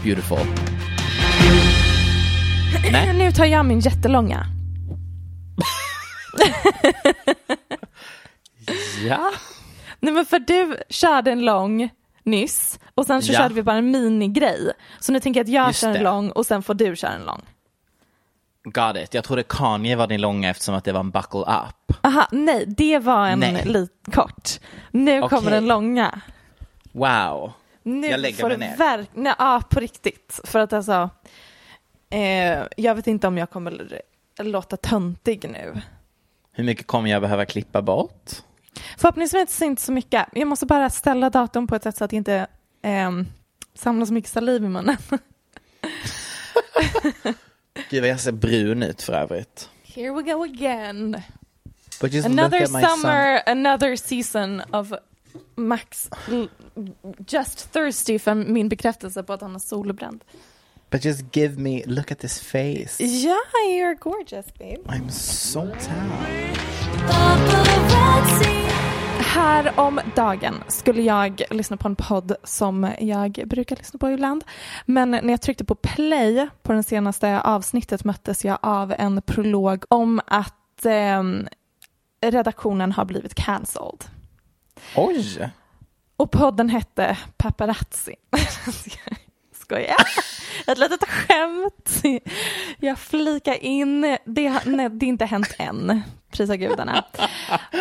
Beautiful. 0.03 0.39
Nej. 2.91 3.13
Nu 3.13 3.31
tar 3.31 3.45
jag 3.45 3.65
min 3.65 3.79
jättelånga. 3.79 4.45
Ja. 9.07 9.31
Nej 9.99 10.13
men 10.13 10.25
för 10.25 10.39
du 10.39 10.77
körde 10.89 11.31
en 11.31 11.45
lång 11.45 11.89
nyss 12.23 12.79
och 12.95 13.05
sen 13.05 13.21
så 13.21 13.31
Ja. 13.33 13.37
körde 13.39 13.53
vi 13.53 13.63
bara 13.63 13.75
en 13.77 13.91
minigrej. 13.91 14.71
Så 14.99 15.11
nu 15.11 15.19
tänker 15.19 15.39
jag 15.39 15.45
att 15.45 15.49
jag 15.53 15.67
Just 15.67 15.81
kör 15.81 15.87
en 15.87 15.93
det. 15.93 16.01
lång 16.01 16.29
och 16.31 16.45
sen 16.45 16.63
får 16.63 16.73
du 16.73 16.95
köra 16.95 17.11
en 17.11 17.25
lång. 17.25 17.41
Got 18.63 18.97
it. 18.97 19.13
Jag 19.13 19.23
trodde 19.23 19.43
Kanye 19.43 19.95
var 19.95 20.07
din 20.07 20.21
långa 20.21 20.49
eftersom 20.49 20.75
att 20.75 20.83
det 20.83 20.91
var 20.91 20.99
en 20.99 21.11
buckle 21.11 21.39
up. 21.39 21.97
Aha, 22.01 22.27
nej 22.31 22.65
det 22.67 22.99
var 22.99 23.27
en 23.27 23.39
Nej. 23.39 23.87
kort. 24.13 24.49
Nu 24.91 25.21
Okej. 25.21 25.29
kommer 25.29 25.51
den 25.51 25.65
långa. 25.67 26.21
Wow. 26.91 27.51
Nu 27.83 28.07
Jag 28.07 28.19
lägger 28.19 28.37
får 28.37 28.47
mig 28.49 28.57
ner. 28.57 28.77
verk- 28.77 29.09
nej, 29.13 29.33
Ja, 29.39 29.61
på 29.69 29.79
riktigt. 29.79 30.39
För 30.43 30.59
att 30.59 30.73
alltså, 30.73 31.09
eh, 32.13 32.67
jag 32.77 32.95
vet 32.95 33.07
inte 33.07 33.27
om 33.27 33.37
jag 33.37 33.49
kommer 33.49 34.01
låta 34.39 34.77
töntig 34.77 35.49
nu. 35.49 35.81
Hur 36.51 36.63
mycket 36.63 36.87
kommer 36.87 37.09
jag 37.09 37.21
behöva 37.21 37.45
klippa 37.45 37.81
bort? 37.81 38.31
Förhoppningsvis 38.97 39.61
inte 39.61 39.81
så 39.81 39.91
mycket. 39.91 40.25
Jag 40.33 40.47
måste 40.47 40.65
bara 40.65 40.89
ställa 40.89 41.29
datorn 41.29 41.67
på 41.67 41.75
ett 41.75 41.83
sätt 41.83 41.97
så 41.97 42.03
att 42.03 42.09
det 42.09 42.15
inte 42.15 42.47
eh, 42.81 43.11
samlar 43.73 44.05
så 44.05 44.13
mycket 44.13 44.31
saliv 44.31 44.63
i 44.63 44.69
munnen. 44.69 44.97
Gud 47.89 48.01
vad 48.01 48.09
jag 48.09 48.19
ser 48.19 48.31
brun 48.31 48.83
ut 48.83 49.01
för 49.01 49.13
övrigt. 49.13 49.69
Here 49.83 50.11
we 50.11 50.21
go 50.21 50.43
again. 50.43 51.21
Another 52.25 52.65
summer, 52.65 53.41
another 53.45 53.95
season 53.95 54.61
of 54.71 54.93
Max 55.55 56.09
just 57.27 57.73
thirsty 57.73 58.19
för 58.19 58.35
min 58.35 58.69
bekräftelse 58.69 59.23
på 59.23 59.33
att 59.33 59.41
han 59.41 59.55
är 59.55 59.59
solbränd. 59.59 60.23
But 60.93 61.05
just 61.05 61.31
give 61.31 61.57
me, 61.57 61.83
look 61.85 62.11
at 62.11 62.19
this 62.19 62.39
face. 62.39 62.99
Ja, 62.99 63.39
you're 63.67 63.95
gorgeous 63.95 64.45
babe. 64.59 64.77
I'm 64.85 65.09
so 65.09 65.61
tan. 65.61 66.11
Här 69.19 69.79
om 69.79 69.99
dagen 70.15 70.63
skulle 70.67 71.01
jag 71.01 71.41
lyssna 71.49 71.77
på 71.77 71.87
en 71.87 71.95
podd 71.95 72.35
som 72.43 72.91
jag 72.99 73.31
brukar 73.45 73.75
lyssna 73.75 73.99
på 73.99 74.09
ibland. 74.09 74.43
Men 74.85 75.11
när 75.11 75.29
jag 75.29 75.41
tryckte 75.41 75.65
på 75.65 75.75
play 75.75 76.47
på 76.63 76.73
det 76.73 76.83
senaste 76.83 77.41
avsnittet 77.41 78.03
möttes 78.03 78.45
jag 78.45 78.57
av 78.61 78.93
en 78.97 79.21
prolog 79.21 79.85
om 79.89 80.21
att 80.27 80.85
ehm, 80.85 81.47
redaktionen 82.21 82.91
har 82.91 83.05
blivit 83.05 83.35
cancelled. 83.35 84.03
Oj! 84.95 85.49
Och 86.17 86.31
podden 86.31 86.69
hette 86.69 87.17
Paparazzi. 87.37 88.15
Skojar. 89.63 89.95
Ett 90.67 90.77
litet 90.77 91.09
skämt. 91.09 92.03
Jag 92.79 92.99
flikar 92.99 93.63
in. 93.63 94.01
Det, 94.25 94.65
nej, 94.65 94.89
det 94.89 95.05
är 95.05 95.07
inte 95.07 95.25
hänt 95.25 95.55
än. 95.57 96.01
Prisa 96.31 96.55
gudarna. 96.57 97.03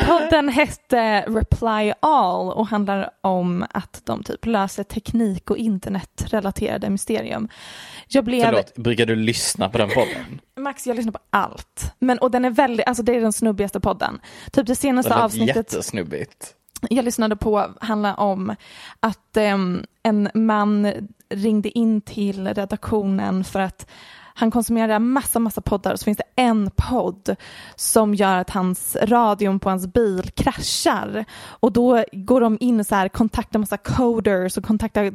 Podden 0.07 0.49
hette 0.49 1.20
Reply 1.20 1.93
All 2.01 2.53
och 2.53 2.66
handlar 2.66 3.11
om 3.20 3.66
att 3.70 4.01
de 4.05 4.22
typ 4.22 4.47
löser 4.47 4.83
teknik 4.85 5.51
och 5.51 5.57
internetrelaterade 5.57 6.91
mysterium. 6.91 7.49
Jag 8.09 8.24
blev... 8.24 8.45
Förlåt, 8.45 8.74
brukar 8.74 9.07
du 9.07 9.16
lyssna 9.16 9.68
på 9.68 9.78
den 9.78 9.89
podden? 9.89 10.41
Max, 10.61 10.87
jag 10.87 10.97
lyssnar 10.97 11.12
på 11.12 11.18
allt. 11.30 11.95
Men, 11.99 12.18
och 12.18 12.30
den 12.30 12.45
är 12.45 12.51
väldigt, 12.51 12.87
alltså 12.87 13.03
det 13.03 13.16
är 13.16 13.20
den 13.20 13.33
snubbigaste 13.33 13.80
podden. 13.80 14.20
Typ 14.45 14.55
det 14.55 14.62
Det 14.62 14.76
senaste 14.76 15.11
lät 15.11 15.18
avsnittet 15.18 15.57
jättesnubbigt. 15.57 16.55
jag 16.91 17.05
lyssnade 17.05 17.37
på 17.37 17.74
handlar 17.80 18.20
om 18.20 18.55
att 19.01 19.37
em, 19.37 19.85
en 20.03 20.30
man 20.35 20.93
ringde 21.33 21.78
in 21.78 22.01
till 22.01 22.55
redaktionen 22.55 23.45
för 23.45 23.61
att 23.61 23.87
han 24.35 24.51
konsumerar 24.51 24.99
massa, 24.99 25.39
massa 25.39 25.61
poddar 25.61 25.93
och 25.93 25.99
så 25.99 26.05
finns 26.05 26.18
det 26.18 26.43
en 26.43 26.70
podd 26.76 27.37
som 27.76 28.14
gör 28.14 28.39
att 28.39 28.51
hans 28.51 28.97
radion 29.03 29.61
på 29.61 29.70
hans 29.70 29.87
bil 29.87 30.30
kraschar. 30.30 31.24
Och 31.45 31.72
då 31.72 32.05
går 32.12 32.41
de 32.41 32.57
in 32.61 32.80
och 32.80 32.87
så 32.87 32.95
här, 32.95 33.09
kontaktar 33.09 33.59
massa 33.59 33.76
coders 33.76 34.57
och 34.57 34.64
kontaktar 34.64 35.12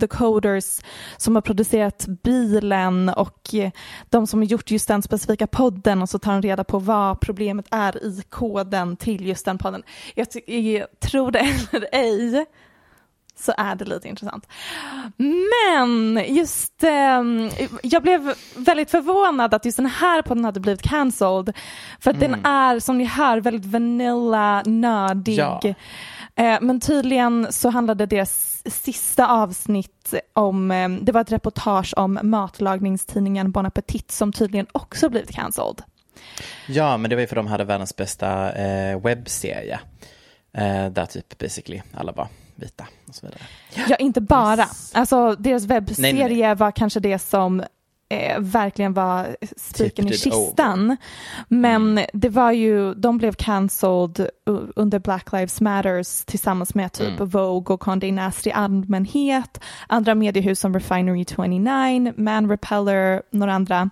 the 0.00 0.06
coders 0.06 0.80
som 1.16 1.34
har 1.34 1.42
producerat 1.42 2.06
bilen 2.22 3.08
och 3.08 3.54
de 4.10 4.26
som 4.26 4.40
har 4.40 4.46
gjort 4.46 4.70
just 4.70 4.88
den 4.88 5.02
specifika 5.02 5.46
podden 5.46 6.02
och 6.02 6.08
så 6.08 6.18
tar 6.18 6.32
de 6.32 6.42
reda 6.42 6.64
på 6.64 6.78
vad 6.78 7.20
problemet 7.20 7.66
är 7.70 8.04
i 8.04 8.22
koden 8.28 8.96
till 8.96 9.26
just 9.26 9.44
den 9.44 9.58
podden. 9.58 9.82
Jag, 10.14 10.26
jag 10.46 11.00
tror 11.00 11.30
det 11.30 11.38
eller 11.72 11.88
ej 11.92 12.46
så 13.40 13.52
är 13.56 13.74
det 13.74 13.84
lite 13.84 14.08
intressant. 14.08 14.46
Men 15.16 16.24
just, 16.34 16.84
ehm, 16.84 17.50
jag 17.82 18.02
blev 18.02 18.34
väldigt 18.56 18.90
förvånad 18.90 19.54
att 19.54 19.64
just 19.64 19.76
den 19.76 19.86
här 19.86 20.22
podden 20.22 20.44
hade 20.44 20.60
blivit 20.60 20.82
cancelled. 20.82 21.56
För 22.00 22.10
att 22.10 22.20
den 22.20 22.46
är 22.46 22.78
som 22.78 22.98
ni 22.98 23.04
hör 23.04 23.40
väldigt 23.40 23.64
vanilla, 23.64 24.62
nördig. 24.66 25.38
Ja. 25.38 25.60
Eh, 26.36 26.58
men 26.60 26.80
tydligen 26.80 27.52
så 27.52 27.70
handlade 27.70 28.06
deras 28.06 28.62
sista 28.66 29.26
avsnitt 29.26 30.14
om, 30.32 30.70
eh, 30.70 30.88
det 30.88 31.12
var 31.12 31.20
ett 31.20 31.32
reportage 31.32 31.94
om 31.96 32.18
matlagningstidningen 32.22 33.50
Bon 33.50 33.66
Appetit 33.66 34.10
som 34.10 34.32
tydligen 34.32 34.66
också 34.72 35.08
blivit 35.08 35.30
cancelled. 35.30 35.82
Ja, 36.66 36.96
men 36.96 37.10
det 37.10 37.16
var 37.16 37.20
ju 37.20 37.26
för 37.26 37.36
de 37.36 37.46
hade 37.46 37.64
världens 37.64 37.96
bästa 37.96 38.52
eh, 38.52 39.00
webbserie. 39.00 39.80
Eh, 40.52 40.86
där 40.86 41.06
typ 41.06 41.38
basically 41.38 41.82
alla 41.94 42.12
var 42.12 42.28
vita 42.60 42.86
och 43.08 43.14
så 43.14 43.26
vidare. 43.26 43.42
Ja, 43.88 43.96
inte 43.96 44.20
bara. 44.20 44.66
Alltså 44.92 45.36
deras 45.38 45.64
webbserie 45.64 46.12
Nej, 46.12 46.40
nej, 46.40 46.54
var 46.54 46.70
kanske 46.70 47.00
det 47.00 47.18
som 47.18 47.62
eh, 48.10 48.40
verkligen 48.40 48.92
var 48.92 49.36
spiken 49.56 50.06
i 50.06 50.10
Tipped 50.10 50.14
it 50.14 50.22
kistan. 50.22 50.96
Men 51.48 52.00
det 52.12 52.28
var 52.28 52.52
ju, 52.52 52.94
de 52.94 53.18
blev 53.18 53.32
cancelled 53.32 54.30
under 54.76 54.98
Black 54.98 55.32
Lives 55.32 55.60
Matters 55.60 56.24
tillsammans 56.24 56.74
med 56.74 56.92
typ 56.92 57.20
Vogue 57.20 57.74
och 57.74 57.80
Condé 57.80 58.12
Nast 58.12 58.46
i 58.46 58.52
allmänhet, 58.52 59.60
andra 59.86 60.14
mediehus 60.14 60.60
som 60.60 60.74
Refinery 60.74 61.24
29, 61.24 62.12
Man 62.16 62.50
Repeller, 62.50 63.22
några 63.30 63.54
andra. 63.54 63.90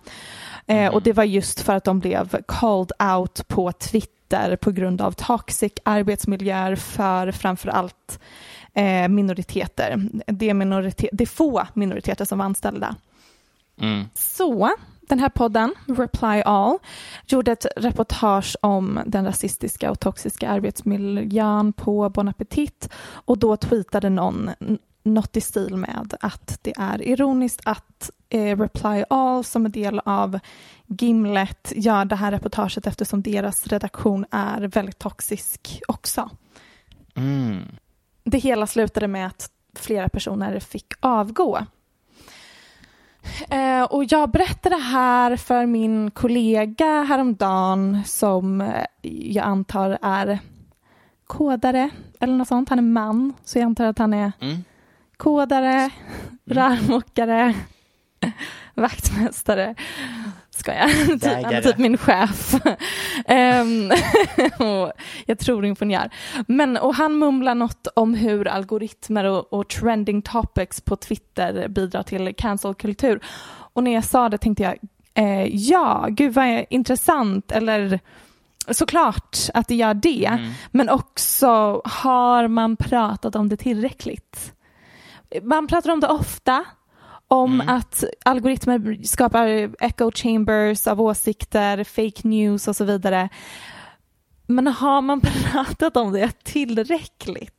Eh, 0.66 0.94
och 0.94 1.02
det 1.02 1.12
var 1.12 1.24
just 1.24 1.60
för 1.60 1.74
att 1.74 1.84
de 1.84 2.00
blev 2.00 2.36
called 2.46 2.92
out 3.16 3.48
på 3.48 3.72
Twitter 3.72 4.56
på 4.56 4.70
grund 4.70 5.00
av 5.00 5.12
toxic 5.12 5.72
arbetsmiljöer 5.82 6.76
för 6.76 7.32
framför 7.32 7.68
allt 7.68 8.20
eh, 8.74 9.08
minoriteter. 9.08 10.10
Det 10.26 10.50
är, 10.50 10.54
minoritet, 10.54 11.10
det 11.12 11.24
är 11.24 11.28
få 11.28 11.66
minoriteter 11.74 12.24
som 12.24 12.38
var 12.38 12.46
anställda. 12.46 12.96
Mm. 13.80 14.04
Så 14.14 14.70
den 15.00 15.18
här 15.18 15.28
podden, 15.28 15.74
Reply 15.86 16.42
All, 16.44 16.78
gjorde 17.26 17.52
ett 17.52 17.66
reportage 17.76 18.56
om 18.62 19.00
den 19.06 19.24
rasistiska 19.24 19.90
och 19.90 20.00
toxiska 20.00 20.48
arbetsmiljön 20.48 21.72
på 21.72 22.08
Bon 22.08 22.28
Appetit 22.28 22.88
och 23.12 23.38
då 23.38 23.56
tweetade 23.56 24.10
någon 24.10 24.50
något 25.02 25.36
i 25.36 25.40
stil 25.40 25.76
med 25.76 26.14
att 26.20 26.58
det 26.62 26.74
är 26.76 27.02
ironiskt 27.02 27.60
att 27.64 28.10
eh, 28.28 28.58
Reply 28.58 29.04
All 29.10 29.44
som 29.44 29.66
är 29.66 29.70
del 29.70 30.00
av 30.04 30.38
Gimlet 30.86 31.72
gör 31.76 32.04
det 32.04 32.16
här 32.16 32.30
reportaget 32.30 32.86
eftersom 32.86 33.22
deras 33.22 33.66
redaktion 33.66 34.26
är 34.30 34.60
väldigt 34.60 34.98
toxisk 34.98 35.82
också. 35.88 36.30
Mm. 37.14 37.62
Det 38.30 38.38
hela 38.38 38.66
slutade 38.66 39.08
med 39.08 39.26
att 39.26 39.50
flera 39.76 40.08
personer 40.08 40.60
fick 40.60 40.86
avgå. 41.00 41.58
Eh, 43.50 43.82
och 43.82 44.04
jag 44.04 44.30
berättade 44.30 44.74
det 44.76 44.82
här 44.82 45.36
för 45.36 45.66
min 45.66 46.10
kollega 46.10 47.02
häromdagen 47.02 48.02
som 48.06 48.60
eh, 48.60 48.84
jag 49.32 49.44
antar 49.44 49.98
är 50.02 50.38
kodare 51.26 51.90
eller 52.20 52.34
något 52.34 52.48
sånt. 52.48 52.68
Han 52.68 52.78
är 52.78 52.82
man, 52.82 53.32
så 53.44 53.58
jag 53.58 53.64
antar 53.66 53.84
att 53.84 53.98
han 53.98 54.14
är 54.14 54.32
Mm. 54.40 54.64
kodare, 55.16 55.90
rörmokare, 56.44 57.54
vaktmästare. 58.74 59.74
Ska 60.58 60.74
jag? 60.74 60.90
typ, 61.20 61.24
han 61.24 61.54
är 61.54 61.62
typ 61.62 61.78
min 61.78 61.98
chef. 61.98 62.54
Ehm, 63.26 63.90
och 64.58 64.92
jag 65.26 65.38
tror 65.38 65.64
ingenjör. 65.64 66.10
Men, 66.46 66.76
och 66.76 66.94
han 66.94 67.18
mumlar 67.18 67.54
något 67.54 67.86
om 67.94 68.14
hur 68.14 68.48
algoritmer 68.48 69.24
och, 69.24 69.52
och 69.52 69.68
trending 69.68 70.22
topics 70.22 70.80
på 70.80 70.96
Twitter 70.96 71.68
bidrar 71.68 72.02
till 72.02 72.34
cancelkultur. 72.34 73.20
Och 73.50 73.84
när 73.84 73.94
jag 73.94 74.04
sa 74.04 74.28
det 74.28 74.38
tänkte 74.38 74.62
jag, 74.62 74.78
eh, 75.14 75.46
ja, 75.46 76.06
gud 76.10 76.34
vad 76.34 76.64
intressant, 76.70 77.52
eller 77.52 78.00
såklart 78.70 79.36
att 79.54 79.68
det 79.68 79.74
gör 79.74 79.94
det. 79.94 80.52
Men 80.70 80.88
också, 80.88 81.82
har 81.84 82.48
man 82.48 82.76
pratat 82.76 83.36
om 83.36 83.48
det 83.48 83.56
tillräckligt? 83.56 84.52
Man 85.42 85.66
pratar 85.66 85.90
om 85.90 86.00
det 86.00 86.08
ofta, 86.08 86.64
om 87.28 87.62
att 87.66 88.04
algoritmer 88.24 89.06
skapar 89.06 89.46
echo 89.80 90.10
chambers 90.14 90.86
av 90.86 91.00
åsikter, 91.00 91.84
fake 91.84 92.28
news 92.28 92.68
och 92.68 92.76
så 92.76 92.84
vidare. 92.84 93.28
Men 94.46 94.66
har 94.66 95.00
man 95.00 95.20
pratat 95.52 95.96
om 95.96 96.12
det 96.12 96.44
tillräckligt? 96.44 97.54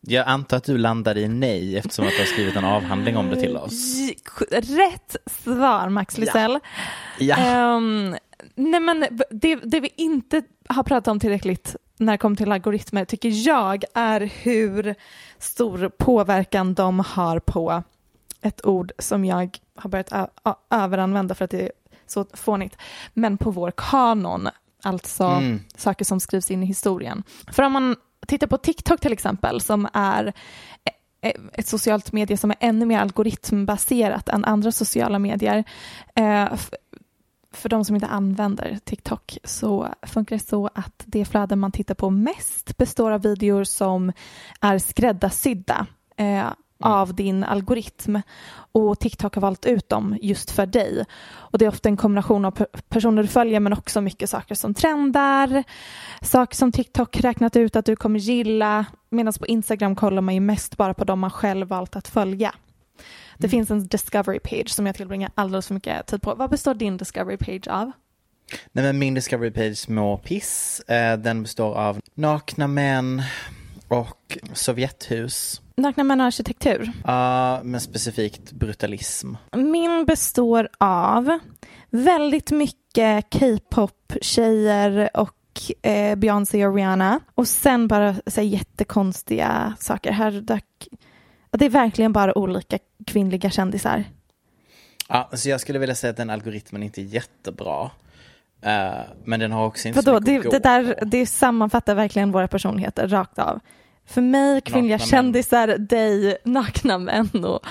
Jag 0.00 0.28
antar 0.28 0.56
att 0.56 0.64
du 0.64 0.78
landade 0.78 1.20
i 1.20 1.28
nej 1.28 1.76
eftersom 1.78 2.06
att 2.06 2.12
du 2.12 2.18
har 2.18 2.24
skrivit 2.24 2.56
en 2.56 2.64
avhandling 2.64 3.16
om 3.16 3.30
det 3.30 3.40
till 3.40 3.56
oss. 3.56 3.96
Rätt 4.50 5.16
svar 5.26 5.88
Max 5.88 6.18
Lysell. 6.18 6.58
Ja. 7.18 7.36
Ehm, 7.36 8.16
nej 8.54 8.80
men 8.80 9.06
det, 9.30 9.56
det 9.56 9.80
vi 9.80 9.90
inte 9.96 10.42
har 10.68 10.82
pratat 10.82 11.08
om 11.08 11.20
tillräckligt 11.20 11.76
när 11.96 12.12
det 12.12 12.18
kommer 12.18 12.36
till 12.36 12.52
algoritmer 12.52 13.04
tycker 13.04 13.48
jag 13.48 13.84
är 13.94 14.20
hur 14.42 14.94
stor 15.38 15.90
påverkan 15.98 16.74
de 16.74 17.00
har 17.00 17.38
på 17.38 17.82
ett 18.42 18.66
ord 18.66 18.92
som 18.98 19.24
jag 19.24 19.58
har 19.76 19.90
börjat 19.90 20.12
överanvända 20.70 21.34
för 21.34 21.44
att 21.44 21.50
det 21.50 21.60
är 21.62 21.72
så 22.06 22.26
fånigt, 22.34 22.76
men 23.14 23.38
på 23.38 23.50
vår 23.50 23.72
kanon, 23.76 24.48
alltså 24.82 25.24
Mm. 25.24 25.60
saker 25.76 26.04
som 26.04 26.20
skrivs 26.20 26.50
in 26.50 26.62
i 26.62 26.66
historien. 26.66 27.22
För 27.52 27.62
om 27.62 27.72
man 27.72 27.96
tittar 28.26 28.46
på 28.46 28.56
TikTok 28.56 29.00
till 29.00 29.12
exempel, 29.12 29.60
som 29.60 29.88
är 29.92 30.32
e- 31.22 31.32
ett 31.52 31.66
socialt 31.66 32.12
medie 32.12 32.36
som 32.36 32.50
är 32.50 32.56
ännu 32.60 32.86
mer 32.86 32.98
algoritmbaserat 32.98 34.28
än 34.28 34.44
andra 34.44 34.72
sociala 34.72 35.18
medier. 35.18 35.64
Eh, 36.14 36.48
för 37.52 37.68
de 37.68 37.84
som 37.84 37.94
inte 37.96 38.06
använder 38.06 38.78
TikTok 38.84 39.38
så 39.44 39.88
funkar 40.02 40.36
det 40.36 40.48
så 40.48 40.70
att 40.74 41.02
det 41.06 41.24
flöde 41.24 41.56
man 41.56 41.72
tittar 41.72 41.94
på 41.94 42.10
mest 42.10 42.76
består 42.76 43.10
av 43.10 43.22
videor 43.22 43.64
som 43.64 44.12
är 44.60 44.78
skräddarsydda 44.78 45.86
eh, 46.84 46.90
av 46.90 47.14
din 47.14 47.44
algoritm 47.44 48.18
och 48.72 48.98
TikTok 48.98 49.34
har 49.34 49.42
valt 49.42 49.66
ut 49.66 49.88
dem 49.88 50.18
just 50.22 50.50
för 50.50 50.66
dig. 50.66 51.04
Och 51.30 51.58
det 51.58 51.64
är 51.64 51.68
ofta 51.68 51.88
en 51.88 51.96
kombination 51.96 52.44
av 52.44 52.50
per- 52.50 52.66
personer 52.88 53.22
du 53.22 53.28
följer 53.28 53.60
men 53.60 53.72
också 53.72 54.00
mycket 54.00 54.30
saker 54.30 54.54
som 54.54 54.74
trendar, 54.74 55.64
saker 56.22 56.56
som 56.56 56.72
TikTok 56.72 57.20
räknat 57.20 57.56
ut 57.56 57.76
att 57.76 57.84
du 57.84 57.96
kommer 57.96 58.18
gilla 58.18 58.86
medan 59.10 59.32
på 59.32 59.46
Instagram 59.46 59.96
kollar 59.96 60.22
man 60.22 60.34
ju 60.34 60.40
mest 60.40 60.76
bara 60.76 60.94
på 60.94 61.04
dem 61.04 61.20
man 61.20 61.30
själv 61.30 61.68
valt 61.68 61.96
att 61.96 62.08
följa. 62.08 62.54
Det 63.38 63.48
finns 63.48 63.70
en 63.70 63.86
discovery 63.86 64.38
page 64.38 64.70
som 64.70 64.86
jag 64.86 64.94
tillbringar 64.94 65.30
alldeles 65.34 65.66
för 65.66 65.74
mycket 65.74 66.06
tid 66.06 66.22
på. 66.22 66.34
Vad 66.34 66.50
består 66.50 66.74
din 66.74 66.96
discovery 66.96 67.36
page 67.36 67.68
av? 67.68 67.92
Nej 68.72 68.84
men 68.84 68.98
min 68.98 69.14
Discovery 69.14 69.50
Page 69.50 69.78
små 69.78 70.16
piss, 70.16 70.80
eh, 70.80 71.18
den 71.18 71.42
består 71.42 71.74
av 71.74 72.00
nakna 72.14 72.66
män 72.66 73.22
och 73.90 74.38
Sovjethus. 74.52 75.62
Män 75.96 76.20
och 76.20 76.26
arkitektur. 76.26 76.92
Ja, 77.04 77.60
men 77.62 77.80
specifikt 77.80 78.52
brutalism. 78.52 79.34
Min 79.52 80.04
består 80.04 80.68
av 80.78 81.38
väldigt 81.90 82.50
mycket 82.50 83.26
K-pop-tjejer 83.30 85.10
och 85.14 85.36
eh, 85.82 86.16
Beyoncé 86.16 86.66
och 86.66 86.74
Rihanna. 86.74 87.20
Och 87.34 87.48
sen 87.48 87.88
bara 87.88 88.14
så 88.26 88.40
här, 88.40 88.48
jättekonstiga 88.48 89.74
saker. 89.78 90.12
Här, 90.12 90.30
där, 90.30 90.60
det 91.50 91.64
är 91.64 91.70
verkligen 91.70 92.12
bara 92.12 92.38
olika 92.38 92.78
kvinnliga 93.06 93.50
kändisar. 93.50 94.04
Ja, 95.08 95.30
så 95.32 95.48
jag 95.48 95.60
skulle 95.60 95.78
vilja 95.78 95.94
säga 95.94 96.10
att 96.10 96.16
den 96.16 96.30
algoritmen 96.30 96.82
inte 96.82 97.00
är 97.00 97.04
jättebra. 97.04 97.90
Eh, 98.62 98.90
men 99.24 99.40
den 99.40 99.52
har 99.52 99.66
också 99.66 99.88
inte 99.88 100.00
Vadå, 100.00 100.26
så 100.26 100.32
mycket 100.32 100.50
det, 100.50 100.56
att 100.56 100.62
det, 100.62 100.82
gå 100.82 100.90
där, 100.90 100.94
på. 100.94 101.04
det 101.04 101.26
sammanfattar 101.26 101.94
verkligen 101.94 102.32
våra 102.32 102.48
personligheter 102.48 103.08
rakt 103.08 103.38
av. 103.38 103.60
För 104.10 104.20
mig, 104.20 104.60
kvinnliga 104.60 104.96
Nakna 104.96 105.04
män. 105.04 105.08
kändisar, 105.08 105.78
dig, 105.78 106.36
nakna 106.44 106.98
män 106.98 107.44
och 107.44 107.66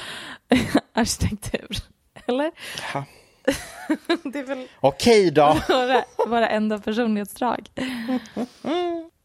arkitektur. 0.93 1.77
Eller? 2.25 2.51
Ja. 2.93 3.03
det 4.23 4.39
är 4.39 4.43
väl 4.43 4.67
Okej 4.79 5.31
då. 5.31 5.57
våra, 5.69 6.03
våra 6.27 6.49
enda 6.49 6.79
personlighetsdrag. 6.79 7.69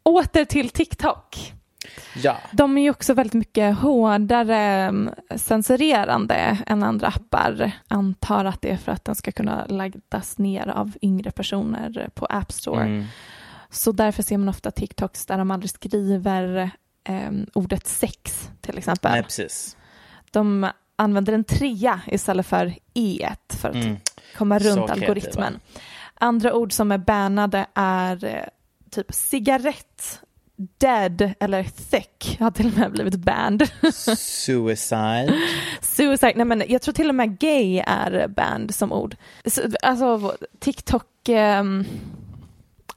Åter 0.02 0.44
till 0.44 0.70
TikTok. 0.70 1.52
Ja. 2.22 2.36
De 2.52 2.78
är 2.78 2.82
ju 2.82 2.90
också 2.90 3.14
väldigt 3.14 3.34
mycket 3.34 3.78
hårdare 3.78 4.56
mm, 4.56 5.14
censurerande 5.36 6.58
än 6.66 6.82
andra 6.82 7.06
appar. 7.06 7.72
Antar 7.88 8.44
att 8.44 8.62
det 8.62 8.70
är 8.70 8.76
för 8.76 8.92
att 8.92 9.04
den 9.04 9.14
ska 9.14 9.32
kunna 9.32 9.66
laddas 9.66 10.38
ner 10.38 10.68
av 10.68 10.92
yngre 11.02 11.30
personer 11.30 12.08
på 12.14 12.26
App 12.26 12.52
Store. 12.52 12.84
Mm. 12.84 13.04
Så 13.70 13.92
därför 13.92 14.22
ser 14.22 14.38
man 14.38 14.48
ofta 14.48 14.70
TikToks 14.70 15.26
där 15.26 15.38
de 15.38 15.50
aldrig 15.50 15.70
skriver 15.70 16.70
em, 17.04 17.46
ordet 17.54 17.86
sex 17.86 18.48
till 18.60 18.78
exempel. 18.78 19.12
Nej, 19.12 19.22
precis. 19.22 19.76
De 20.30 20.70
använder 20.96 21.32
en 21.32 21.44
trea 21.44 22.00
istället 22.06 22.46
för 22.46 22.74
e 22.94 23.28
för 23.48 23.68
att 23.68 23.74
Mm. 23.74 23.96
komma 24.36 24.60
Så 24.60 24.66
runt 24.68 24.76
kreativa. 24.76 24.92
algoritmen. 25.06 25.60
Andra 26.14 26.54
ord 26.54 26.72
som 26.72 26.92
är 26.92 26.98
bannade 26.98 27.66
är 27.74 28.24
eh, 28.24 28.44
typ 28.90 29.14
cigarett, 29.14 30.20
dead 30.78 31.32
eller 31.40 31.62
thick 31.90 32.36
har 32.40 32.50
till 32.50 32.66
och 32.66 32.78
med 32.78 32.92
blivit 32.92 33.14
banned. 33.16 33.68
Suicide. 34.18 35.34
Suicide, 35.80 36.32
nej 36.36 36.44
men 36.46 36.62
jag 36.68 36.82
tror 36.82 36.92
till 36.94 37.08
och 37.08 37.14
med 37.14 37.38
gay 37.38 37.78
är 37.86 38.28
banned 38.28 38.74
som 38.74 38.92
ord. 38.92 39.16
Så, 39.46 39.62
alltså 39.82 40.36
TikTok, 40.58 41.28
ehm, 41.28 41.84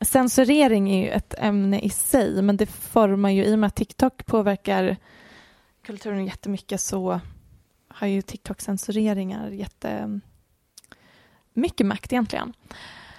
censurering 0.01 0.91
är 0.91 1.03
ju 1.03 1.09
ett 1.09 1.33
ämne 1.37 1.79
i 1.79 1.89
sig 1.89 2.41
men 2.41 2.57
det 2.57 2.65
formar 2.65 3.29
ju 3.29 3.45
i 3.45 3.55
och 3.55 3.59
med 3.59 3.67
att 3.67 3.75
TikTok 3.75 4.25
påverkar 4.25 4.97
kulturen 5.83 6.25
jättemycket 6.25 6.81
så 6.81 7.19
har 7.87 8.07
ju 8.07 8.21
TikTok-censureringar 8.21 9.49
jätte 9.49 10.19
mycket 11.53 11.87
makt 11.87 12.13
egentligen. 12.13 12.53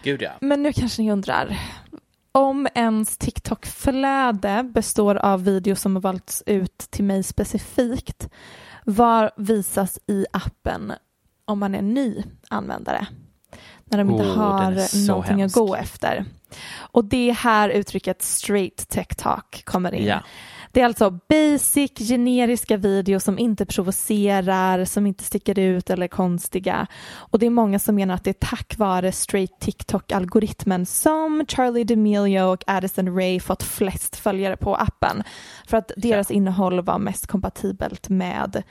Gud 0.02 0.22
ja. 0.22 0.30
Men 0.40 0.62
nu 0.62 0.72
kanske 0.72 1.02
ni 1.02 1.12
undrar. 1.12 1.58
Om 2.32 2.68
ens 2.74 3.18
TikTok-flöde 3.18 4.62
består 4.62 5.14
av 5.14 5.44
videos 5.44 5.80
som 5.80 5.96
har 5.96 6.02
valts 6.02 6.42
ut 6.46 6.78
till 6.78 7.04
mig 7.04 7.22
specifikt, 7.22 8.28
var 8.84 9.30
visas 9.36 9.98
i 10.06 10.26
appen 10.32 10.92
om 11.44 11.58
man 11.58 11.74
är 11.74 11.82
ny 11.82 12.24
användare? 12.48 13.06
När 13.88 13.98
de 13.98 14.10
inte 14.10 14.24
Oh, 14.24 14.36
har 14.36 15.06
någonting 15.06 15.42
att 15.42 15.52
gå 15.52 15.76
efter. 15.76 16.24
Och 16.76 17.04
det 17.04 17.30
är 17.30 17.34
här 17.34 17.68
uttrycket 17.68 18.22
straight 18.22 18.88
tech 18.88 19.08
talk 19.16 19.64
kommer 19.64 19.94
in. 19.94 20.04
Ja. 20.06 20.22
Det 20.72 20.80
är 20.80 20.84
alltså 20.84 21.18
basic, 21.28 22.08
generiska 22.08 22.76
videos 22.76 23.24
som 23.24 23.38
inte 23.38 23.66
provocerar, 23.66 24.84
som 24.84 25.06
inte 25.06 25.24
sticker 25.24 25.58
ut 25.58 25.90
eller 25.90 26.04
är 26.04 26.08
konstiga. 26.08 26.86
Och 27.14 27.38
det 27.38 27.46
är 27.46 27.50
många 27.50 27.78
som 27.78 27.94
menar 27.94 28.14
att 28.14 28.24
det 28.24 28.30
är 28.30 28.46
tack 28.46 28.78
vare 28.78 29.12
straight 29.12 29.60
TikTok-algoritmen 29.60 30.86
som 30.86 31.44
Charlie 31.48 31.84
D'Amelio 31.84 32.52
och 32.52 32.64
Addison 32.66 33.16
Ray 33.16 33.40
fått 33.40 33.62
flest 33.62 34.16
följare 34.16 34.56
på 34.56 34.74
appen. 34.76 35.22
För 35.66 35.76
att 35.76 35.92
deras 35.96 36.30
innehåll 36.30 36.80
var 36.80 36.98
mest 36.98 37.26
kompatibelt 37.26 38.08
med 38.08 38.62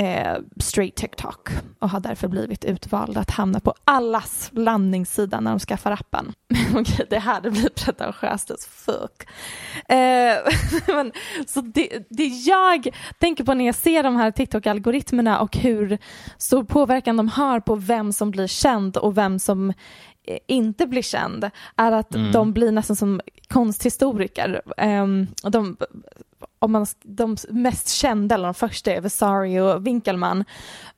eh, 0.00 0.38
straight 0.56 0.96
TikTok 0.96 1.48
och 1.78 1.90
har 1.90 2.00
därför 2.00 2.28
blivit 2.28 2.64
utvalda 2.64 3.20
att 3.20 3.30
hamna 3.30 3.60
på 3.60 3.74
allas 3.84 4.50
landningssida 4.52 5.40
när 5.40 5.50
de 5.50 5.60
skaffar 5.60 5.90
appen. 5.90 6.32
Okej, 6.74 7.06
det 7.10 7.18
här 7.18 7.40
det 7.40 7.50
blir 7.50 7.68
pretentiöst 7.68 8.50
as 8.50 8.66
fuck. 8.66 9.28
Eh, 9.88 10.36
men, 10.94 11.12
så 11.46 11.60
det, 11.60 12.06
det 12.10 12.26
jag 12.26 12.88
tänker 13.18 13.44
på 13.44 13.54
när 13.54 13.66
jag 13.66 13.74
ser 13.74 14.02
de 14.02 14.16
här 14.16 14.30
TikTok-algoritmerna 14.30 15.38
och 15.38 15.56
hur 15.56 15.98
stor 16.38 16.64
påverkan 16.64 17.16
de 17.16 17.28
har 17.28 17.60
på 17.60 17.74
vem 17.74 18.12
som 18.12 18.30
blir 18.30 18.46
känd 18.46 18.96
och 18.96 19.18
vem 19.18 19.38
som 19.38 19.70
eh, 20.24 20.38
inte 20.46 20.86
blir 20.86 21.02
känd 21.02 21.50
är 21.76 21.92
att 21.92 22.10
de 22.32 22.52
blir 22.52 22.72
nästan 22.72 22.96
som 22.96 23.20
konsthistoriker. 23.48 24.62
Um, 24.76 25.26
de, 25.42 25.76
om 26.60 26.72
man, 26.72 26.86
de 27.02 27.36
mest 27.48 27.88
kända, 27.88 28.34
eller 28.34 28.44
de 28.44 28.54
första, 28.54 28.92
är 28.92 29.00
Vasari 29.00 29.60
och 29.60 29.86
Winkelmann. 29.86 30.44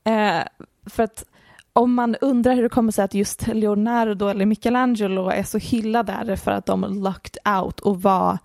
Eh, 0.04 0.40
för 0.86 1.02
att 1.02 1.24
om 1.72 1.94
man 1.94 2.16
undrar 2.20 2.54
hur 2.54 2.62
det 2.62 2.68
kommer 2.68 2.92
sig 2.92 3.04
att 3.04 3.14
just 3.14 3.46
Leonardo 3.46 4.28
eller 4.28 4.46
Michelangelo 4.46 5.28
är 5.28 5.42
så 5.42 5.58
hyllade 5.58 6.12
är 6.12 6.24
det 6.24 6.36
för 6.36 6.50
att 6.50 6.66
de 6.66 7.02
locked 7.02 7.54
out 7.56 7.80
och 7.80 8.02
var 8.02 8.38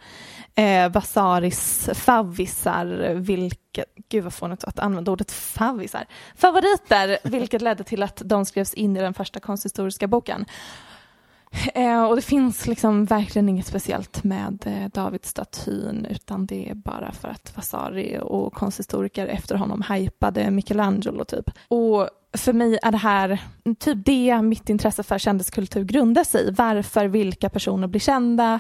eh, 0.56 0.90
Vasaris 0.90 1.90
favvisar, 1.94 3.14
vilket, 3.14 3.86
gud 4.10 4.24
vad 4.24 4.34
fånigt 4.34 4.64
att 4.64 4.80
använda 4.80 5.12
ordet 5.12 5.32
favvisar, 5.32 6.06
favoriter, 6.36 7.18
vilket 7.24 7.62
ledde 7.62 7.84
till 7.84 8.04
att 8.04 8.22
de 8.26 8.46
skrevs 8.46 8.74
in 8.74 8.98
i 8.98 9.00
den 9.00 9.14
första 9.14 9.40
konsthistoriska 9.40 10.08
boken. 10.08 10.46
Eh, 11.74 12.04
och 12.04 12.16
det 12.16 12.22
finns 12.22 12.68
liksom 12.68 13.06
verkligen 13.06 13.50
inget 13.50 13.66
speciellt 13.66 14.24
med 14.24 14.64
eh, 14.66 14.90
Davidstatyn 14.90 16.06
utan 16.10 16.46
det 16.46 16.70
är 16.70 16.76
bara 16.76 17.12
för 17.12 17.28
att 17.28 17.56
Vasari 17.56 18.20
och 18.22 18.54
konsthistoriker 18.54 19.28
efter 19.28 19.56
honom 19.56 19.84
hypade 19.90 20.52
Michelangelo 20.52 21.24
typ. 21.24 21.50
Och 21.68 22.10
för 22.38 22.54
mig 22.54 22.80
är 22.84 22.92
det 22.92 22.98
här 22.98 23.42
typ 23.80 24.06
det 24.06 24.42
mitt 24.42 24.70
intresse 24.70 25.04
för 25.04 25.18
kändiskultur 25.18 25.84
grundar 25.84 26.24
sig 26.24 26.48
i. 26.48 26.52
Varför 26.52 27.08
vilka 27.08 27.50
personer 27.50 27.88
blir 27.88 28.02
kända, 28.02 28.60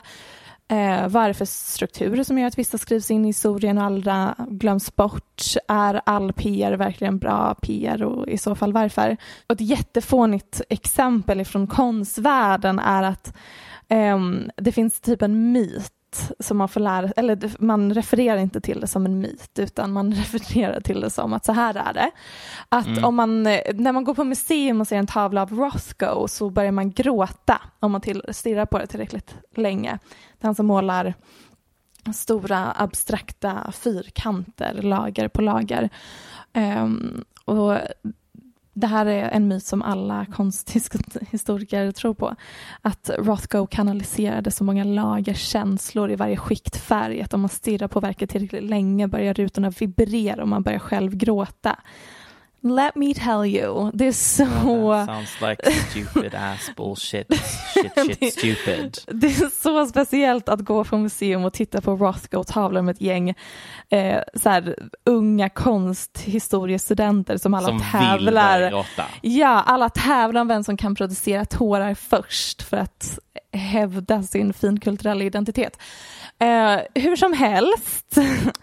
Eh, 0.69 1.07
vad 1.07 1.23
är 1.23 1.27
det 1.27 1.33
för 1.33 1.45
strukturer 1.45 2.23
som 2.23 2.39
gör 2.39 2.47
att 2.47 2.57
vissa 2.57 2.77
skrivs 2.77 3.11
in 3.11 3.25
i 3.25 3.27
historien 3.27 3.77
och 3.77 3.83
andra 3.83 4.35
glöms 4.47 4.95
bort? 4.95 5.43
Är 5.67 6.01
all 6.05 6.33
PR 6.33 6.73
verkligen 6.73 7.17
bra 7.17 7.55
PR 7.61 8.03
och 8.03 8.27
i 8.27 8.37
så 8.37 8.55
fall 8.55 8.73
varför? 8.73 9.17
Och 9.47 9.55
ett 9.55 9.61
jättefånigt 9.61 10.61
exempel 10.69 11.45
från 11.45 11.67
konstvärlden 11.67 12.79
är 12.79 13.03
att 13.03 13.33
eh, 13.87 14.19
det 14.57 14.71
finns 14.71 15.01
typ 15.01 15.21
en 15.21 15.51
myt 15.51 15.93
myt 16.07 16.31
som 16.39 16.57
man 16.57 16.69
får 16.69 16.79
lära 16.79 17.11
eller 17.15 17.55
man 17.59 17.93
refererar 17.93 18.37
inte 18.37 18.61
till 18.61 18.79
det 18.79 18.87
som 18.87 19.05
en 19.05 19.19
myt 19.19 19.59
utan 19.59 19.91
man 19.91 20.13
refererar 20.13 20.81
till 20.81 21.01
det 21.01 21.09
som 21.09 21.33
att 21.33 21.45
så 21.45 21.51
här 21.51 21.75
är 21.75 21.93
det. 21.93 22.11
Att 22.69 22.87
Mm. 22.87 23.05
om 23.05 23.15
man, 23.15 23.43
när 23.43 23.91
man 23.91 24.03
går 24.03 24.13
på 24.13 24.23
museum 24.23 24.81
och 24.81 24.87
ser 24.87 24.97
en 24.97 25.07
tavla 25.07 25.41
av 25.41 25.51
Rothko 25.51 26.27
så 26.27 26.49
börjar 26.49 26.71
man 26.71 26.91
gråta 26.91 27.61
om 27.79 27.91
man 27.91 28.01
till, 28.01 28.21
stirrar 28.31 28.65
på 28.65 28.79
det 28.79 28.87
tillräckligt 28.87 29.35
länge. 29.55 29.99
Det 30.39 30.45
är 30.45 30.47
han 30.47 30.55
som 30.55 30.65
målar 30.65 31.13
stora 32.13 32.73
abstrakta 32.77 33.71
fyrkanter, 33.71 34.81
lager 34.81 35.27
på 35.27 35.41
lager. 35.41 35.89
Ehm, 36.53 37.23
och 37.45 37.77
det 38.79 38.87
här 38.87 39.05
är 39.05 39.29
en 39.29 39.47
myt 39.47 39.65
som 39.65 39.81
alla 39.81 40.25
konsthistoriker 40.31 41.91
tror 41.91 42.13
på. 42.13 42.35
Att 42.81 43.09
Rothko 43.19 43.67
kanaliserade 43.67 44.51
så 44.51 44.63
många 44.63 44.83
lager 44.83 45.33
känslor 45.33 46.11
i 46.11 46.15
varje 46.15 46.37
skikt 46.37 46.77
färg 46.77 47.21
att 47.21 47.33
om 47.33 47.41
man 47.41 47.49
stirrar 47.49 47.87
på 47.87 47.99
verket 47.99 48.29
tillräckligt 48.29 48.63
länge 48.63 49.07
börjar 49.07 49.33
rutorna 49.33 49.69
vibrera 49.69 50.41
och 50.41 50.47
man 50.47 50.63
börjar 50.63 50.79
själv 50.79 51.15
gråta. 51.15 51.79
Let 52.75 52.95
me 52.95 53.13
tell 53.13 53.45
you, 53.45 53.91
det 53.93 54.07
är 54.07 54.11
så... 54.11 54.45
Sounds 55.05 55.41
like 55.41 55.71
stupid 55.71 56.35
ass 56.35 56.71
bullshit. 56.77 57.27
Shit, 57.73 58.19
shit, 58.19 58.33
stupid. 58.33 58.97
Det 59.07 59.27
är 59.27 59.49
så 59.61 59.85
speciellt 59.85 60.49
att 60.49 60.59
gå 60.59 60.83
på 60.83 60.97
museum 60.97 61.45
och 61.45 61.53
titta 61.53 61.81
på 61.81 61.95
Rothko-tavlor 61.95 62.81
med 62.81 62.93
ett 62.95 63.01
gäng 63.01 63.33
eh, 63.89 64.21
så 64.33 64.49
här, 64.49 64.75
unga 65.05 65.49
konsthistoriestudenter 65.49 67.37
som 67.37 67.53
alla 67.53 67.67
Som 67.67 67.79
tävlar. 67.91 68.85
Ja, 69.21 69.63
alla 69.65 69.89
tävlar 69.89 70.41
om 70.41 70.47
vem 70.47 70.63
som 70.63 70.77
kan 70.77 70.95
producera 70.95 71.45
tårar 71.45 71.93
först 71.93 72.61
för 72.61 72.77
att 72.77 73.19
hävda 73.51 74.23
sin 74.23 74.53
finkulturella 74.53 75.23
identitet. 75.23 75.79
Eh, 76.39 76.77
hur 77.03 77.15
som 77.15 77.33
helst. 77.33 78.17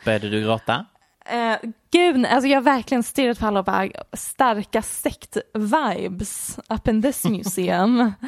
Började 0.04 0.30
du 0.30 0.42
gråta? 0.42 0.86
Eh, 1.30 1.70
gud, 1.90 2.26
alltså 2.26 2.48
jag 2.48 2.56
har 2.56 2.62
verkligen 2.62 3.02
stirrat 3.02 3.38
på 3.38 3.46
alla 3.46 3.58
och 3.58 3.64
bara 3.64 3.88
starka 4.12 4.82
sekt-vibes 4.82 6.58
up 6.68 6.88
in 6.88 7.02
this 7.02 7.24
museum. 7.24 8.12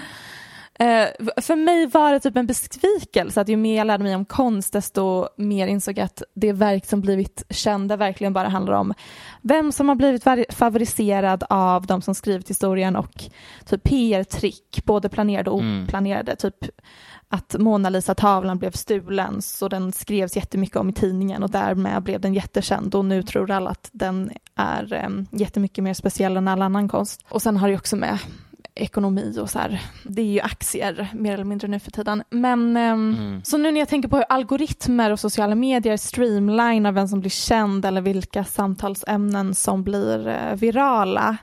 Eh, 0.78 1.08
för 1.42 1.56
mig 1.56 1.86
var 1.86 2.12
det 2.12 2.20
typ 2.20 2.36
en 2.36 2.46
besvikelse 2.46 3.40
att 3.40 3.48
ju 3.48 3.56
mer 3.56 3.76
jag 3.76 3.86
lärde 3.86 4.04
mig 4.04 4.14
om 4.14 4.24
konst 4.24 4.72
desto 4.72 5.28
mer 5.36 5.66
insåg 5.66 5.98
jag 5.98 6.04
att 6.04 6.22
det 6.34 6.52
verk 6.52 6.86
som 6.86 7.00
blivit 7.00 7.42
kända 7.50 7.96
verkligen 7.96 8.32
bara 8.32 8.48
handlar 8.48 8.74
om 8.74 8.94
vem 9.42 9.72
som 9.72 9.88
har 9.88 9.96
blivit 9.96 10.24
favoriserad 10.54 11.44
av 11.48 11.86
de 11.86 12.02
som 12.02 12.14
skrivit 12.14 12.50
historien 12.50 12.96
och 12.96 13.24
typ 13.64 13.82
PR-trick, 13.84 14.82
både 14.84 15.08
planerade 15.08 15.50
och 15.50 15.60
oplanerade. 15.60 16.36
Typ 16.36 16.56
att 17.28 17.56
Mona 17.58 17.88
Lisa-tavlan 17.88 18.58
blev 18.58 18.70
stulen 18.70 19.42
så 19.42 19.68
den 19.68 19.92
skrevs 19.92 20.36
jättemycket 20.36 20.76
om 20.76 20.88
i 20.88 20.92
tidningen 20.92 21.42
och 21.42 21.50
därmed 21.50 22.02
blev 22.02 22.20
den 22.20 22.34
jättekänd 22.34 22.94
och 22.94 23.04
nu 23.04 23.22
tror 23.22 23.50
alla 23.50 23.70
att 23.70 23.88
den 23.92 24.30
är 24.54 25.04
um, 25.06 25.26
jättemycket 25.30 25.84
mer 25.84 25.94
speciell 25.94 26.36
än 26.36 26.48
all 26.48 26.62
annan 26.62 26.88
konst. 26.88 27.24
Och 27.28 27.42
sen 27.42 27.56
har 27.56 27.68
det 27.68 27.76
också 27.76 27.96
med 27.96 28.18
ekonomi 28.74 29.38
och 29.40 29.50
så 29.50 29.58
här, 29.58 29.82
det 30.04 30.22
är 30.22 30.26
ju 30.26 30.40
aktier 30.40 31.08
mer 31.14 31.34
eller 31.34 31.44
mindre 31.44 31.68
nu 31.68 31.78
för 31.78 31.90
tiden. 31.90 32.22
Men 32.30 32.76
ehm, 32.76 33.40
så 33.44 33.58
nu 33.58 33.72
när 33.72 33.80
jag 33.80 33.88
tänker 33.88 34.08
på 34.08 34.16
hur 34.16 34.24
algoritmer 34.28 35.10
och 35.10 35.20
sociala 35.20 35.54
medier 35.54 35.96
streamlinar 35.96 36.92
vem 36.92 37.08
som 37.08 37.20
blir 37.20 37.30
känd 37.30 37.84
eller 37.84 38.00
vilka 38.00 38.44
samtalsämnen 38.44 39.54
som 39.54 39.82
blir 39.82 40.28
eh, 40.28 40.54
virala 40.54 41.36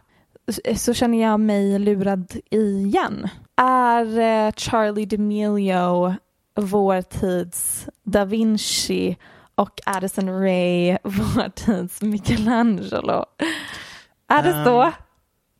så 0.75 0.93
känner 0.93 1.21
jag 1.21 1.39
mig 1.39 1.79
lurad 1.79 2.31
igen. 2.49 3.29
Är 3.55 4.19
eh, 4.19 4.51
Charlie 4.57 5.05
D'Amelio 5.05 6.15
vår 6.55 7.01
tids 7.01 7.87
Da 8.03 8.25
Vinci 8.25 9.17
och 9.55 9.79
Addison 9.85 10.29
Rae 10.29 10.97
vår 11.03 11.49
tids 11.49 12.01
Michelangelo? 12.01 13.25
Är 14.27 14.43
det 14.43 14.63
så? 14.65 14.91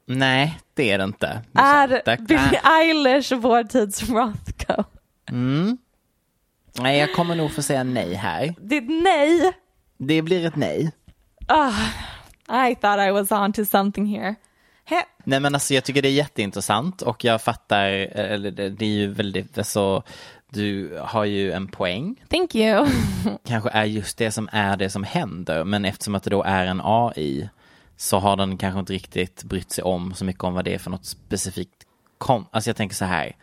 Nej, 0.05 0.59
det 0.73 0.91
är 0.91 0.97
det 0.97 1.03
inte. 1.03 1.41
Är 1.53 1.87
Där- 1.87 2.17
Billie 2.17 2.59
Eilish 2.63 3.31
vår 3.31 3.63
tids 3.63 4.09
Rothko? 4.09 4.83
Mm. 5.29 5.77
Nej, 6.79 6.99
jag 6.99 7.13
kommer 7.15 7.35
nog 7.35 7.51
få 7.51 7.61
säga 7.61 7.83
nej 7.83 8.13
här. 8.13 8.55
Det 8.61 8.75
är 8.77 8.81
ett 8.81 9.03
nej. 9.03 9.53
Det 9.97 10.21
blir 10.21 10.45
ett 10.45 10.55
nej. 10.55 10.91
Ah, 11.47 11.73
I 12.67 12.75
thought 12.75 12.99
I 13.07 13.11
was 13.11 13.31
on 13.31 13.53
to 13.53 13.65
something 13.65 14.05
here. 14.05 14.35
Nej 15.23 15.39
men 15.39 15.53
alltså 15.53 15.73
jag 15.73 15.83
tycker 15.83 16.01
det 16.01 16.07
är 16.07 16.13
jätteintressant 16.13 17.01
och 17.01 17.23
jag 17.23 17.41
fattar, 17.41 17.85
eller 17.85 18.51
det, 18.51 18.69
det 18.69 18.85
är 18.85 18.89
ju 18.89 19.07
väldigt, 19.07 19.57
alltså 19.57 20.03
du 20.49 20.97
har 21.01 21.25
ju 21.25 21.51
en 21.51 21.67
poäng. 21.67 22.15
Thank 22.29 22.55
you. 22.55 22.87
Kanske 23.47 23.69
är 23.69 23.85
just 23.85 24.17
det 24.17 24.31
som 24.31 24.49
är 24.51 24.77
det 24.77 24.89
som 24.89 25.03
händer, 25.03 25.63
men 25.63 25.85
eftersom 25.85 26.15
att 26.15 26.23
det 26.23 26.29
då 26.29 26.43
är 26.43 26.65
en 26.65 26.81
AI 26.83 27.49
så 27.97 28.19
har 28.19 28.35
den 28.35 28.57
kanske 28.57 28.79
inte 28.79 28.93
riktigt 28.93 29.43
brytt 29.43 29.71
sig 29.71 29.83
om 29.83 30.13
så 30.13 30.25
mycket 30.25 30.43
om 30.43 30.53
vad 30.53 30.65
det 30.65 30.73
är 30.73 30.79
för 30.79 30.91
något 30.91 31.05
specifikt 31.05 31.83
kom. 32.17 32.45
Alltså 32.51 32.69
jag 32.69 32.77
tänker 32.77 32.95
så 32.95 33.05
här, 33.05 33.35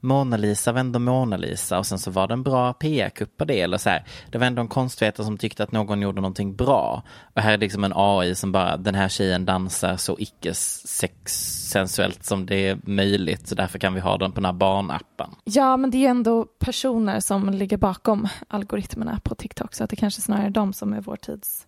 Mona 0.00 0.36
Lisa 0.36 0.72
var 0.72 0.80
ändå 0.80 0.98
Mona 0.98 1.36
Lisa 1.36 1.78
och 1.78 1.86
sen 1.86 1.98
så 1.98 2.10
var 2.10 2.28
det 2.28 2.34
en 2.34 2.42
bra 2.42 2.72
PR-kupp 2.72 3.36
på 3.36 3.44
det 3.44 3.60
eller 3.60 3.78
så 3.78 3.90
här. 3.90 4.04
Det 4.30 4.38
var 4.38 4.46
ändå 4.46 4.62
en 4.62 4.68
konstvetare 4.68 5.26
som 5.26 5.38
tyckte 5.38 5.62
att 5.62 5.72
någon 5.72 6.02
gjorde 6.02 6.20
någonting 6.20 6.56
bra. 6.56 7.02
Och 7.34 7.42
här 7.42 7.52
är 7.52 7.58
liksom 7.58 7.84
en 7.84 7.92
AI 7.94 8.34
som 8.34 8.52
bara, 8.52 8.76
den 8.76 8.94
här 8.94 9.08
tjejen 9.08 9.44
dansar 9.44 9.96
så 9.96 10.16
icke 10.18 10.54
sexsensuellt 10.54 12.24
som 12.24 12.46
det 12.46 12.68
är 12.68 12.78
möjligt 12.82 13.48
så 13.48 13.54
därför 13.54 13.78
kan 13.78 13.94
vi 13.94 14.00
ha 14.00 14.18
den 14.18 14.32
på 14.32 14.40
den 14.40 14.44
här 14.44 14.52
barnappen. 14.52 15.30
Ja, 15.44 15.76
men 15.76 15.90
det 15.90 15.96
är 15.96 16.00
ju 16.00 16.06
ändå 16.06 16.44
personer 16.44 17.20
som 17.20 17.50
ligger 17.50 17.76
bakom 17.76 18.28
algoritmerna 18.48 19.20
på 19.24 19.34
TikTok, 19.34 19.74
så 19.74 19.84
att 19.84 19.90
det 19.90 19.96
kanske 19.96 20.20
snarare 20.20 20.46
är 20.46 20.50
de 20.50 20.72
som 20.72 20.92
är 20.92 21.00
vår 21.00 21.16
tids 21.16 21.66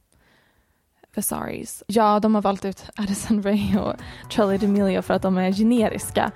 Vesaris. 1.15 1.83
Ja, 1.87 2.21
de 2.21 2.35
har 2.35 2.43
valt 2.43 2.65
ut 2.65 2.85
Addison 2.97 3.43
Rae 3.43 3.79
och 3.81 3.95
Charlie 4.29 4.59
D'Amelio 4.59 5.03
för 5.03 5.15
att 5.15 5.23
de 5.23 5.39
är 5.39 5.53
generiska. 5.53 6.33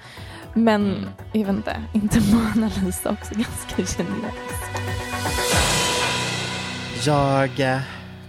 Men 0.57 1.09
jag 1.33 1.47
vet 1.47 1.57
inte, 1.57 1.83
inte 1.93 2.21
Mona 2.21 2.71
Lisa 2.85 3.11
också 3.11 3.35
ganska 3.35 3.77
generisk. 3.77 4.37
Jag 7.07 7.61
eh, 7.61 7.81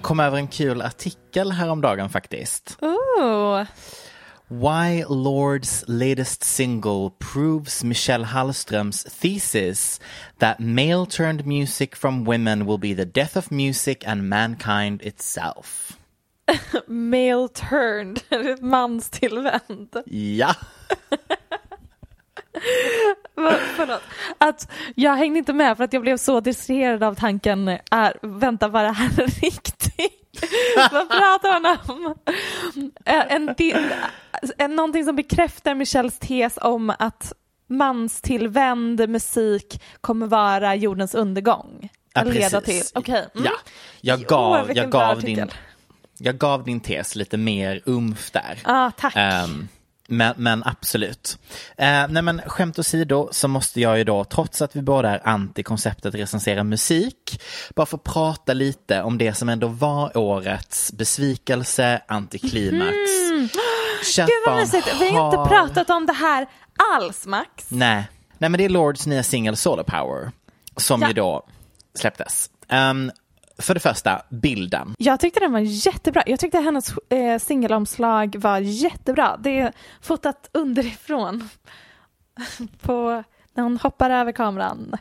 kom 0.02 0.20
över 0.20 0.38
en 0.38 0.48
kul 0.48 0.82
artikel 0.82 1.52
häromdagen 1.52 2.10
faktiskt. 2.10 2.78
Oh, 2.82 3.64
Why 4.50 5.04
Lord's 5.04 5.84
latest 5.88 6.44
single 6.44 7.12
proves 7.20 7.84
Michelle 7.84 8.26
Hallströms 8.26 9.04
thesis 9.04 10.00
that 10.40 10.60
male 10.60 11.06
turned 11.06 11.46
music 11.46 11.96
from 11.96 12.24
women 12.24 12.66
will 12.66 12.78
be 12.78 12.94
the 12.94 13.06
death 13.06 13.38
of 13.38 13.52
music 13.52 14.08
and 14.08 14.30
mankind 14.30 15.02
itself. 15.02 15.98
male 16.88 17.50
turned, 17.50 18.24
manstillvänd. 18.62 19.96
Ja, 20.06 20.56
Förlåt. 23.76 24.02
Att 24.38 24.72
jag 24.96 25.16
hängde 25.16 25.40
inte 25.40 25.54
med 25.54 25.78
för 25.78 25.84
att 25.84 25.94
jag 25.94 26.02
blev 26.02 26.18
så 26.18 26.40
distraherad 26.40 27.04
av 27.04 27.16
tanken, 27.16 27.68
är, 27.92 28.18
vänta 28.22 28.68
var 28.68 28.84
det 28.84 28.92
här 28.92 29.42
riktigt? 29.42 30.14
Vad 30.92 31.10
pratar 31.10 31.52
han 31.52 31.78
om? 31.88 32.16
En, 33.06 33.56
en, 34.58 34.76
någonting 34.76 35.06
som 35.06 35.16
bekräftar 35.16 35.76
Michelles 35.76 36.20
tes 36.20 36.58
om 36.62 36.94
att 37.00 37.34
manstillvänd 37.68 39.10
musik 39.10 39.82
kommer 40.02 40.28
vara 40.28 40.76
jordens 40.76 41.16
undergång. 41.16 41.90
Ja, 42.14 42.24
leda 42.24 42.62
till. 42.62 42.84
Okej. 42.94 43.28
mm. 43.34 43.46
ja. 43.46 43.52
Jag 44.02 44.20
gav, 44.22 44.68
vilken 44.68 44.84
jag, 44.84 44.92
gav 44.92 45.22
din, 45.22 45.52
jag 46.18 46.38
gav 46.38 46.64
din 46.64 46.80
tes 46.80 47.16
lite 47.16 47.38
mer 47.38 47.82
umf 47.86 48.32
där. 48.32 48.60
Ah, 48.64 48.92
tack. 48.92 49.14
Ehm, 49.16 49.68
men, 50.08 50.34
men 50.38 50.64
absolut. 50.64 51.38
Uh, 51.72 51.86
nej 52.10 52.22
men 52.22 52.42
skämt 52.46 52.80
åsido 52.80 53.30
så 53.32 53.48
måste 53.48 53.82
jag 53.82 53.98
ju 53.98 54.04
då, 54.04 54.24
trots 54.24 54.62
att 54.62 54.76
vi 54.76 54.82
båda 54.82 55.10
är 55.10 55.28
anti 55.28 55.64
konceptet 55.64 56.16
recensera 56.16 56.64
musik, 56.64 57.42
bara 57.76 57.86
få 57.86 57.98
prata 57.98 58.54
lite 58.54 59.02
om 59.04 59.18
det 59.18 59.34
som 59.34 59.50
ändå 59.50 59.68
var 59.68 60.18
årets 60.18 60.92
besvikelse, 60.94 62.02
antiklimax. 62.08 62.94
Kärt 64.16 64.28
Gud 64.28 64.36
vad 64.46 64.58
mysigt. 64.60 64.88
Vi 65.00 65.10
har 65.10 65.26
inte 65.26 65.38
har- 65.38 65.46
pratat 65.46 65.90
om 65.90 66.06
det 66.06 66.14
här 66.14 66.48
alls 66.96 67.26
Max. 67.26 67.66
Nej. 67.70 68.08
Nej 68.38 68.50
men 68.50 68.58
det 68.58 68.66
är 68.66 68.70
Lords 68.70 69.06
nya 69.08 69.24
singel 69.24 69.56
Solar 69.58 69.84
Power 69.84 70.32
som 70.78 71.02
Ja. 71.02 71.08
ju 71.08 71.14
då 71.14 71.46
släpptes. 72.00 72.50
Ehm, 72.70 73.12
för 73.60 73.74
det 73.74 73.80
första, 73.80 74.22
bilden. 74.30 74.96
Jag 74.98 75.20
tyckte 75.20 75.40
den 75.40 75.52
var 75.52 75.60
jättebra. 75.60 76.24
Jag 76.26 76.40
tyckte 76.40 76.60
hennes 76.60 76.94
eh, 77.10 77.40
singelomslag 77.40 78.36
var 78.36 78.60
jättebra. 78.60 79.38
Det 79.40 79.60
är 79.60 79.74
fotat 80.02 80.50
underifrån 80.52 81.50
på 82.82 83.24
när 83.54 83.64
hon 83.64 83.78
hoppar 83.78 84.10
över 84.10 84.32
kameran. 84.32 84.98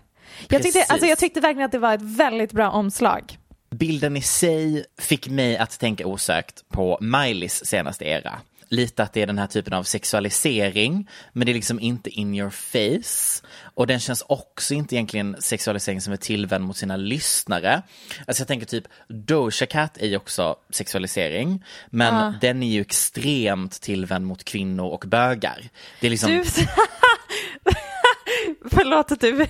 Jag 0.49 0.63
tyckte, 0.63 0.79
Precis. 0.79 0.91
alltså, 0.91 1.07
jag 1.07 1.19
tyckte 1.19 1.41
verkligen 1.41 1.67
att 1.67 1.73
det 1.73 1.79
var 1.79 1.95
ett 1.95 2.03
väldigt 2.03 2.53
bra 2.53 2.71
omslag. 2.71 3.39
Bilden 3.71 4.17
i 4.17 4.23
sig 4.23 4.85
fick 4.99 5.29
mig 5.29 5.57
att 5.57 5.81
tänka 5.81 6.07
osökt 6.07 6.69
på 6.69 6.99
Miley's 7.01 7.65
senaste 7.65 8.05
era. 8.05 8.33
Lite 8.69 9.03
att 9.03 9.13
det 9.13 9.23
är 9.23 9.27
den 9.27 9.39
här 9.39 9.47
typen 9.47 9.73
av 9.73 9.83
sexualisering, 9.83 11.11
men 11.33 11.47
det 11.47 11.53
är 11.53 11.55
liksom 11.55 11.81
inte 11.81 12.11
in 12.11 12.35
your 12.35 12.51
face. 12.51 13.47
Och 13.75 13.87
den 13.87 14.01
känns 14.01 14.25
också 14.27 14.75
inte 14.75 14.95
egentligen 14.95 15.37
sexualisering 15.39 16.01
som 16.01 16.13
är 16.13 16.17
tillvänd 16.17 16.65
mot 16.65 16.77
sina 16.77 16.97
lyssnare. 16.97 17.83
Alltså 18.27 18.41
jag 18.41 18.49
tänker 18.49 18.67
typ 18.67 18.85
Doja 19.09 19.67
Cat 19.67 19.97
är 19.97 20.07
ju 20.07 20.17
också 20.17 20.57
sexualisering, 20.71 21.65
men 21.91 22.35
den 22.41 22.63
är 22.63 22.71
ju 22.71 22.81
extremt 22.81 23.81
tillvänd 23.81 24.27
mot 24.27 24.45
kvinnor 24.45 24.87
och 24.87 25.05
bögar. 25.07 25.69
Det 26.01 26.07
är 26.07 26.11
liksom... 26.11 26.31
Du... 26.31 26.45
Förlåt 28.71 29.13
att 29.13 29.21
du... 29.21 29.47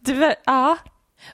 du 0.00 0.34
ja. 0.44 0.78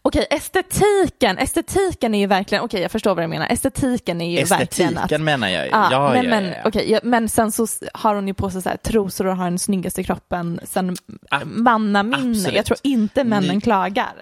Okej, 0.03 0.26
estetiken, 0.30 1.39
estetiken 1.39 2.14
är 2.14 2.18
ju 2.18 2.26
verkligen, 2.26 2.64
okej 2.64 2.80
jag 2.82 2.91
förstår 2.91 3.14
vad 3.14 3.24
du 3.24 3.28
menar, 3.28 3.47
estetiken 3.49 4.20
är 4.20 4.30
ju 4.39 4.45
verkligen 4.45 4.89
att... 4.89 4.95
Estetiken 5.05 5.24
menar 5.24 5.49
jag 5.49 5.64
ju. 5.64 5.70
Ja, 5.70 5.89
Ja, 5.91 6.09
men, 6.12 6.24
ja, 6.24 6.30
men, 6.30 6.45
ja, 6.45 6.53
ja. 6.57 6.62
okej, 6.68 7.01
men 7.03 7.28
sen 7.28 7.53
så 7.53 7.66
har 7.95 8.14
hon 8.14 8.28
ju 8.28 8.35
på 8.35 8.51
sig 8.51 8.62
så 8.62 8.68
här 8.68 8.76
trosor 8.76 9.26
och 9.26 9.37
har 9.37 9.45
den 9.45 9.59
snyggaste 9.59 10.03
kroppen 10.05 10.61
sen 10.64 10.97
mannaminne. 11.45 12.30
absolut. 12.39 12.57
Jag 12.57 12.64
tror 12.66 12.78
inte 12.82 13.24
männen 13.24 13.55
Ni- 13.55 13.61
klagar. 13.61 14.12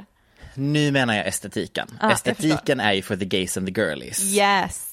Nu 0.54 0.90
menar 0.90 1.14
jag 1.16 1.26
estetiken. 1.26 1.88
Jag 2.00 2.12
estetiken 2.12 2.80
är 2.80 2.92
ju 2.92 3.02
för 3.02 3.16
the 3.16 3.24
gays 3.24 3.56
and 3.56 3.66
the 3.74 3.80
girlies. 3.80 4.22
Yes. 4.34 4.88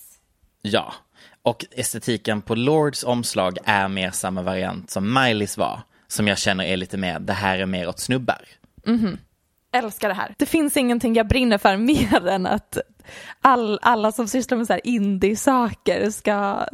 Ja. 0.62 0.94
Och 1.42 1.66
estetiken 1.72 2.42
på 2.42 2.56
Lords 2.56 3.04
omslag 3.04 3.58
är 3.66 3.88
mer 3.88 4.12
samma 4.12 4.42
variant 4.42 4.90
som 4.90 5.18
Miley's 5.18 5.60
var. 5.60 5.82
Som 6.08 6.28
jag 6.28 6.38
känner 6.38 6.64
är 6.66 6.78
lite 6.78 6.98
mer, 6.98 7.20
det 7.20 7.34
här 7.34 7.58
är 7.60 7.66
mer 7.66 7.88
åt 7.88 8.00
snubbar. 8.00 8.42
Älskar 9.72 10.08
det 10.10 10.16
här. 10.16 10.36
Det 10.38 10.46
finns 10.46 10.78
ingenting 10.78 11.16
jag 11.16 11.28
brinner 11.28 11.58
för 11.58 11.78
mer 11.78 12.28
än 12.28 12.46
att 12.46 12.78
all, 13.42 13.80
alla 13.82 14.12
som 14.12 14.28
sysslar 14.28 14.58
med 14.58 14.68
så 14.68 14.74
här 14.74 14.88
indie-saker 14.88 16.10
ska... 16.12 16.66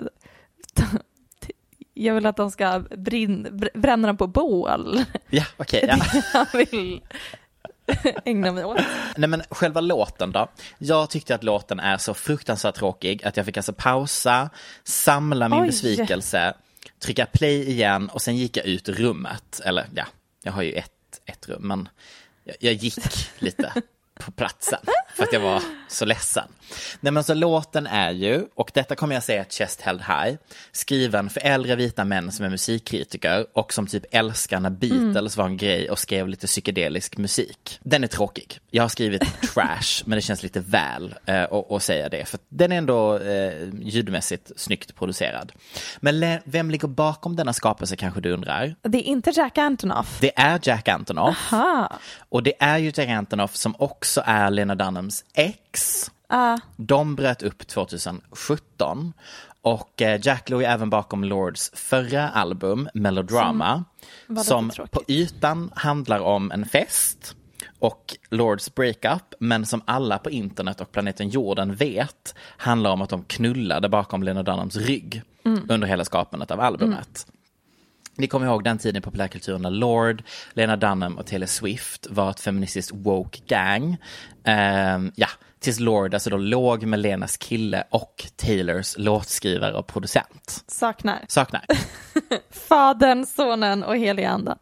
Jag 1.93 2.14
vill 2.14 2.26
att 2.26 2.38
de 2.38 2.52
ska 2.52 2.80
brin, 2.80 3.48
br- 3.52 3.80
bränna 3.80 4.08
dem 4.08 4.18
på 4.18 4.28
bål. 4.28 5.04
Ja, 5.30 5.43
okej. 5.58 5.86
ja. 5.88 6.22
Jag 6.54 6.60
vill 6.60 7.02
ägna 8.26 8.52
mig 8.52 8.66
åt. 8.66 8.82
Nej 9.18 9.30
men 9.30 9.43
själva 9.50 9.82
låten 9.82 10.32
då. 10.32 10.48
Jag 10.78 11.10
tyckte 11.10 11.36
att 11.36 11.43
låten 11.43 11.80
är 11.80 11.98
så 11.98 12.14
fruktansvärt 12.14 12.76
tråkig 12.76 13.26
att 13.26 13.38
jag 13.38 13.46
fick 13.46 13.58
alltså 13.58 13.74
pausa, 13.74 14.50
samla 14.84 15.50
min 15.50 15.62
Oj. 15.62 15.68
besvikelse, 15.68 16.54
trycka 17.00 17.26
play 17.26 17.70
igen 17.70 18.10
och 18.10 18.22
sen 18.22 18.36
gick 18.36 18.58
jag 18.58 18.66
ut 18.66 18.89
rummet. 18.89 19.62
Eller 19.66 19.86
ja, 19.96 20.06
jag 20.43 20.52
har 20.52 20.62
ju 20.62 20.74
ett, 20.74 21.22
ett 21.26 21.50
rum 21.50 21.62
men 21.68 21.89
jag, 22.46 22.56
jag 22.60 22.74
gick 22.74 22.98
lite 23.39 23.74
på 24.20 24.32
platsen. 24.32 24.80
för 25.16 25.24
att 25.24 25.34
jag 25.34 25.39
var 25.39 25.63
så 25.88 26.05
ledsen. 26.05 26.47
Nej 26.99 27.13
men 27.13 27.24
så 27.24 27.34
låten 27.34 27.88
är 27.88 28.11
ju, 28.11 28.45
och 28.55 28.72
detta 28.74 28.95
kommer 28.95 29.16
jag 29.16 29.24
säga 29.24 29.41
ett 29.41 29.53
chest 29.53 29.82
held 29.82 30.01
high, 30.01 30.38
skriven 30.72 31.30
för 31.30 31.41
äldre 31.45 31.76
vita 31.76 32.05
män 32.05 32.32
som 32.32 32.45
är 32.45 32.49
musikkritiker 32.49 33.45
och 33.53 33.74
som 33.74 33.88
typ 33.88 34.05
älskar 34.11 34.59
när 34.59 34.70
Beatles 34.70 35.38
var 35.38 35.45
en 35.45 35.57
grej 35.57 35.89
och 35.89 35.99
skrev 35.99 36.28
lite 36.28 36.47
psykedelisk 36.47 37.18
musik. 37.18 37.80
Den 37.84 38.03
är 38.03 38.07
tråkig. 38.07 38.59
Jag 38.72 38.84
har 38.84 38.89
skrivit 38.89 39.41
trash, 39.53 40.03
men 40.05 40.16
det 40.16 40.22
känns 40.22 40.43
lite 40.43 40.59
väl 40.59 41.16
eh, 41.26 41.43
att 41.43 41.72
att 41.72 41.84
säga 41.84 42.09
det, 42.09 42.26
för 42.26 42.39
den 42.49 42.72
är 42.72 42.78
ändå 42.78 43.18
eh, 43.18 43.70
ljudmässigt 43.82 44.51
snyggt 44.55 44.95
producerad. 44.95 45.51
Men 45.99 46.39
vem 46.43 46.72
ligger 46.72 46.88
bakom 46.88 47.36
denna 47.36 47.53
skapelse 47.53 47.95
kanske 47.95 48.22
du 48.22 48.32
undrar? 48.32 48.76
Det 48.82 48.97
är 48.97 49.03
inte 49.03 49.32
Jack 49.36 49.57
Antonoff. 49.57 50.18
Det 50.22 50.32
är 50.36 50.59
Jack 50.63 50.88
Antonoff. 50.88 51.51
Ha. 51.51 51.99
Och 52.30 52.43
det 52.43 52.53
är 52.59 52.78
ju 52.78 52.91
Jack 52.95 53.09
Antonoff 53.09 53.55
som 53.55 53.76
också 53.80 54.24
är 54.26 54.51
Lena 54.51 54.76
Dunhams 55.06 55.26
ex. 55.34 56.12
Ah, 56.28 56.58
De 56.78 57.16
bröt 57.16 57.43
upp 57.43 57.68
2017 57.68 59.14
och 59.62 60.01
eh, 60.01 60.20
Jack 60.24 60.49
låg 60.49 60.64
även 60.64 60.89
bakom 60.89 61.24
Lords 61.24 61.72
förra 61.74 62.30
album 62.30 62.89
Melodrama 62.93 63.84
som 64.45 64.70
tråkigt. 64.70 64.91
på 64.91 65.01
ytan 65.08 65.72
handlar 65.76 66.20
om 66.20 66.51
en 66.51 66.66
fest 66.66 67.36
och 67.80 68.16
Lords 68.30 68.76
breakup 68.76 69.34
men 69.39 69.66
som 69.66 69.82
alla 69.86 70.18
på 70.18 70.30
internet 70.30 70.82
och 70.82 70.91
planeten 70.91 71.30
jorden 71.30 71.76
vet 71.76 72.36
handlar 72.58 72.91
om 72.91 73.01
att 73.01 73.10
de 73.10 73.24
knullade 73.24 73.89
bakom 73.89 74.24
Lena 74.24 74.43
Dunhams 74.43 74.76
rygg 74.76 75.22
Mm. 75.45 75.66
under 75.70 75.88
hela 75.88 76.06
skapandet 76.06 76.51
av 76.51 76.60
albumet. 76.62 77.28
Ni 78.18 78.28
kommer 78.28 78.45
ihåg 78.45 78.63
den 78.63 78.78
tiden 78.78 78.99
i 78.99 79.01
populärkulturen 79.01 79.61
när 79.61 79.70
Lord, 79.70 80.24
Lena 80.53 80.78
Dunham 80.78 81.18
och 81.18 81.26
Taylor 81.26 81.47
Swift 81.47 82.07
var 82.09 82.30
ett 82.30 82.39
feministiskt 82.39 82.91
woke 82.95 83.39
gang. 83.47 83.97
Ehm, 84.43 85.11
ja, 85.16 85.28
tills 85.59 85.80
Lord 85.80 86.13
alltså 86.13 86.30
då 86.30 86.38
låg 86.38 86.84
med 86.84 86.99
Lenas 86.99 87.38
kille 87.38 87.84
och 87.89 88.26
Taylors 88.36 88.97
låtskrivare 88.97 89.74
och 89.74 89.88
producent. 89.88 90.63
saknar. 90.68 91.26
Saknar. 91.28 91.66
Fadern, 92.51 93.26
sonen 93.26 93.84
och 93.84 93.97
heliga 93.97 94.30
anden. 94.30 94.57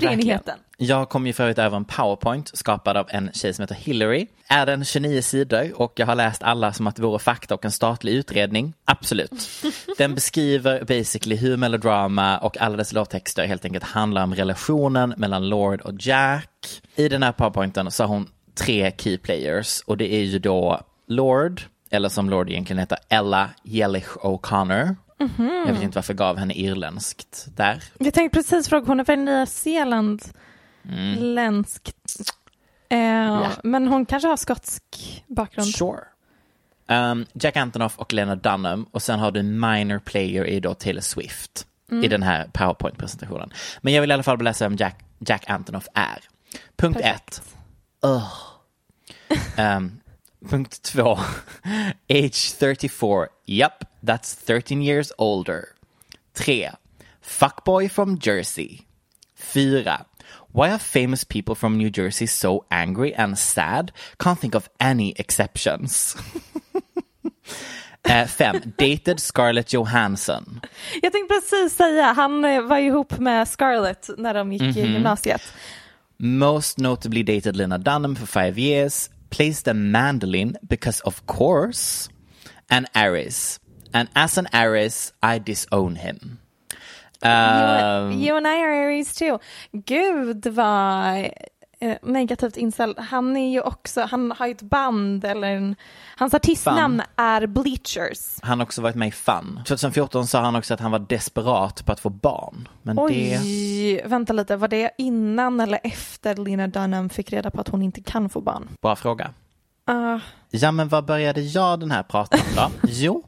Treenigheten. 0.00 0.58
Jag 0.78 1.08
kom 1.08 1.26
ju 1.26 1.32
för 1.32 1.42
övrigt 1.42 1.58
över 1.58 1.76
en 1.76 1.84
powerpoint 1.84 2.50
skapad 2.58 2.96
av 2.96 3.06
en 3.10 3.30
tjej 3.32 3.54
som 3.54 3.62
heter 3.62 3.74
Hillary. 3.74 4.26
Är 4.48 4.66
den 4.66 4.84
29 4.84 5.22
sidor 5.22 5.80
och 5.80 5.92
jag 5.96 6.06
har 6.06 6.14
läst 6.14 6.42
alla 6.42 6.72
som 6.72 6.86
att 6.86 6.96
det 6.96 7.02
vore 7.02 7.18
fakta 7.18 7.54
och 7.54 7.64
en 7.64 7.72
statlig 7.72 8.12
utredning? 8.12 8.74
Absolut. 8.84 9.50
Den 9.98 10.14
beskriver 10.14 10.84
basically 10.84 11.36
hur 11.36 11.56
melodrama 11.56 12.38
och 12.38 12.58
alla 12.58 12.76
dess 12.76 12.92
låttexter 12.92 13.46
helt 13.46 13.64
enkelt 13.64 13.84
handlar 13.84 14.22
om 14.24 14.34
relationen 14.34 15.14
mellan 15.16 15.48
Lord 15.48 15.80
och 15.80 15.94
Jack. 15.98 16.82
I 16.96 17.08
den 17.08 17.22
här 17.22 17.32
powerpointen 17.32 17.90
så 17.90 18.02
har 18.02 18.08
hon 18.08 18.28
tre 18.54 18.92
key 18.98 19.18
players 19.18 19.82
och 19.86 19.96
det 19.96 20.14
är 20.14 20.22
ju 20.22 20.38
då 20.38 20.80
Lord, 21.08 21.62
eller 21.90 22.08
som 22.08 22.30
Lord 22.30 22.50
egentligen 22.50 22.78
heter, 22.78 22.98
Ella 23.08 23.50
Jellich 23.62 24.08
O'Connor. 24.08 24.96
Jag 25.18 25.72
vet 25.72 25.82
inte 25.82 25.98
varför 25.98 26.12
jag 26.12 26.18
gav 26.18 26.36
henne 26.36 26.54
irländskt 26.54 27.46
där. 27.56 27.82
Jag 27.98 28.14
tänkte 28.14 28.38
precis 28.38 28.68
fråga, 28.68 28.86
hon 28.86 29.00
är 29.00 29.04
väl 29.04 29.18
Nya 29.18 29.46
Zeeland 29.46 30.22
länsk. 31.18 31.92
Eh, 32.88 33.48
Men 33.62 33.88
hon 33.88 34.06
kanske 34.06 34.28
har 34.28 34.36
skotsk 34.36 34.82
bakgrund. 35.26 35.68
Sure. 35.74 36.00
Um, 36.88 37.26
Jack 37.32 37.56
Antonoff 37.56 37.98
och 37.98 38.12
Lena 38.12 38.36
Dunham 38.36 38.86
och 38.90 39.02
sen 39.02 39.18
har 39.18 39.30
du 39.30 39.42
minor 39.42 39.98
player 39.98 40.44
i 40.44 40.60
då 40.60 40.74
Taylor 40.74 41.00
Swift 41.00 41.66
i 42.04 42.08
den 42.08 42.22
här 42.22 42.50
powerpoint-presentationen. 42.52 43.52
Men 43.80 43.92
jag 43.92 44.00
vill 44.00 44.10
i 44.10 44.14
alla 44.14 44.22
fall 44.22 44.42
läsa 44.42 44.68
vem 44.68 44.76
Jack, 44.76 45.04
Jack 45.18 45.50
Antonoff 45.50 45.88
är. 45.94 46.18
Punkt 46.76 47.00
ett. 47.02 47.42
Ugh. 48.06 48.32
Um, 49.58 50.00
punkt 50.46 50.82
två. 50.82 51.18
Age 52.08 52.52
34. 52.58 53.28
Yup, 53.46 53.84
that's 54.02 54.34
13 54.46 54.82
years 54.82 55.12
older. 55.18 55.64
Tre. 56.34 56.70
Fuckboy 57.24 57.88
from 57.88 58.18
Jersey. 58.18 58.80
Fyra. 59.36 60.04
Why 60.52 60.70
are 60.70 60.78
famous 60.78 61.24
people 61.24 61.54
from 61.54 61.76
New 61.78 61.90
Jersey 61.90 62.26
so 62.26 62.64
angry 62.70 63.14
and 63.14 63.38
sad? 63.38 63.92
Can't 64.18 64.40
think 64.40 64.54
of 64.54 64.68
any 64.80 65.12
exceptions. 65.16 66.16
Eh, 68.08 68.26
fem. 68.26 68.72
Dated 68.78 69.20
Scarlett 69.20 69.72
Johansson. 69.72 70.60
Jag 71.02 71.12
tänkte 71.12 71.34
precis 71.34 71.76
säga, 71.76 72.12
han 72.12 72.44
eh, 72.44 72.60
var 72.62 72.78
ihop 72.78 73.18
med 73.18 73.48
Scarlett 73.48 74.10
när 74.18 74.34
de 74.34 74.52
gick 74.52 74.62
Mhm. 74.62 74.78
i 74.78 74.92
gymnasiet. 74.92 75.42
Most 76.16 76.78
notably 76.78 77.22
dated 77.22 77.56
Lena 77.56 77.78
Dunham 77.78 78.16
for 78.16 78.26
five 78.26 78.60
years. 78.60 79.10
Plays 79.36 79.62
the 79.62 79.74
mandolin 79.74 80.56
because 80.66 81.00
of 81.04 81.26
course. 81.26 82.08
an 82.70 82.86
Aries. 82.94 83.60
And 83.92 84.08
as 84.16 84.38
an 84.38 84.48
Aries, 84.52 85.12
I 85.22 85.38
disown 85.38 85.96
him. 85.96 86.40
Um, 87.22 88.12
You 88.18 88.36
and 88.36 88.46
I 88.46 88.60
are 88.60 88.72
Aries 88.72 89.14
too. 89.14 89.38
Gud 89.86 90.44
vad 90.44 91.30
eh, 91.80 91.96
negativt 92.02 92.56
inställd. 92.56 92.98
Han 92.98 93.36
är 93.36 93.50
ju 93.52 93.60
också, 93.60 94.00
han 94.10 94.32
har 94.38 94.46
ju 94.46 94.52
ett 94.52 94.62
band 94.62 95.24
eller 95.24 95.48
en, 95.48 95.76
hans 96.16 96.34
artistnamn 96.34 97.02
är 97.16 97.46
Bleachers. 97.46 98.38
han 98.42 98.58
har 98.58 98.66
också 98.66 98.82
varit 98.82 98.94
med 98.96 99.08
i 99.08 99.12
Fun. 99.12 99.60
2014 99.66 100.26
sa 100.26 100.40
han 100.40 100.56
också 100.56 100.74
att 100.74 100.80
han 100.80 100.90
var 100.90 100.98
desperat 100.98 101.86
på 101.86 101.92
att 101.92 102.00
få 102.00 102.10
barn. 102.10 102.68
Men 102.82 102.98
Oj, 102.98 103.38
det, 103.42 104.02
vänta 104.08 104.32
lite, 104.32 104.56
var 104.56 104.68
det 104.68 104.90
innan 104.98 105.60
eller 105.60 105.80
efter 105.82 106.36
Lena 106.36 106.66
Dunham 106.68 107.08
fick 107.08 107.32
reda 107.32 107.50
på 107.50 107.60
att 107.60 107.68
hon 107.68 107.82
inte 107.82 108.00
kan 108.02 108.28
få 108.28 108.40
barn? 108.40 108.68
bra 108.82 108.96
fråga. 108.96 109.30
Ah, 109.84 110.18
Ja, 110.50 110.72
men 110.72 110.88
vad 110.88 111.04
började 111.04 111.40
jag 111.40 111.80
den 111.80 111.90
här 111.90 112.02
pratan 112.02 112.40
då? 112.56 112.70
jo, 112.88 113.24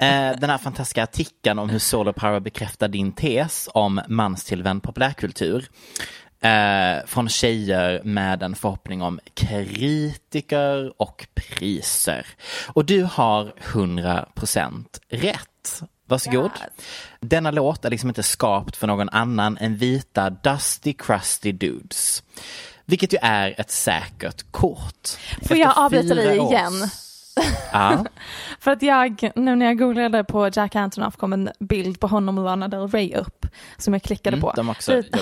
eh, 0.00 0.38
den 0.40 0.50
här 0.50 0.58
fantastiska 0.58 1.02
artikeln 1.02 1.58
om 1.58 1.68
hur 1.70 1.78
solar 1.78 2.12
power 2.12 2.40
bekräftar 2.40 2.88
din 2.88 3.12
tes 3.12 3.68
om 3.74 4.00
manstillvänd 4.08 4.82
populärkultur. 4.82 5.68
Eh, 6.46 7.06
från 7.06 7.28
tjejer 7.28 8.00
med 8.04 8.42
en 8.42 8.54
förhoppning 8.54 9.02
om 9.02 9.20
kritiker 9.34 10.92
och 11.02 11.26
priser. 11.34 12.26
Och 12.68 12.84
du 12.84 13.02
har 13.02 13.54
100% 13.72 14.84
rätt. 15.08 15.82
Varsågod. 16.08 16.44
Yes. 16.44 16.86
Denna 17.20 17.50
låt 17.50 17.84
är 17.84 17.90
liksom 17.90 18.10
inte 18.10 18.22
skapt 18.22 18.76
för 18.76 18.86
någon 18.86 19.08
annan 19.08 19.58
än 19.58 19.76
vita 19.76 20.30
dusty 20.30 20.92
crusty 20.92 21.52
dudes. 21.52 22.22
Vilket 22.84 23.12
ju 23.12 23.18
är 23.22 23.60
ett 23.60 23.70
säkert 23.70 24.52
kort. 24.52 25.08
Får 25.42 25.56
jag 25.56 25.70
Efter 25.70 25.82
avbryta 25.82 26.14
dig 26.14 26.38
igen? 26.38 26.90
Ja. 27.72 28.04
För 28.60 28.70
att 28.70 28.82
jag, 28.82 29.30
nu 29.34 29.56
när 29.56 29.66
jag 29.66 29.78
googlade 29.78 30.24
på 30.24 30.48
Jack 30.52 30.76
Antonoff 30.76 31.16
kom 31.16 31.32
en 31.32 31.50
bild 31.60 32.00
på 32.00 32.06
honom 32.06 32.38
och 32.38 32.44
Lana 32.44 32.68
Del 32.68 32.88
Rey 32.88 33.14
upp 33.14 33.46
som 33.76 33.92
jag 33.92 34.02
klickade 34.02 34.36
Mm, 34.36 34.40
på. 34.40 34.52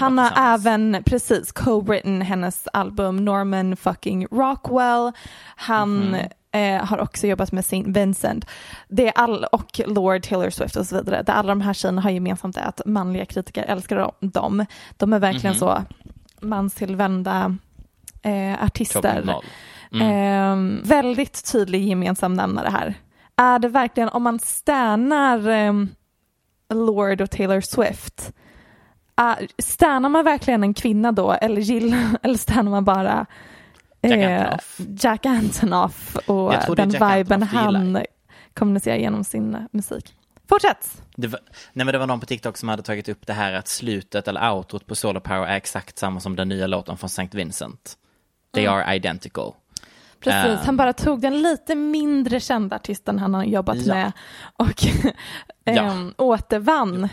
Han 0.00 0.18
har 0.18 0.54
även 0.54 1.02
precis 1.06 1.52
co-written 1.52 2.22
hennes 2.22 2.68
album 2.72 3.24
Norman 3.24 3.76
fucking 3.76 4.26
Rockwell. 4.30 5.12
Han 5.56 5.94
Mhm. 5.98 6.20
eh, 6.52 6.84
har 6.84 6.98
också 7.00 7.26
jobbat 7.26 7.52
med 7.52 7.64
Saint 7.64 7.96
Vincent. 7.96 8.46
Det 8.88 9.08
är 9.08 9.12
all, 9.16 9.44
och 9.44 9.80
Lord 9.86 10.22
Taylor 10.22 10.50
Swift 10.50 10.76
och 10.76 10.86
så 10.86 10.96
vidare. 10.96 11.22
Det 11.22 11.32
alla 11.32 11.48
de 11.48 11.60
här 11.60 11.72
tjejerna 11.74 12.00
har 12.02 12.10
gemensamt 12.10 12.56
är 12.56 12.62
att 12.68 12.80
manliga 12.86 13.24
kritiker 13.26 13.62
älskar 13.62 14.12
dem. 14.20 14.66
De 14.96 15.12
är 15.12 15.18
verkligen 15.18 15.52
Mhm. 15.52 15.58
så 15.60 15.82
manstillvända 16.40 17.56
eh, 18.22 18.64
artister. 18.64 19.02
2.0. 19.94 20.02
Mm. 20.02 20.12
Ehm, 20.52 20.80
väldigt 20.84 21.52
tydlig 21.52 21.88
gemensam 21.88 22.34
nämnare 22.34 22.68
här. 22.68 22.94
Är 23.36 23.58
det 23.58 23.68
verkligen, 23.68 24.08
om 24.08 24.22
man 24.22 24.38
stänar 24.38 25.48
ehm, 25.48 25.88
Lord 26.74 27.20
och 27.20 27.30
Taylor 27.30 27.60
Swift, 27.60 28.32
uh, 29.20 29.46
stänar 29.58 30.08
man 30.08 30.24
verkligen 30.24 30.62
en 30.62 30.74
kvinna 30.74 31.12
då 31.12 31.32
eller 31.32 31.60
gillar, 31.60 32.18
eller 32.22 32.38
stänar 32.38 32.70
man 32.70 32.84
bara 32.84 33.26
Jack 34.02 34.18
eh, 34.18 34.40
Antonoff. 34.40 34.80
Jack 35.00 35.26
Antonoff 35.26 36.16
och 36.26 36.76
den 36.76 36.90
Jack 36.90 37.16
viben 37.16 37.42
han 37.42 38.04
kommunicerar 38.54 38.96
genom 38.96 39.24
sin 39.24 39.54
eh, 39.54 39.60
musik. 39.70 40.14
Fortsätt! 40.48 41.02
Det 41.16 41.26
var, 41.26 41.40
nej 41.72 41.84
men 41.86 41.92
det 41.92 41.98
var 41.98 42.06
någon 42.06 42.20
på 42.20 42.26
TikTok 42.26 42.56
som 42.56 42.68
hade 42.68 42.82
tagit 42.82 43.08
upp 43.08 43.26
det 43.26 43.32
här 43.32 43.52
att 43.52 43.68
slutet 43.68 44.28
eller 44.28 44.50
outrot 44.50 44.86
på 44.86 44.94
Solar 44.94 45.20
Power 45.20 45.46
är 45.46 45.56
exakt 45.56 45.98
samma 45.98 46.20
som 46.20 46.36
den 46.36 46.48
nya 46.48 46.66
låten 46.66 46.96
från 46.96 47.06
St. 47.08 47.28
Vincent. 47.32 47.96
They 48.54 48.64
Mm. 48.64 48.74
are 48.74 48.96
identical. 48.96 49.52
Precis, 50.24 50.60
Eh. 50.60 50.66
han 50.66 50.76
bara 50.76 50.92
tog 50.92 51.20
den 51.20 51.42
lite 51.42 51.74
mindre 51.74 52.40
kända 52.40 52.76
artisten 52.76 53.18
han 53.18 53.34
har 53.34 53.44
jobbat 53.44 53.76
Ja. 53.76 53.94
med 53.94 54.12
och 54.56 54.84
ehm, 55.64 56.14
återvann 56.18 57.08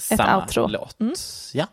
Samma 0.00 0.36
outro. 0.42 0.66
låt. 0.66 1.00
Mm. 1.00 1.14
Ja. 1.54 1.66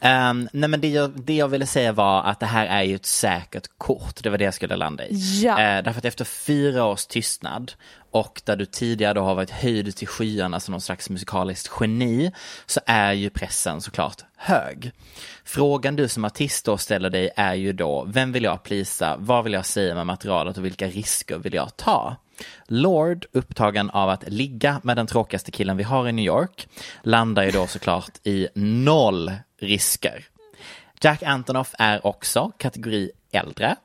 Ehm, 0.00 0.48
nej 0.52 0.68
men 0.68 0.80
det 0.80 0.88
jag, 0.88 1.10
det 1.10 1.34
jag 1.36 1.48
ville 1.48 1.66
säga 1.66 1.92
var 1.92 2.22
att 2.22 2.40
det 2.40 2.46
här 2.46 2.66
är 2.66 2.82
ju 2.82 2.94
ett 2.94 3.06
säkert 3.06 3.66
kort. 3.78 4.22
Det 4.22 4.30
var 4.30 4.38
det 4.38 4.44
jag 4.44 4.54
skulle 4.54 4.76
landa 4.76 5.06
i. 5.06 5.40
Ja. 5.44 5.50
Eh, 5.60 5.82
därför 5.84 5.98
att 5.98 6.04
efter 6.04 6.24
fyra 6.24 6.84
års 6.84 7.06
tystnad 7.06 7.72
och 8.10 8.42
där 8.44 8.56
du 8.56 8.64
tidigare 8.64 9.14
då 9.14 9.20
har 9.20 9.34
varit 9.34 9.50
höjd 9.50 9.96
till 9.96 10.08
skyarna 10.08 10.60
som 10.60 10.72
någon 10.72 10.80
slags 10.80 11.10
musikaliskt 11.10 11.72
geni 11.80 12.32
så 12.66 12.80
är 12.86 13.12
ju 13.12 13.30
pressen 13.30 13.80
såklart 13.80 14.24
hög. 14.36 14.92
Frågan 15.44 15.96
du 15.96 16.08
som 16.08 16.24
artist 16.24 16.64
då 16.64 16.78
ställer 16.78 17.10
dig 17.10 17.30
är 17.36 17.54
ju 17.54 17.72
då, 17.72 18.04
vem 18.08 18.32
vill 18.32 18.44
jag 18.44 18.62
plisa, 18.62 19.16
vad 19.18 19.44
vill 19.44 19.52
jag 19.52 19.66
säga 19.66 19.94
med 19.94 20.06
materialet 20.06 20.58
och 20.58 20.64
vilka 20.64 20.86
risker 20.86 21.38
vill 21.38 21.54
jag 21.54 21.76
ta? 21.76 22.16
Lord, 22.66 23.26
upptagen 23.32 23.90
av 23.90 24.08
att 24.08 24.28
ligga 24.28 24.80
med 24.84 24.96
den 24.96 25.06
tråkigaste 25.06 25.50
killen 25.50 25.76
vi 25.76 25.82
har 25.82 26.08
i 26.08 26.12
New 26.12 26.24
York, 26.24 26.68
landar 27.02 27.44
ju 27.44 27.50
då 27.50 27.66
såklart 27.66 28.10
i 28.22 28.48
noll 28.54 29.32
risker. 29.60 30.24
Jack 31.00 31.22
Antonoff 31.22 31.74
är 31.78 32.06
också 32.06 32.52
kategori 32.58 33.10
äldre. 33.32 33.76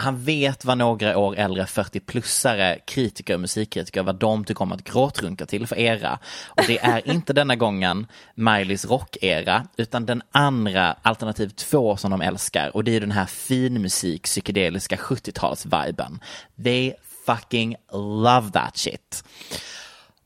Han 0.00 0.24
vet 0.24 0.64
vad 0.64 0.78
några 0.78 1.18
år 1.18 1.36
äldre 1.36 1.64
40-plussare 1.64 2.78
kritiker 2.86 3.34
och 3.34 3.40
musikkritiker, 3.40 4.02
vad 4.02 4.14
de 4.14 4.44
tycker 4.44 4.62
om 4.62 4.72
att 4.72 4.84
gråtrunka 4.84 5.46
till 5.46 5.66
för 5.66 5.78
era. 5.78 6.18
Och 6.48 6.64
det 6.66 6.78
är 6.78 7.10
inte 7.10 7.32
denna 7.32 7.56
gången 7.56 8.06
Mileys 8.34 8.84
Rock-era, 8.84 9.66
utan 9.76 10.06
den 10.06 10.22
andra, 10.32 10.96
alternativ 11.02 11.48
två 11.48 11.96
som 11.96 12.10
de 12.10 12.20
älskar. 12.20 12.76
Och 12.76 12.84
det 12.84 12.96
är 12.96 13.00
den 13.00 13.10
här 13.10 13.26
finmusik, 13.26 14.22
psykedeliska 14.22 14.96
70-tals-viben. 14.96 16.20
They 16.64 16.92
fucking 17.26 17.76
love 17.92 18.50
that 18.50 18.76
shit. 18.76 19.24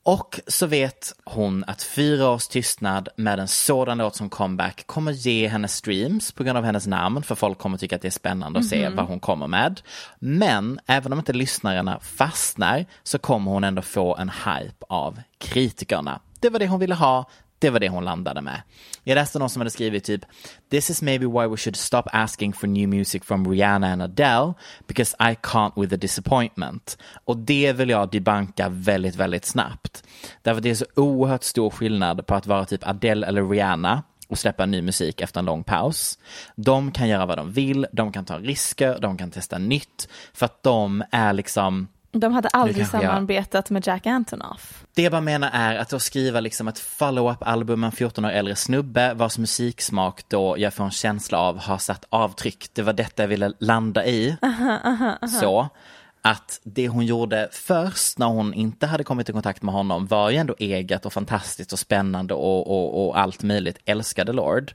Och 0.07 0.41
så 0.47 0.67
vet 0.67 1.15
hon 1.25 1.65
att 1.67 1.83
fyra 1.83 2.29
års 2.29 2.47
tystnad 2.47 3.09
med 3.17 3.39
en 3.39 3.49
sådan 3.49 3.99
låt 3.99 4.17
som 4.17 4.31
comeback 4.31 4.87
kommer 4.87 5.13
ge 5.13 5.49
henne 5.49 5.69
streams 5.69 6.33
på 6.33 6.45
grund 6.45 6.59
av 6.59 6.65
hennes 6.65 6.87
namn, 6.87 7.23
för 7.23 7.35
folk 7.35 7.59
kommer 7.59 7.79
tycka 7.79 7.97
att 7.97 8.03
det 8.03 8.09
är 8.09 8.11
spännande 8.11 8.59
att 8.59 8.67
se 8.67 8.89
vad 8.89 9.07
hon 9.07 9.21
kommer 9.21 9.47
med. 9.47 9.81
Men 10.19 10.81
även 10.87 11.13
om 11.13 11.19
inte 11.19 11.33
lyssnarna 11.33 12.01
fastnar 12.01 12.87
så 13.03 13.19
kommer 13.19 13.51
hon 13.51 13.65
ändå 13.65 13.83
få 13.83 14.17
en 14.17 14.29
hype 14.31 14.85
av 14.89 15.21
kritikerna. 15.39 16.21
Det 16.41 16.51
var 16.51 16.59
det 16.59 16.67
hon 16.69 16.81
ville 16.81 16.95
ha, 16.95 17.31
det 17.65 17.71
var 17.71 17.81
det 17.81 17.89
hon 17.89 18.05
landade 18.05 18.41
med. 18.41 18.63
Jag 19.05 19.15
läste 19.15 19.39
någon 19.39 19.51
som 19.51 19.61
hade 19.61 19.71
skrivit 19.71 20.05
typ 20.05 20.25
This 20.71 20.91
is 20.91 21.03
maybe 21.03 21.27
why 21.27 21.47
we 21.47 21.57
should 21.57 21.77
stop 21.77 22.03
asking 22.13 22.53
for 22.53 22.67
new 22.67 22.89
music 22.89 23.25
from 23.25 23.51
Rihanna 23.51 23.93
and 23.93 24.03
Adele 24.03 24.55
because 24.87 25.17
I 25.21 25.35
can't 25.43 25.73
with 25.81 25.91
the 25.91 25.97
disappointment. 25.97 26.99
Och 27.25 27.37
det 27.37 27.73
vill 27.73 27.89
jag 27.89 28.11
debanka 28.11 28.69
väldigt, 28.69 29.17
väldigt 29.17 29.45
snabbt. 29.45 30.05
Därför 30.43 30.57
att 30.57 30.63
det 30.63 30.71
är 30.71 30.75
så 30.75 30.87
oerhört 30.97 31.43
stor 31.43 31.71
skillnad 31.71 32.27
på 32.27 32.35
att 32.35 32.47
vara 32.47 32.65
typ 32.65 32.87
Adele 32.87 33.27
eller 33.27 33.49
Rihanna 33.49 34.03
och 34.29 34.39
släppa 34.39 34.67
ny 34.67 34.83
musik 34.83 35.21
efter 35.21 35.41
en 35.41 35.47
lång 35.47 35.65
paus. 35.65 36.19
De 36.57 36.93
kan 36.93 37.09
göra 37.09 37.27
vad 37.27 37.39
de 37.39 37.53
vill, 37.53 37.87
de 37.93 38.13
kan 38.13 38.25
ta 38.25 38.39
risker, 38.39 38.99
de 39.01 39.17
kan 39.17 39.31
testa 39.31 39.59
nytt 39.59 40.09
för 40.33 40.47
att 40.47 40.63
de 40.63 41.05
är 41.11 41.33
liksom 41.33 41.89
de 42.15 42.33
hade 42.33 42.49
aldrig 42.49 42.87
samarbetat 42.87 43.71
med 43.71 43.87
Jack 43.87 44.07
Antonoff. 44.07 44.85
det 44.95 45.03
jag 45.03 45.13
bara 45.13 45.21
menar 45.21 45.51
är 45.53 45.77
att 45.77 45.89
då 45.89 45.99
skriva 45.99 46.41
liksom 46.41 46.69
ett 46.69 46.79
follow-up-album, 46.79 47.85
en 47.85 47.93
14 47.93 48.25
år 48.25 48.31
äldre 48.31 48.57
snubbe 48.57 49.15
vars 49.15 49.39
musiksmak 49.39 50.29
då 50.29 50.55
jag 50.59 50.75
får 50.75 50.85
en 50.85 50.91
känsla 50.91 51.39
av 51.39 51.59
har 51.59 51.79
satt 51.79 52.05
avtryck. 52.09 52.69
Det 52.73 52.83
var 52.83 52.93
detta 52.93 53.23
jag 53.23 53.29
ville 53.29 53.53
landa 53.59 54.07
i. 54.07 54.37
Så 55.41 55.69
att 56.27 56.61
det 56.63 56.89
hon 56.89 57.07
gjorde 57.07 57.49
först 57.53 58.19
när 58.19 58.27
hon 58.27 58.55
inte 58.55 58.87
hade 58.87 59.05
kommit 59.05 59.29
i 59.29 59.33
kontakt 59.33 59.63
med 59.63 59.75
honom 59.75 60.07
var 60.07 60.31
ju 60.31 60.37
ändå 60.37 60.57
eget 60.59 61.07
och 61.07 61.13
fantastiskt 61.13 61.73
och 61.73 61.79
spännande 61.79 62.35
och, 62.35 62.71
och, 62.71 63.07
och 63.07 63.19
allt 63.19 63.43
möjligt. 63.43 63.79
Älskade 63.85 64.33
Lord. 64.33 64.73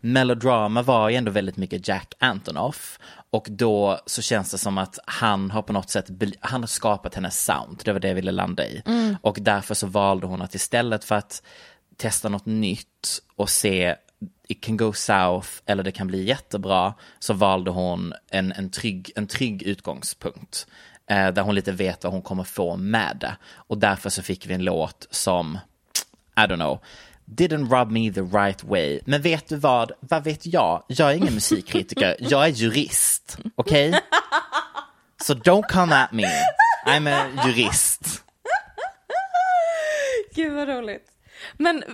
Melodrama 0.00 0.82
var 0.82 1.08
ju 1.08 1.16
ändå 1.16 1.30
väldigt 1.30 1.56
mycket 1.56 1.88
Jack 1.88 2.14
Antonoff. 2.18 2.98
Och 3.30 3.46
då 3.50 4.00
så 4.06 4.22
känns 4.22 4.50
det 4.50 4.58
som 4.58 4.78
att 4.78 4.98
han 5.06 5.50
har 5.50 5.62
på 5.62 5.72
något 5.72 5.90
sätt, 5.90 6.06
han 6.40 6.60
har 6.60 6.68
skapat 6.68 7.14
hennes 7.14 7.44
sound. 7.44 7.80
Det 7.84 7.92
var 7.92 8.00
det 8.00 8.08
jag 8.08 8.14
ville 8.14 8.32
landa 8.32 8.66
i. 8.66 8.82
Och 9.20 9.38
därför 9.40 9.74
så 9.74 9.86
valde 9.86 10.26
hon 10.26 10.42
att 10.42 10.54
istället 10.54 11.04
för 11.04 11.14
att 11.14 11.42
testa 11.96 12.28
något 12.28 12.46
nytt 12.46 13.22
och 13.36 13.50
se 13.50 13.96
it 14.48 14.60
can 14.60 14.76
go 14.76 14.92
south 14.92 15.48
eller 15.66 15.82
det 15.82 15.92
kan 15.92 16.06
bli 16.06 16.24
jättebra 16.24 16.94
så 17.18 17.34
valde 17.34 17.70
hon 17.70 18.12
en, 18.30 18.52
en, 18.52 18.70
trygg, 18.70 19.12
en 19.16 19.26
trygg 19.26 19.62
utgångspunkt. 19.62 20.66
Eh, 21.10 21.28
där 21.28 21.42
hon 21.42 21.54
lite 21.54 21.72
vet 21.72 22.04
vad 22.04 22.12
hon 22.12 22.22
kommer 22.22 22.44
få 22.44 22.76
med 22.76 23.16
det. 23.20 23.36
Och 23.54 23.78
därför 23.78 24.10
så 24.10 24.22
fick 24.22 24.46
vi 24.46 24.54
en 24.54 24.64
låt 24.64 25.06
som, 25.10 25.58
I 26.36 26.40
don't 26.40 26.56
know, 26.56 26.80
didn't 27.24 27.78
rub 27.78 27.90
me 27.90 28.12
the 28.12 28.20
right 28.20 28.64
way. 28.64 29.00
Men 29.04 29.22
vet 29.22 29.48
du 29.48 29.56
vad, 29.56 29.92
vad 30.00 30.24
vet 30.24 30.46
jag? 30.46 30.84
Jag 30.86 31.10
är 31.10 31.14
ingen 31.14 31.34
musikkritiker, 31.34 32.16
jag 32.18 32.44
är 32.44 32.48
jurist, 32.48 33.38
okej? 33.54 34.00
So 35.22 35.34
don't 35.34 35.68
come 35.68 35.96
at 35.96 36.12
me, 36.12 36.24
I'm 36.86 37.14
a 37.14 37.26
jurist. 37.46 38.24
Gud 40.34 40.52
vad 40.52 40.68
roligt. 40.68 41.06
Men 41.56 41.84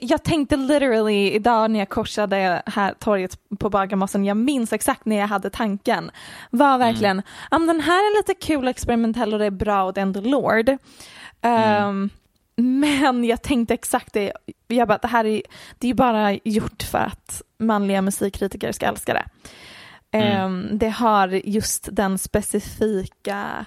jag 0.00 0.22
tänkte 0.22 0.56
literally 0.56 1.30
idag 1.30 1.70
när 1.70 1.78
jag 1.78 1.88
korsade 1.88 2.62
här 2.66 2.94
torget 2.98 3.38
på 3.58 3.70
Bagarmossen, 3.70 4.24
jag 4.24 4.36
minns 4.36 4.72
exakt 4.72 5.04
när 5.04 5.16
jag 5.16 5.26
hade 5.26 5.50
tanken, 5.50 6.10
var 6.50 6.78
verkligen, 6.78 7.22
ja 7.50 7.58
men 7.58 7.66
den 7.66 7.80
här 7.80 7.98
är 7.98 8.18
lite 8.18 8.34
kul 8.34 8.64
och 8.64 8.70
experimentell 8.70 9.32
och 9.32 9.38
det 9.38 9.46
är 9.46 9.50
bra 9.50 9.84
och 9.84 9.92
det 9.94 10.00
är 10.00 10.02
ändå 10.02 10.20
Lord. 10.20 10.76
Ehm, 11.40 12.10
men 12.56 13.24
jag 13.24 13.42
tänkte 13.42 13.74
exakt 13.74 14.12
det, 14.12 14.32
jag 14.68 14.88
bara, 14.88 14.98
det 14.98 15.08
här 15.08 15.24
är, 15.24 15.42
det 15.78 15.90
är 15.90 15.94
bara 15.94 16.32
gjort 16.32 16.82
för 16.82 16.98
att 16.98 17.42
manliga 17.58 18.02
musikkritiker 18.02 18.72
ska 18.72 18.86
älska 18.86 19.14
det. 19.14 19.24
Ehm, 20.18 20.68
det 20.72 20.88
har 20.88 21.28
just 21.28 21.88
den 21.92 22.18
specifika 22.18 23.66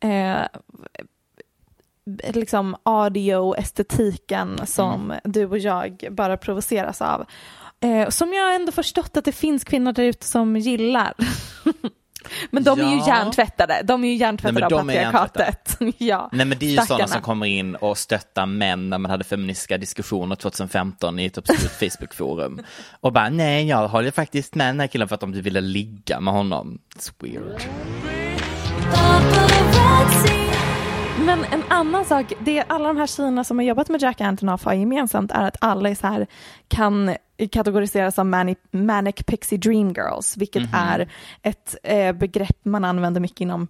eh, 0.00 0.46
liksom 2.34 2.76
audio-estetiken 2.82 4.60
som 4.66 5.14
du 5.24 5.46
och 5.46 5.58
jag 5.58 6.04
bara 6.10 6.36
provoceras 6.36 7.02
av. 7.02 7.24
Eh, 7.80 8.08
som 8.08 8.32
jag 8.32 8.54
ändå 8.54 8.72
förstått 8.72 9.16
att 9.16 9.24
det 9.24 9.32
finns 9.32 9.64
kvinnor 9.64 9.92
där 9.92 10.02
ute 10.04 10.26
som 10.26 10.56
gillar. 10.56 11.14
men 12.50 12.62
de 12.64 12.80
är 12.80 12.90
ju 12.90 12.96
Ja. 12.98 13.06
hjärntvättade. 13.06 13.80
De 13.84 14.04
är 14.04 14.08
ju 14.08 14.14
hjärntvättade 14.14 14.60
Nej, 14.60 14.70
men 14.70 14.78
av 14.78 14.86
de 14.86 14.90
är 14.98 15.12
patriarkatet. 15.12 15.76
ja. 15.98 16.28
Nej 16.32 16.46
men 16.46 16.58
det 16.58 16.66
är 16.66 16.70
ju 16.70 16.76
sådana 16.76 17.06
som 17.06 17.20
kommer 17.22 17.46
in 17.46 17.74
och 17.74 17.98
stöttar 17.98 18.46
män 18.46 18.90
när 18.90 18.98
man 18.98 19.10
hade 19.10 19.24
feministiska 19.24 19.78
diskussioner 19.78 20.36
2015 20.36 21.18
i 21.18 21.24
ett 21.26 21.38
obskyrt 21.38 21.70
Facebookforum. 21.92 22.60
Och 23.00 23.12
bara 23.12 23.28
nej 23.28 23.68
jag 23.68 23.88
håller 23.88 24.10
faktiskt 24.10 24.54
med 24.54 24.66
den 24.66 24.80
här 24.80 24.86
killen 24.86 25.08
för 25.08 25.14
att 25.14 25.20
de 25.20 25.32
ville 25.32 25.60
ligga 25.60 26.20
med 26.20 26.34
honom. 26.34 26.78
It's 26.96 27.12
weird. 27.18 27.62
Men 31.18 31.44
en 31.44 31.62
annan 31.68 32.04
sak, 32.04 32.32
det 32.40 32.64
alla 32.68 32.88
de 32.88 32.96
här 32.96 33.06
tjejerna 33.06 33.44
som 33.44 33.58
har 33.58 33.64
jobbat 33.64 33.88
med 33.88 34.02
Jack 34.02 34.20
Antonoff 34.20 34.64
har 34.64 34.74
gemensamt 34.74 35.30
är 35.30 35.42
att 35.42 35.56
alla 35.60 35.88
är 35.90 35.94
så 35.94 36.06
här, 36.06 36.26
kan 36.68 37.16
kategoriseras 37.52 38.14
som 38.14 38.30
manic, 38.30 38.58
manic 38.70 39.14
pixie 39.26 39.58
dream 39.58 39.92
girls, 39.92 40.36
vilket 40.36 40.62
är 40.72 41.08
ett 41.42 41.76
eh, 41.82 42.12
begrepp 42.12 42.64
man 42.64 42.84
använder 42.84 43.20
mycket 43.20 43.40
inom 43.40 43.68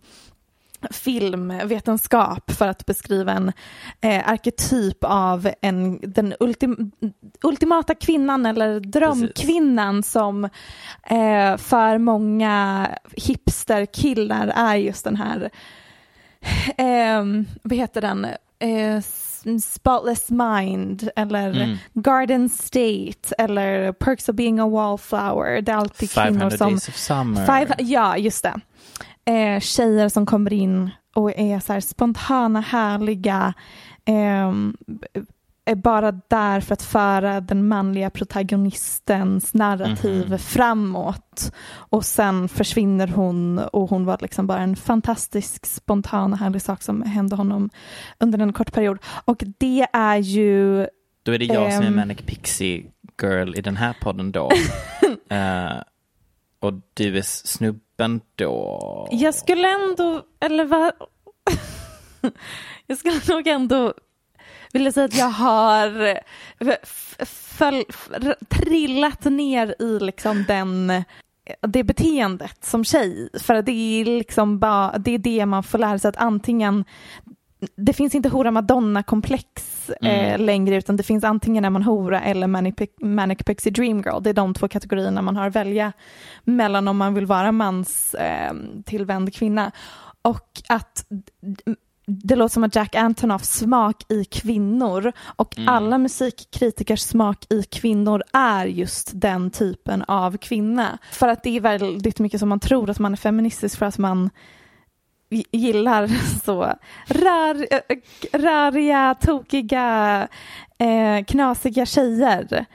filmvetenskap 0.91 2.51
för 2.51 2.69
att 2.69 2.87
beskriva 2.87 3.33
en 3.33 3.53
eh, 4.01 4.29
arketyp 4.29 4.99
av 5.05 5.51
en, 5.61 6.01
den 6.03 6.35
ultim, 6.41 6.93
ultimata 7.43 7.95
kvinnan 7.95 8.47
eller 8.47 8.81
drömkvinnan 8.81 9.97
Precis. 9.97 10.13
som 10.13 10.45
eh, 11.05 11.57
för 11.57 11.99
många 11.99 12.89
hipsterkillar 13.17 14.53
är 14.57 14.77
just 14.77 15.05
den 15.05 15.17
här, 15.17 15.51
eh, 16.79 17.25
vad 17.63 17.79
heter 17.79 18.01
den, 18.01 18.25
eh, 18.59 19.01
Spotless 19.63 20.31
Mind 20.31 21.09
eller 21.17 21.51
mm. 21.51 21.77
Garden 21.93 22.49
State 22.49 23.35
eller 23.39 23.93
Perks 23.93 24.29
of 24.29 24.37
being 24.37 24.59
a 24.61 24.69
wallflower. 24.69 25.61
Det 25.61 25.73
är 25.73 25.77
alltid 25.77 26.11
kvinnor 26.11 26.51
som... 26.51 26.71
Days 26.71 26.89
of 26.89 26.97
Summer. 26.97 27.47
Five, 27.47 27.75
ja, 27.79 28.17
just 28.17 28.43
det 28.43 28.61
eh, 29.25 29.61
tjejer 29.61 30.09
som 30.09 30.27
kommer 30.27 30.53
in 30.53 30.91
och 31.15 31.39
är 31.39 31.61
så 31.61 31.81
spontana, 31.81 32.61
härliga, 32.61 33.55
eh, 34.05 34.53
är 35.65 35.75
bara 35.75 36.13
där 36.13 36.61
för 36.61 36.73
att 36.73 36.83
föra 36.83 37.41
den 37.41 37.69
manliga 37.69 38.11
protagonistens 38.11 39.55
narrativ 39.55 40.27
mm 40.27 40.39
framåt. 40.39 41.53
Och 41.73 42.05
sen 42.05 42.49
försvinner 42.49 43.09
hon 43.09 43.59
och 43.59 43.91
hon 43.91 44.05
var 44.05 44.19
liksom 44.21 44.47
bara 44.47 44.59
en 44.59 44.77
fantastisk 44.77 45.67
spontan 45.67 46.33
och 46.33 46.39
härlig 46.39 46.63
sak 46.63 46.83
som 46.83 47.03
hände 47.03 47.37
honom 47.37 47.71
under 48.19 48.39
en 48.39 48.53
kort 48.53 48.73
period. 48.73 48.99
Och 49.25 49.43
det 49.59 49.87
är 49.93 50.17
ju... 50.17 50.87
Då 51.23 51.33
är 51.33 51.39
det 51.39 51.45
jag 51.45 51.65
ähm, 51.65 51.73
som 51.73 51.83
är 51.83 51.87
ehm, 51.87 51.97
Manic 51.97 52.19
Pixie 52.27 52.87
Girl 53.23 53.55
i 53.57 53.61
den 53.61 53.77
här 53.77 53.97
podden 54.01 54.33
då. 54.33 54.51
uh, 55.33 55.83
och 56.61 56.73
du 56.95 57.19
är 57.19 57.23
snubben 57.23 58.21
då? 58.35 59.09
Jag 59.11 59.35
skulle 59.35 59.69
ändå, 59.69 60.23
eller 60.41 60.65
vad? 60.65 60.93
jag 62.87 62.99
skulle 62.99 63.21
nog 63.29 63.47
ändå 63.47 63.95
vilja 64.75 64.93
säga 64.93 65.05
att 65.05 65.17
jag 65.17 65.31
har 65.31 66.19
föl, 67.25 67.85
trillat 68.49 69.25
ner 69.25 69.75
i 69.79 69.99
liksom 70.01 70.45
den 70.49 71.05
det 71.61 71.85
beteendet 71.85 72.65
som 72.65 72.85
tjej. 72.85 73.29
För 73.41 73.63
det 73.63 73.73
är 73.73 74.05
liksom 74.05 74.59
bara, 74.59 74.99
det 74.99 75.15
är 75.15 75.19
det 75.19 75.47
man 75.47 75.63
får 75.63 75.79
lära 75.79 75.99
sig 75.99 76.09
att 76.09 76.17
antingen 76.17 76.85
det 77.77 77.93
finns 77.93 78.15
inte 78.15 78.29
hora 78.29 78.51
madonna-komplex 78.51 79.91
mm. 80.01 80.13
eh, 80.13 80.39
längre 80.39 80.77
utan 80.77 80.97
det 80.97 81.03
finns 81.03 81.25
antingen 81.25 81.65
är 81.65 81.71
man 81.71 81.83
hora 81.83 82.21
eller 82.21 82.47
manic, 82.47 82.75
manic 83.01 83.39
pixie 83.39 83.73
dream 83.73 83.99
girl. 83.99 84.23
Det 84.23 84.31
är 84.31 84.35
de 84.35 84.55
två 84.55 84.69
kategorierna 84.69 85.23
man 85.23 85.37
har 85.37 85.47
att 85.47 85.57
välja 85.57 85.93
mellan 86.45 86.89
om 86.89 86.97
man 86.97 87.15
vill 87.15 87.27
vara 87.27 87.53
mans 87.53 88.15
eh, 88.15 88.53
tillvänd 88.85 89.35
kvinna. 89.35 89.73
Och 90.23 90.63
att 90.69 91.07
det 92.07 92.37
låter 92.37 92.53
som 92.53 92.65
att 92.65 92.75
Jack 92.77 92.95
Antonoffs 92.95 93.51
smak 93.51 94.13
i 94.13 94.25
kvinnor 94.25 95.13
och 95.37 95.59
mm. 95.59 95.69
alla 95.69 95.99
musikkritikers 95.99 97.01
smak 97.01 97.47
i 97.53 97.63
kvinnor 97.63 98.23
är 98.33 98.67
just 98.67 99.11
den 99.15 99.51
typen 99.51 100.03
av 100.03 100.37
kvinna. 100.37 100.99
För 101.13 101.29
att 101.29 101.43
det 101.43 101.57
är 101.57 101.61
väldigt 101.61 102.19
mycket 102.19 102.41
som 102.41 102.49
man 102.49 102.61
tror 102.61 102.91
att 102.91 102.99
man 102.99 103.13
är 103.13 103.17
feministisk 103.17 103.79
för 103.79 103.87
att 103.87 103.99
man 103.99 104.31
gillar 105.53 106.07
så 106.45 106.75
rör, 107.07 107.67
röriga, 108.39 109.15
tokiga, 109.21 110.29
eh, 110.79 111.25
knasiga 111.25 111.87
tjejer. 111.87 112.67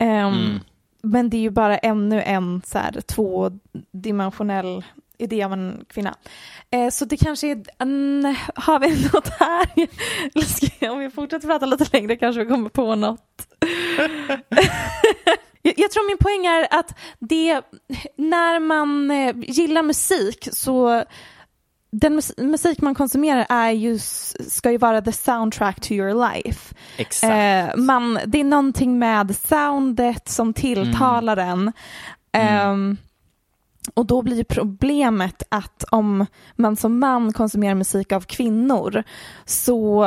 Um, 0.00 0.08
mm. 0.08 0.60
Men 1.02 1.30
det 1.30 1.36
är 1.36 1.40
ju 1.42 1.50
bara 1.50 1.78
ännu 1.78 2.22
en 2.22 2.62
så 2.66 2.78
här, 2.78 3.00
tvådimensionell 3.00 4.84
idé 5.22 5.42
av 5.42 5.52
en 5.52 5.84
kvinna. 5.88 6.14
Eh, 6.70 6.90
så 6.90 7.04
det 7.04 7.16
kanske 7.16 7.46
är, 7.46 7.62
mm, 7.78 8.34
har 8.54 8.78
vi 8.78 9.08
något 9.12 9.28
här? 9.28 10.90
om 10.90 10.98
vi 10.98 11.10
fortsätter 11.10 11.48
prata 11.48 11.66
lite 11.66 11.86
längre 11.92 12.16
kanske 12.16 12.44
vi 12.44 12.50
kommer 12.50 12.68
på 12.68 12.94
något. 12.94 13.46
jag, 15.62 15.74
jag, 15.76 15.90
tror 15.90 16.08
min 16.08 16.18
poäng 16.18 16.46
är 16.46 16.66
att 16.70 16.98
det, 17.18 17.62
när 18.16 18.60
man 18.60 19.10
eh, 19.10 19.34
gillar 19.36 19.82
musik 19.82 20.48
så 20.52 21.04
den 21.92 22.20
musik 22.36 22.80
man 22.80 22.94
konsumerar 22.94 23.46
är 23.48 23.70
ju, 23.70 23.98
ska 24.48 24.70
ju 24.70 24.78
vara 24.78 25.02
the 25.02 25.12
soundtrack 25.12 25.80
to 25.80 25.92
your 25.92 26.32
life. 26.32 26.74
Exakt. 26.96 27.32
Eh, 27.32 27.76
man, 27.76 28.18
det 28.26 28.40
är 28.40 28.44
någonting 28.44 28.98
med 28.98 29.36
soundet 29.36 30.28
som 30.28 30.54
tilltalar 30.54 31.36
mm. 31.36 31.48
en. 31.48 31.72
Mm. 32.32 32.96
Och 33.94 34.06
då 34.06 34.22
blir 34.22 34.44
problemet 34.44 35.42
att 35.48 35.84
om 35.90 36.26
man 36.56 36.76
som 36.76 36.98
man 36.98 37.32
konsumerar 37.32 37.74
musik 37.74 38.12
av 38.12 38.20
kvinnor 38.20 39.02
så 39.44 40.06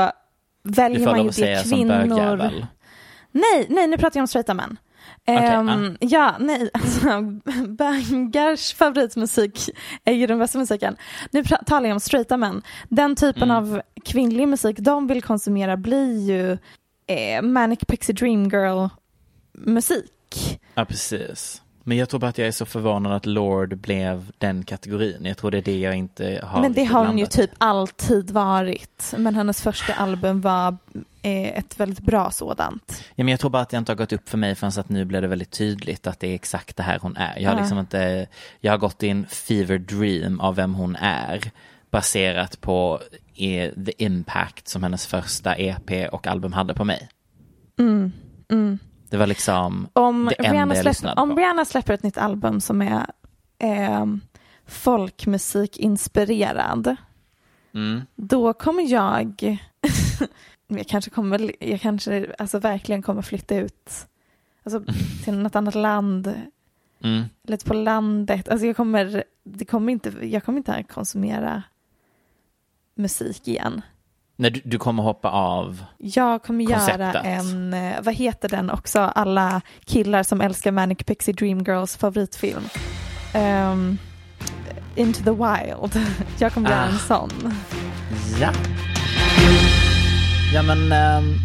väljer 0.63 1.05
man 1.05 1.23
ju 1.23 1.29
det 1.29 1.63
kvinnor... 1.69 2.51
Nej, 3.31 3.65
nej, 3.69 3.87
nu 3.87 3.97
pratar 3.97 4.17
jag 4.17 4.23
om 4.23 4.27
straighta 4.27 4.53
män. 4.53 4.77
Okay, 5.27 5.55
um, 5.57 5.69
uh. 5.69 5.95
Ja, 5.99 6.35
nej, 6.39 6.69
alltså 6.73 7.21
Bangars 7.67 8.73
favoritmusik 8.73 9.69
är 10.03 10.13
ju 10.13 10.27
den 10.27 10.39
bästa 10.39 10.57
musiken. 10.57 10.95
Nu 11.31 11.43
talar 11.43 11.87
jag 11.87 11.95
om 11.95 11.99
straighta 11.99 12.37
män. 12.37 12.61
Den 12.89 13.15
typen 13.15 13.43
mm. 13.43 13.55
av 13.55 13.81
kvinnlig 14.03 14.47
musik 14.47 14.77
de 14.79 15.07
vill 15.07 15.23
konsumera 15.23 15.77
blir 15.77 16.29
ju 16.29 16.57
eh, 17.07 17.41
Manic 17.41 17.79
Pixie 17.87 18.15
Dream 18.15 18.49
Girl 18.49 18.87
musik. 19.53 20.59
Ja, 20.75 20.85
precis. 20.85 21.61
Men 21.87 21.97
jag 21.97 22.09
tror 22.09 22.19
bara 22.19 22.27
att 22.27 22.37
jag 22.37 22.47
är 22.47 22.51
så 22.51 22.65
förvånad 22.65 23.13
att 23.13 23.25
Lord 23.25 23.77
blev 23.77 24.31
den 24.37 24.63
kategorin. 24.63 25.25
Jag 25.25 25.37
tror 25.37 25.51
det 25.51 25.57
är 25.57 25.61
det 25.61 25.79
jag 25.79 25.95
inte 25.95 26.41
har 26.43 26.61
Men 26.61 26.73
det 26.73 26.83
har 26.83 27.05
hon 27.05 27.17
ju 27.17 27.25
typ 27.25 27.51
alltid 27.57 28.31
varit. 28.31 29.13
Men 29.17 29.35
hennes 29.35 29.61
första 29.61 29.93
album 29.93 30.41
var 30.41 30.77
eh, 31.21 31.57
ett 31.57 31.79
väldigt 31.79 31.99
bra 31.99 32.31
sådant. 32.31 33.03
Ja, 33.15 33.23
men 33.23 33.31
jag 33.31 33.39
tror 33.39 33.49
bara 33.49 33.61
att 33.61 33.69
det 33.69 33.77
inte 33.77 33.91
har 33.91 33.97
gått 33.97 34.13
upp 34.13 34.29
för 34.29 34.37
mig 34.37 34.55
förrän 34.55 34.73
att 34.77 34.89
nu 34.89 35.05
blev 35.05 35.21
det 35.21 35.27
väldigt 35.27 35.51
tydligt 35.51 36.07
att 36.07 36.19
det 36.19 36.27
är 36.27 36.35
exakt 36.35 36.77
det 36.77 36.83
här 36.83 36.99
hon 37.01 37.17
är. 37.17 37.39
Jag 37.39 37.49
har 37.49 37.55
ja. 37.55 37.61
liksom 37.61 37.79
inte, 37.79 38.27
jag 38.59 38.71
har 38.71 38.77
gått 38.77 39.03
i 39.03 39.09
en 39.09 39.25
fever 39.25 39.77
dream 39.77 40.39
av 40.39 40.55
vem 40.55 40.73
hon 40.73 40.95
är 40.95 41.51
baserat 41.91 42.61
på 42.61 42.99
eh, 43.35 43.71
the 43.85 44.03
impact 44.03 44.67
som 44.67 44.83
hennes 44.83 45.07
första 45.07 45.55
EP 45.55 46.13
och 46.13 46.27
album 46.27 46.53
hade 46.53 46.73
på 46.73 46.83
mig. 46.83 47.09
Mm, 47.79 48.11
mm. 48.51 48.79
Det 49.09 49.17
var 49.17 49.27
liksom 49.27 49.87
om 49.93 50.25
det 50.25 50.35
enda 50.39 50.53
Rihanna 50.53 50.75
jag 50.75 50.85
lyssnade 50.85 51.15
på. 51.15 51.21
Om 51.21 51.37
Rihanna 51.37 51.65
släpper 51.65 51.93
ett 51.93 52.03
nytt 52.03 52.17
album 52.17 52.61
som 52.61 52.81
är 52.81 53.05
eh, 53.57 54.05
folkmusikinspirerad, 54.67 56.95
mm. 57.73 58.01
då 58.15 58.53
kommer 58.53 58.91
jag, 58.91 59.33
jag 60.67 60.87
kanske 60.87 61.11
kommer, 61.11 61.51
jag 61.59 61.81
kanske 61.81 62.33
alltså 62.37 62.59
verkligen 62.59 63.01
kommer 63.01 63.21
flytta 63.21 63.55
ut 63.55 64.07
alltså, 64.63 64.83
till 65.23 65.33
något 65.33 65.55
annat 65.55 65.75
land, 65.75 66.33
mm. 67.03 67.23
eller 67.47 67.65
på 67.65 67.73
landet. 67.73 68.49
Alltså 68.49 68.67
jag 68.67 68.75
kommer, 68.75 69.23
det 69.43 69.65
kommer 69.65 69.93
inte, 69.93 70.13
jag 70.21 70.43
kommer 70.43 70.57
inte 70.57 70.83
konsumera 70.83 71.63
musik 72.95 73.47
igen. 73.47 73.81
När 74.37 74.49
du, 74.49 74.61
du 74.63 74.77
kommer 74.77 75.03
hoppa 75.03 75.29
av 75.29 75.85
Jag 75.97 76.43
kommer 76.43 76.65
konceptet. 76.65 76.99
göra 76.99 77.21
en, 77.21 77.73
eh, 77.73 78.01
vad 78.01 78.13
heter 78.13 78.49
den 78.49 78.69
också, 78.69 78.99
alla 78.99 79.61
killar 79.85 80.23
som 80.23 80.41
älskar 80.41 80.71
Manic 80.71 80.97
Pixie 80.97 81.33
Dream 81.33 81.63
Girls 81.63 81.97
favoritfilm. 81.97 82.63
Um, 83.35 83.97
Into 84.95 85.23
the 85.23 85.31
Wild. 85.31 86.05
Jag 86.39 86.53
kommer 86.53 86.69
ah. 86.69 86.71
göra 86.71 86.85
en 86.85 86.95
ah. 86.95 86.97
sån. 86.97 87.53
Ja. 88.41 88.51
Ja 90.53 90.63
men 90.63 90.77
um, 90.77 91.35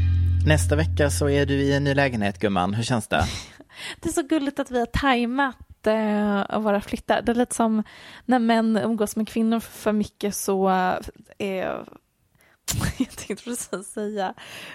nästa 0.46 0.76
vecka 0.76 1.10
så 1.10 1.28
är 1.28 1.46
du 1.46 1.54
i 1.54 1.72
en 1.72 1.84
ny 1.84 1.94
lägenhet 1.94 2.38
gumman. 2.38 2.74
Hur 2.74 2.82
känns 2.82 3.08
det? 3.08 3.24
det 4.00 4.08
är 4.08 4.12
så 4.12 4.22
gulligt 4.22 4.58
att 4.58 4.70
vi 4.70 4.78
har 4.78 4.86
tajmat 4.86 5.56
uh, 5.86 6.60
våra 6.60 6.80
flyttar. 6.80 7.22
Det 7.22 7.32
är 7.32 7.36
lite 7.36 7.54
som 7.54 7.82
när 8.24 8.38
män 8.38 8.76
umgås 8.76 9.16
med 9.16 9.28
kvinnor 9.28 9.60
för 9.60 9.92
mycket 9.92 10.34
så 10.34 10.68
är 11.38 11.84
jag 12.98 13.10
tänkte 13.10 13.44
precis 13.44 13.92
säga 13.92 14.34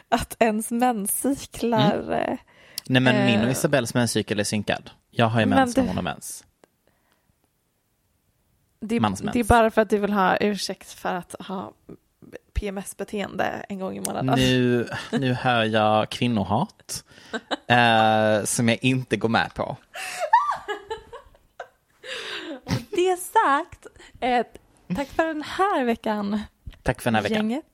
att 0.09 0.35
ens 0.39 0.71
menscyklar... 0.71 1.99
Mm. 1.99 2.11
Eh, 2.11 2.37
Nej 2.87 3.01
men 3.01 3.25
min 3.25 3.45
och 3.45 3.51
Isabells 3.51 3.93
menscykel 3.93 4.39
är 4.39 4.43
synkad. 4.43 4.89
Jag 5.11 5.25
har 5.25 5.39
ju 5.39 5.45
mens 5.45 5.77
när 5.77 5.87
hon 5.87 5.95
har 5.95 6.03
mens. 6.03 6.43
Det, 8.79 8.99
det 9.33 9.39
är 9.39 9.43
bara 9.43 9.71
för 9.71 9.81
att 9.81 9.89
du 9.89 9.97
vill 9.97 10.13
ha 10.13 10.37
ursäkt 10.37 10.91
för 10.91 11.13
att 11.13 11.35
ha 11.39 11.73
PMS-beteende 12.53 13.65
en 13.69 13.79
gång 13.79 13.97
i 13.97 13.99
månaden. 13.99 14.39
Nu, 14.39 14.89
nu 15.11 15.33
hör 15.33 15.63
jag 15.63 16.09
kvinnohat 16.09 17.03
eh, 17.67 18.43
som 18.43 18.69
jag 18.69 18.77
inte 18.81 19.17
går 19.17 19.29
med 19.29 19.53
på. 19.53 19.77
Det 22.89 23.17
sagt, 23.17 23.87
eh, 24.19 24.45
tack 24.95 25.07
för 25.07 25.25
den 25.25 25.41
här 25.41 25.85
veckan. 25.85 26.41
Tack 26.83 27.01
för 27.01 27.11
den 27.11 27.15
här 27.15 27.21
veckan. 27.21 27.49
Gänget. 27.49 27.65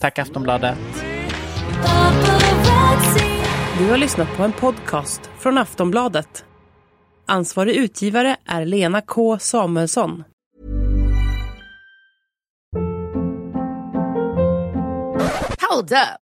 Tack 0.00 0.18
Aftonbladet. 0.18 0.78
Du 3.78 3.90
har 3.90 3.96
lyssnat 3.96 4.36
på 4.36 4.42
en 4.42 4.52
podcast 4.52 5.30
från 5.38 5.58
Aftonbladet. 5.58 6.44
Ansvarig 7.26 7.76
utgivare 7.76 8.36
är 8.46 8.64
Lena 8.64 9.00
K 9.00 9.38
Samuelsson. 9.38 10.24
Hold 15.70 15.92
up. 15.92 16.21